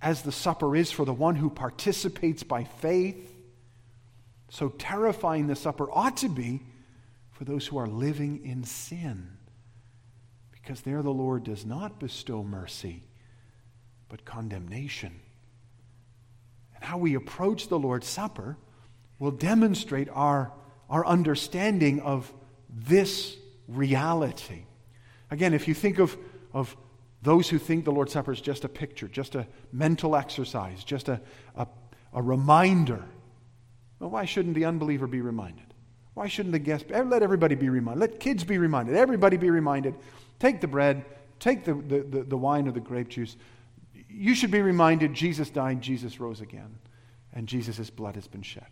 as 0.00 0.22
the 0.22 0.32
supper 0.32 0.74
is 0.74 0.90
for 0.90 1.04
the 1.04 1.12
one 1.12 1.36
who 1.36 1.50
participates 1.50 2.42
by 2.42 2.64
faith, 2.64 3.34
so 4.48 4.70
terrifying 4.70 5.46
the 5.46 5.56
supper 5.56 5.90
ought 5.92 6.16
to 6.18 6.28
be 6.28 6.62
for 7.32 7.44
those 7.44 7.66
who 7.66 7.76
are 7.76 7.86
living 7.86 8.44
in 8.44 8.64
sin. 8.64 9.28
Because 10.52 10.80
there 10.82 11.02
the 11.02 11.10
Lord 11.10 11.44
does 11.44 11.66
not 11.66 12.00
bestow 12.00 12.42
mercy, 12.42 13.04
but 14.08 14.24
condemnation. 14.24 15.20
And 16.74 16.84
how 16.84 16.98
we 16.98 17.14
approach 17.14 17.68
the 17.68 17.78
Lord's 17.78 18.06
Supper 18.06 18.56
will 19.18 19.30
demonstrate 19.30 20.08
our, 20.12 20.52
our 20.88 21.04
understanding 21.04 22.00
of 22.00 22.32
this 22.70 23.36
reality. 23.66 24.62
Again, 25.30 25.54
if 25.54 25.68
you 25.68 25.74
think 25.74 25.98
of, 25.98 26.16
of 26.52 26.76
those 27.22 27.48
who 27.48 27.58
think 27.58 27.84
the 27.84 27.92
Lord's 27.92 28.12
Supper 28.12 28.32
is 28.32 28.40
just 28.40 28.64
a 28.64 28.68
picture, 28.68 29.08
just 29.08 29.34
a 29.34 29.46
mental 29.72 30.16
exercise, 30.16 30.84
just 30.84 31.08
a, 31.08 31.20
a, 31.56 31.66
a 32.12 32.22
reminder, 32.22 33.04
well, 33.98 34.10
why 34.10 34.24
shouldn't 34.24 34.54
the 34.54 34.64
unbeliever 34.64 35.06
be 35.06 35.20
reminded? 35.20 35.74
Why 36.14 36.28
shouldn't 36.28 36.52
the 36.52 36.58
guests? 36.58 36.88
Eh, 36.92 37.02
let 37.02 37.22
everybody 37.22 37.54
be 37.54 37.68
reminded. 37.68 38.00
Let 38.00 38.20
kids 38.20 38.44
be 38.44 38.58
reminded. 38.58 38.96
Everybody 38.96 39.36
be 39.36 39.50
reminded. 39.50 39.94
Take 40.38 40.60
the 40.60 40.66
bread, 40.66 41.04
take 41.38 41.64
the, 41.64 41.74
the, 41.74 42.00
the, 42.02 42.22
the 42.24 42.36
wine 42.36 42.66
or 42.66 42.72
the 42.72 42.80
grape 42.80 43.08
juice. 43.08 43.36
You 44.08 44.34
should 44.34 44.50
be 44.50 44.62
reminded 44.62 45.14
Jesus 45.14 45.50
died, 45.50 45.80
Jesus 45.80 46.18
rose 46.18 46.40
again, 46.40 46.78
and 47.32 47.46
Jesus' 47.46 47.90
blood 47.90 48.14
has 48.14 48.26
been 48.26 48.42
shed. 48.42 48.66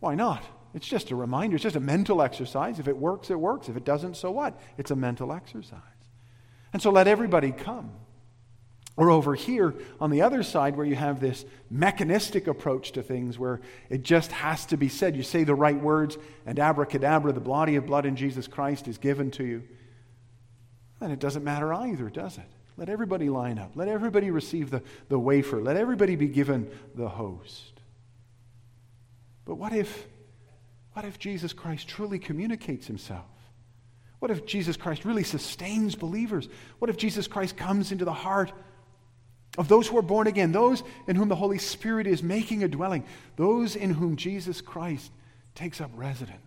Why 0.00 0.14
not? 0.14 0.42
It's 0.74 0.86
just 0.86 1.10
a 1.10 1.16
reminder. 1.16 1.56
It's 1.56 1.62
just 1.62 1.76
a 1.76 1.80
mental 1.80 2.20
exercise. 2.20 2.78
If 2.78 2.88
it 2.88 2.96
works, 2.96 3.30
it 3.30 3.38
works. 3.38 3.68
If 3.68 3.76
it 3.76 3.84
doesn't, 3.84 4.16
so 4.16 4.30
what? 4.30 4.60
It's 4.76 4.90
a 4.90 4.96
mental 4.96 5.32
exercise. 5.32 5.80
And 6.72 6.82
so 6.82 6.90
let 6.90 7.08
everybody 7.08 7.52
come. 7.52 7.92
Or 8.98 9.10
over 9.10 9.34
here 9.34 9.74
on 10.00 10.10
the 10.10 10.22
other 10.22 10.42
side, 10.42 10.76
where 10.76 10.86
you 10.86 10.94
have 10.94 11.20
this 11.20 11.44
mechanistic 11.70 12.46
approach 12.46 12.92
to 12.92 13.02
things 13.02 13.38
where 13.38 13.60
it 13.90 14.02
just 14.02 14.32
has 14.32 14.64
to 14.66 14.76
be 14.76 14.88
said. 14.88 15.16
You 15.16 15.22
say 15.22 15.44
the 15.44 15.54
right 15.54 15.78
words, 15.78 16.16
and 16.46 16.58
abracadabra, 16.58 17.32
the 17.32 17.40
body 17.40 17.76
of 17.76 17.86
blood 17.86 18.06
in 18.06 18.16
Jesus 18.16 18.46
Christ 18.46 18.88
is 18.88 18.96
given 18.96 19.30
to 19.32 19.44
you. 19.44 19.62
And 21.00 21.12
it 21.12 21.18
doesn't 21.18 21.44
matter 21.44 21.74
either, 21.74 22.08
does 22.08 22.38
it? 22.38 22.50
Let 22.76 22.88
everybody 22.88 23.30
line 23.30 23.58
up. 23.58 23.72
Let 23.74 23.88
everybody 23.88 24.30
receive 24.30 24.70
the, 24.70 24.82
the 25.08 25.18
wafer. 25.18 25.60
Let 25.62 25.76
everybody 25.76 26.14
be 26.16 26.28
given 26.28 26.70
the 26.94 27.08
host. 27.08 27.80
But 29.44 29.54
what 29.54 29.72
if, 29.72 30.06
what 30.92 31.04
if 31.04 31.18
Jesus 31.18 31.52
Christ 31.52 31.88
truly 31.88 32.18
communicates 32.18 32.86
himself? 32.86 33.24
What 34.18 34.30
if 34.30 34.44
Jesus 34.44 34.76
Christ 34.76 35.04
really 35.04 35.24
sustains 35.24 35.94
believers? 35.94 36.48
What 36.78 36.90
if 36.90 36.96
Jesus 36.96 37.26
Christ 37.28 37.56
comes 37.56 37.92
into 37.92 38.04
the 38.04 38.12
heart 38.12 38.52
of 39.56 39.68
those 39.68 39.88
who 39.88 39.96
are 39.96 40.02
born 40.02 40.26
again, 40.26 40.52
those 40.52 40.82
in 41.06 41.16
whom 41.16 41.28
the 41.28 41.36
Holy 41.36 41.58
Spirit 41.58 42.06
is 42.06 42.22
making 42.22 42.62
a 42.62 42.68
dwelling, 42.68 43.04
those 43.36 43.76
in 43.76 43.94
whom 43.94 44.16
Jesus 44.16 44.60
Christ 44.60 45.10
takes 45.54 45.80
up 45.80 45.90
residence? 45.94 46.40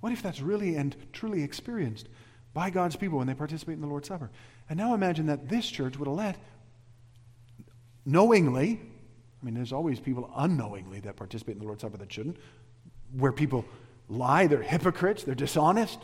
What 0.00 0.12
if 0.12 0.22
that's 0.22 0.40
really 0.40 0.76
and 0.76 0.94
truly 1.12 1.42
experienced 1.42 2.08
by 2.52 2.70
God's 2.70 2.96
people 2.96 3.18
when 3.18 3.26
they 3.26 3.34
participate 3.34 3.74
in 3.74 3.80
the 3.80 3.86
Lord's 3.86 4.08
Supper? 4.08 4.30
And 4.68 4.78
now 4.78 4.94
imagine 4.94 5.26
that 5.26 5.48
this 5.48 5.68
church 5.68 5.96
would 5.98 6.08
have 6.08 6.16
let, 6.16 6.36
knowingly, 8.04 8.80
I 9.40 9.44
mean, 9.44 9.54
there's 9.54 9.72
always 9.72 10.00
people 10.00 10.30
unknowingly 10.36 11.00
that 11.00 11.16
participate 11.16 11.54
in 11.54 11.60
the 11.60 11.66
Lord's 11.66 11.82
Supper 11.82 11.96
that 11.96 12.12
shouldn't, 12.12 12.36
where 13.16 13.32
people 13.32 13.64
lie, 14.08 14.46
they're 14.46 14.62
hypocrites, 14.62 15.22
they're 15.22 15.34
dishonest. 15.34 15.98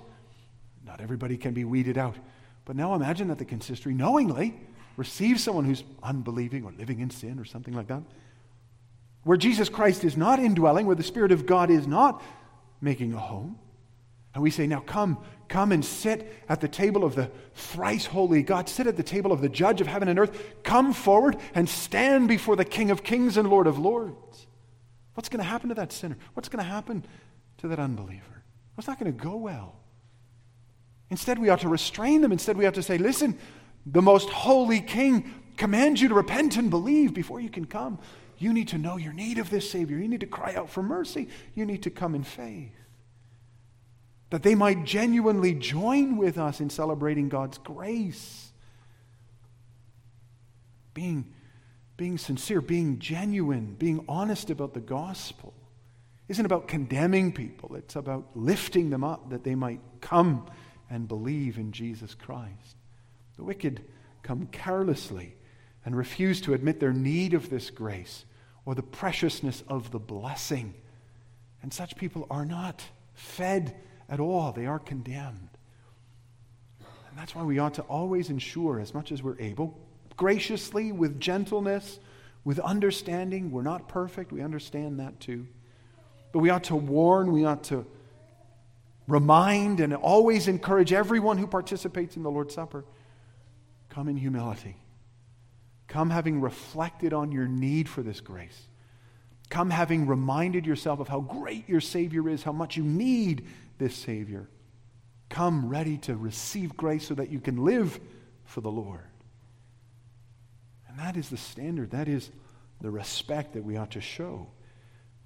Not 0.85 1.01
everybody 1.01 1.37
can 1.37 1.53
be 1.53 1.65
weeded 1.65 1.99
out. 1.99 2.17
But 2.65 2.77
now 2.77 2.95
imagine 2.95 3.29
that 3.29 3.39
the 3.39 3.45
consistory 3.45 3.95
knowingly 3.95 4.55
receives 4.97 5.43
someone 5.43 5.65
who's 5.65 5.85
unbelieving 6.03 6.65
or 6.65 6.73
living 6.73 7.01
in 7.01 7.11
sin 7.11 7.39
or 7.39 7.45
something 7.45 7.75
like 7.75 7.89
that, 7.89 8.03
where 9.25 9.37
Jesus 9.37 9.69
Christ 9.69 10.05
is 10.05 10.17
not 10.17 10.39
indwelling, 10.39 10.87
where 10.87 10.97
the 10.97 11.03
Spirit 11.03 11.33
of 11.33 11.47
God 11.47 11.71
is 11.71 11.87
not 11.87 12.23
making 12.81 13.13
a 13.13 13.19
home. 13.19 13.59
And 14.37 14.43
we 14.43 14.51
say, 14.51 14.67
now 14.67 14.81
come, 14.81 15.17
come 15.49 15.73
and 15.73 15.83
sit 15.83 16.31
at 16.47 16.61
the 16.61 16.69
table 16.69 17.05
of 17.05 17.15
the 17.15 17.31
thrice 17.55 18.05
holy 18.05 18.43
God. 18.43 18.69
Sit 18.69 18.87
at 18.87 18.99
the 18.99 19.03
table 19.03 19.33
of 19.33 19.41
the 19.41 19.49
judge 19.49 19.81
of 19.81 19.87
heaven 19.87 20.09
and 20.09 20.19
earth. 20.19 20.63
Come 20.63 20.93
forward 20.93 21.39
and 21.55 21.67
stand 21.67 22.29
before 22.29 22.55
the 22.55 22.67
King 22.67 22.91
of 22.91 23.03
kings 23.03 23.39
and 23.39 23.49
Lord 23.49 23.67
of 23.67 23.79
lords. 23.79 24.47
What's 25.15 25.31
going 25.31 25.43
to 25.43 25.49
happen 25.49 25.71
to 25.71 25.75
that 25.77 25.91
sinner? 25.91 26.19
What's 26.35 26.51
going 26.51 26.63
to 26.63 26.71
happen 26.71 27.03
to 27.57 27.69
that 27.69 27.79
unbeliever? 27.79 28.43
What's 28.75 28.87
not 28.87 29.01
going 29.01 29.11
to 29.11 29.25
go 29.25 29.37
well? 29.37 29.77
Instead, 31.09 31.39
we 31.39 31.49
ought 31.49 31.61
to 31.61 31.71
restrain 31.71 32.21
them. 32.21 32.31
Instead, 32.31 32.59
we 32.59 32.67
ought 32.67 32.75
to 32.75 32.83
say, 32.83 32.99
listen, 32.99 33.39
the 33.87 34.03
most 34.03 34.29
holy 34.29 34.83
King 34.83 35.33
commands 35.57 36.03
you 36.03 36.09
to 36.09 36.15
repent 36.15 36.59
and 36.59 36.69
believe 36.69 37.15
before 37.15 37.41
you 37.41 37.49
can 37.49 37.65
come. 37.65 37.99
You 38.37 38.53
need 38.53 38.69
to 38.69 38.77
know 38.77 38.99
your 38.99 39.15
need 39.15 39.39
of 39.39 39.49
this 39.49 39.71
Savior. 39.71 39.97
You 39.97 40.09
need 40.09 40.21
to 40.21 40.27
cry 40.27 40.55
out 40.55 40.69
for 40.69 40.83
mercy. 40.83 41.29
You 41.55 41.65
need 41.65 41.85
to 41.85 41.91
come 41.91 42.15
in 42.15 42.23
faith 42.23 42.75
that 44.31 44.43
they 44.43 44.55
might 44.55 44.85
genuinely 44.85 45.55
join 45.55 46.17
with 46.17 46.39
us 46.39 46.61
in 46.61 46.71
celebrating 46.71 47.29
God's 47.29 47.59
grace. 47.59 48.51
Being, 50.95 51.33
being 51.97 52.19
sincere, 52.19 52.61
being 52.61 52.99
genuine, 52.99 53.77
being 53.79 54.05
honest 54.09 54.51
about 54.51 54.75
the 54.75 54.81
gospel 54.81 55.55
isn't 56.29 56.45
about 56.47 56.67
condemning 56.67 57.33
people, 57.33 57.77
it's 57.77 57.95
about 57.95 58.27
lifting 58.35 58.91
them 58.91 59.05
up 59.05 59.31
that 59.31 59.45
they 59.45 59.55
might 59.55 59.81
come 60.01 60.47
and 60.91 61.07
believe 61.07 61.57
in 61.57 61.71
Jesus 61.73 62.15
Christ. 62.15 62.77
The 63.37 63.45
wicked 63.45 63.85
come 64.23 64.47
carelessly 64.51 65.37
and 65.85 65.97
refuse 65.97 66.41
to 66.41 66.55
admit 66.55 66.81
their 66.81 66.93
need 66.93 67.33
of 67.33 67.49
this 67.49 67.71
grace 67.71 68.25
or 68.65 68.75
the 68.75 68.83
preciousness 68.83 69.63
of 69.69 69.93
the 69.93 70.01
blessing. 70.01 70.75
And 71.63 71.73
such 71.73 71.97
people 71.97 72.27
are 72.29 72.45
not 72.45 72.83
fed 73.15 73.77
at 74.09 74.21
all. 74.21 74.53
They 74.53 74.67
are 74.67 74.79
condemned. 74.79 75.51
And 76.81 77.19
that's 77.19 77.35
why 77.35 77.43
we 77.43 77.59
ought 77.59 77.75
to 77.75 77.83
always 77.83 78.31
ensure, 78.31 78.79
as 78.81 78.93
much 78.93 79.11
as 79.13 79.23
we're 79.23 79.41
able, 79.41 79.79
graciously, 80.17 80.93
with 80.93 81.19
gentleness, 81.19 81.99
with 82.45 82.59
understanding. 82.61 83.51
We're 83.51 83.63
not 83.63 83.89
perfect. 83.89 84.33
We 84.33 84.43
understand 84.43 85.01
that 85.01 85.19
too. 85.21 85.47
But 86.33 86.41
we 86.41 86.51
ought 86.51 86.65
to 86.65 86.77
warn, 86.77 87.33
we 87.33 87.45
ought 87.45 87.65
to 87.65 87.87
remind, 89.09 89.81
and 89.81 89.95
always 89.95 90.49
encourage 90.49 90.93
everyone 90.93 91.39
who 91.39 91.47
participates 91.47 92.17
in 92.17 92.23
the 92.23 92.31
Lord's 92.31 92.55
Supper 92.55 92.85
come 93.89 94.09
in 94.09 94.17
humility. 94.17 94.77
Come 95.89 96.11
having 96.11 96.41
reflected 96.41 97.13
on 97.15 97.33
your 97.33 97.47
need 97.47 97.89
for 97.89 98.03
this 98.03 98.21
grace. 98.21 98.67
Come 99.49 99.71
having 99.71 100.07
reminded 100.07 100.67
yourself 100.67 101.01
of 101.01 101.09
how 101.09 101.21
great 101.21 101.69
your 101.69 101.81
Savior 101.81 102.29
is, 102.29 102.43
how 102.43 102.53
much 102.53 102.77
you 102.77 102.83
need 102.83 103.47
this 103.79 103.95
Savior. 103.95 104.49
Come 105.29 105.69
ready 105.69 105.99
to 105.99 106.17
receive 106.17 106.77
grace 106.77 107.07
so 107.07 107.15
that 107.15 107.31
you 107.31 107.41
can 107.41 107.65
live 107.65 108.01
for 108.45 108.61
the 108.61 108.71
Lord. 108.71 109.01
And 110.89 110.99
that 110.99 111.17
is 111.17 111.29
the 111.29 111.37
standard. 111.37 111.91
That 111.91 112.09
is 112.09 112.31
the 112.81 112.91
respect 112.91 113.55
that 113.55 113.65
we 113.65 113.77
ought 113.77 113.91
to 113.93 114.01
show. 114.01 114.49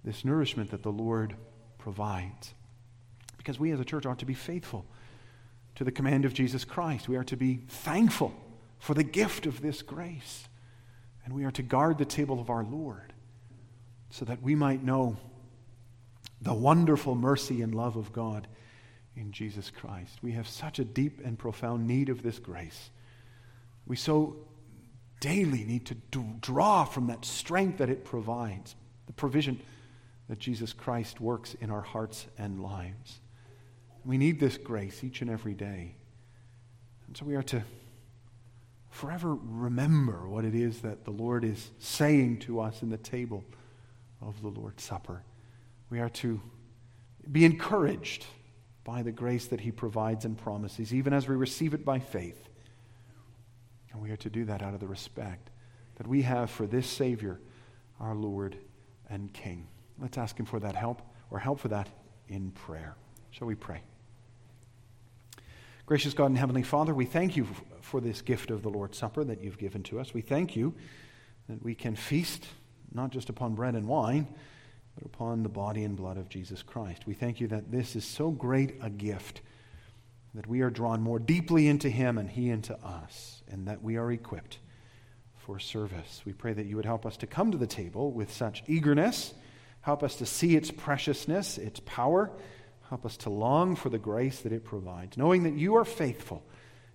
This 0.03 0.25
nourishment 0.25 0.71
that 0.71 0.83
the 0.83 0.93
Lord 0.93 1.35
provides. 1.79 2.55
Because 3.37 3.59
we 3.59 3.71
as 3.73 3.81
a 3.81 3.85
church 3.85 4.07
ought 4.07 4.19
to 4.21 4.27
be 4.27 4.35
faithful 4.35 4.87
to 5.77 5.85
the 5.85 5.93
command 5.93 6.25
of 6.25 6.35
Jesus 6.35 6.65
Christ. 6.65 7.09
We 7.09 7.17
are 7.17 7.25
to 7.25 7.37
be 7.37 7.63
thankful 7.69 8.35
for 8.79 8.95
the 8.95 9.05
gift 9.05 9.47
of 9.47 9.61
this 9.61 9.83
grace. 9.83 10.49
And 11.25 11.35
we 11.35 11.45
are 11.45 11.51
to 11.53 11.63
guard 11.63 11.99
the 11.99 12.05
table 12.05 12.41
of 12.41 12.51
our 12.51 12.65
Lord 12.65 13.13
so 14.09 14.25
that 14.25 14.43
we 14.43 14.55
might 14.55 14.83
know 14.83 15.17
the 16.41 16.55
wonderful 16.55 17.15
mercy 17.15 17.63
and 17.63 17.75
love 17.75 17.97
of 17.97 18.13
God 18.13 18.47
in 19.17 19.33
Jesus 19.33 19.71
Christ. 19.71 20.19
We 20.23 20.33
have 20.33 20.49
such 20.49 20.79
a 20.79 20.85
deep 20.85 21.21
and 21.25 21.39
profound 21.39 21.87
need 21.87 22.09
of 22.09 22.23
this 22.23 22.39
grace. 22.39 22.91
We 23.87 23.97
so 23.97 24.37
daily 25.21 25.65
need 25.65 25.87
to 25.87 25.95
draw 26.41 26.85
from 26.85 27.09
that 27.09 27.25
strength 27.25 27.79
that 27.79 27.91
it 27.91 28.05
provides, 28.05 28.75
the 29.07 29.13
provision 29.13 29.61
that 30.29 30.39
Jesus 30.39 30.73
Christ 30.73 31.21
works 31.21 31.55
in 31.61 31.71
our 31.71 31.83
hearts 31.83 32.27
and 32.39 32.63
lives. 32.63 33.21
We 34.05 34.17
need 34.17 34.41
this 34.41 34.57
grace 34.57 35.05
each 35.05 35.21
and 35.21 35.31
every 35.31 35.55
day. 35.55 35.97
And 37.07 37.17
so 37.17 37.27
we 37.27 37.35
are 37.35 37.43
to 37.43 37.63
forever 38.89 39.35
remember 39.35 40.29
what 40.29 40.45
it 40.45 40.55
is 40.55 40.81
that 40.83 41.05
the 41.05 41.11
Lord 41.11 41.45
is 41.45 41.71
saying 41.79 42.39
to 42.41 42.61
us 42.61 42.83
in 42.83 42.89
the 42.89 42.97
table 42.97 43.45
of 44.23 44.41
the 44.41 44.49
Lord's 44.49 44.83
Supper. 44.83 45.23
We 45.91 45.99
are 45.99 46.09
to 46.09 46.41
be 47.31 47.45
encouraged 47.45 48.25
by 48.85 49.03
the 49.03 49.13
grace 49.13 49.47
that 49.49 49.61
He 49.61 49.73
provides 49.73 50.25
and 50.25 50.39
promises, 50.39 50.95
even 50.95 51.13
as 51.13 51.29
we 51.29 51.35
receive 51.35 51.75
it 51.75 51.85
by 51.85 51.99
faith. 51.99 52.49
And 53.93 54.01
we 54.01 54.11
are 54.11 54.17
to 54.19 54.31
do 54.31 54.45
that 54.47 54.63
out 54.63 54.73
of 54.73 54.81
the 54.81 54.87
respect 54.87 55.51
that 55.97 56.07
we 56.07 56.23
have 56.23 56.51
for 56.51 56.67
this 56.67 56.87
Savior, 56.87 57.41
our 57.99 58.15
Lord 58.15 58.57
and 59.11 59.33
King. 59.33 59.67
Let's 59.99 60.17
ask 60.17 60.39
Him 60.39 60.47
for 60.47 60.61
that 60.61 60.77
help, 60.77 61.03
or 61.31 61.39
help 61.39 61.61
for 61.61 61.69
that 61.69 61.89
in 62.29 62.53
prayer. 62.53 62.97
Shall 63.33 63.49
we 63.49 63.55
pray? 63.55 63.83
Gracious 65.87 66.15
God 66.15 66.27
and 66.27 66.39
Heavenly 66.39 66.63
Father, 66.63 66.95
we 66.95 67.05
thank 67.05 67.37
you 67.37 67.49
for 67.81 68.01
this 68.01 68.23
gift 68.23 68.53
of 68.53 68.63
the 68.63 68.71
Lord's 68.71 68.97
Supper 68.97 69.25
that 69.25 69.43
you've 69.43 69.59
given 69.59 69.83
to 69.85 69.99
us. 69.99 70.15
We 70.15 70.21
thank 70.21 70.55
you 70.55 70.73
that 71.49 71.63
we 71.63 71.75
can 71.75 71.97
feast 71.97 72.47
not 72.93 73.11
just 73.11 73.29
upon 73.29 73.57
bread 73.57 73.75
and 73.75 73.89
wine 73.89 74.29
but 75.01 75.07
upon 75.07 75.43
the 75.43 75.49
body 75.49 75.85
and 75.85 75.97
blood 75.97 76.17
of 76.17 76.29
Jesus 76.29 76.63
Christ. 76.63 77.07
We 77.07 77.15
thank 77.15 77.41
you 77.41 77.49
that 77.49 77.71
this 77.71 77.97
is 77.97 78.05
so 78.05 78.31
great 78.31 78.77
a 78.83 78.91
gift 78.91 79.41
that 80.35 80.47
we 80.47 80.61
are 80.61 80.71
drawn 80.71 81.03
more 81.03 81.19
deeply 81.19 81.67
into 81.67 81.89
Him 81.89 82.19
and 82.19 82.31
He 82.31 82.51
into 82.51 82.77
us, 82.85 83.43
and 83.49 83.67
that 83.67 83.83
we 83.83 83.97
are 83.97 84.13
equipped 84.13 84.59
for 85.39 85.59
service. 85.59 86.23
We 86.25 86.33
pray 86.33 86.53
that 86.53 86.67
you 86.67 86.77
would 86.77 86.85
help 86.85 87.05
us 87.05 87.17
to 87.19 87.27
come 87.27 87.51
to 87.51 87.59
the 87.59 87.67
table 87.67 88.13
with 88.13 88.33
such 88.33 88.63
eagerness, 88.69 89.35
help 89.81 90.03
us 90.03 90.17
to 90.17 90.27
see 90.27 90.55
its 90.55 90.71
preciousness, 90.71 91.59
its 91.59 91.81
power, 91.81 92.31
help 92.89 93.05
us 93.05 93.17
to 93.19 93.31
long 93.31 93.75
for 93.75 93.89
the 93.89 93.99
grace 93.99 94.41
that 94.41 94.53
it 94.53 94.65
provides, 94.65 95.17
knowing 95.17 95.43
that 95.45 95.55
you 95.55 95.77
are 95.77 95.85
faithful 95.85 96.45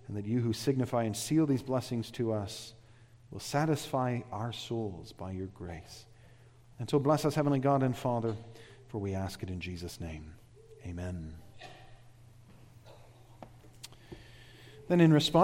and 0.07 0.15
that 0.15 0.25
you 0.25 0.39
who 0.39 0.53
signify 0.53 1.03
and 1.03 1.17
seal 1.17 1.45
these 1.45 1.63
blessings 1.63 2.11
to 2.11 2.31
us 2.31 2.73
will 3.31 3.39
satisfy 3.39 4.21
our 4.31 4.53
souls 4.53 5.11
by 5.11 5.31
your 5.31 5.47
grace. 5.47 6.05
And 6.79 6.89
so 6.89 6.99
bless 6.99 7.25
us, 7.25 7.35
Heavenly 7.35 7.59
God 7.59 7.83
and 7.83 7.95
Father, 7.95 8.35
for 8.87 8.99
we 8.99 9.13
ask 9.13 9.41
it 9.43 9.49
in 9.49 9.59
Jesus' 9.59 9.99
name. 9.99 10.33
Amen. 10.85 11.33
Then, 14.87 15.01
in 15.01 15.11
response, 15.11 15.33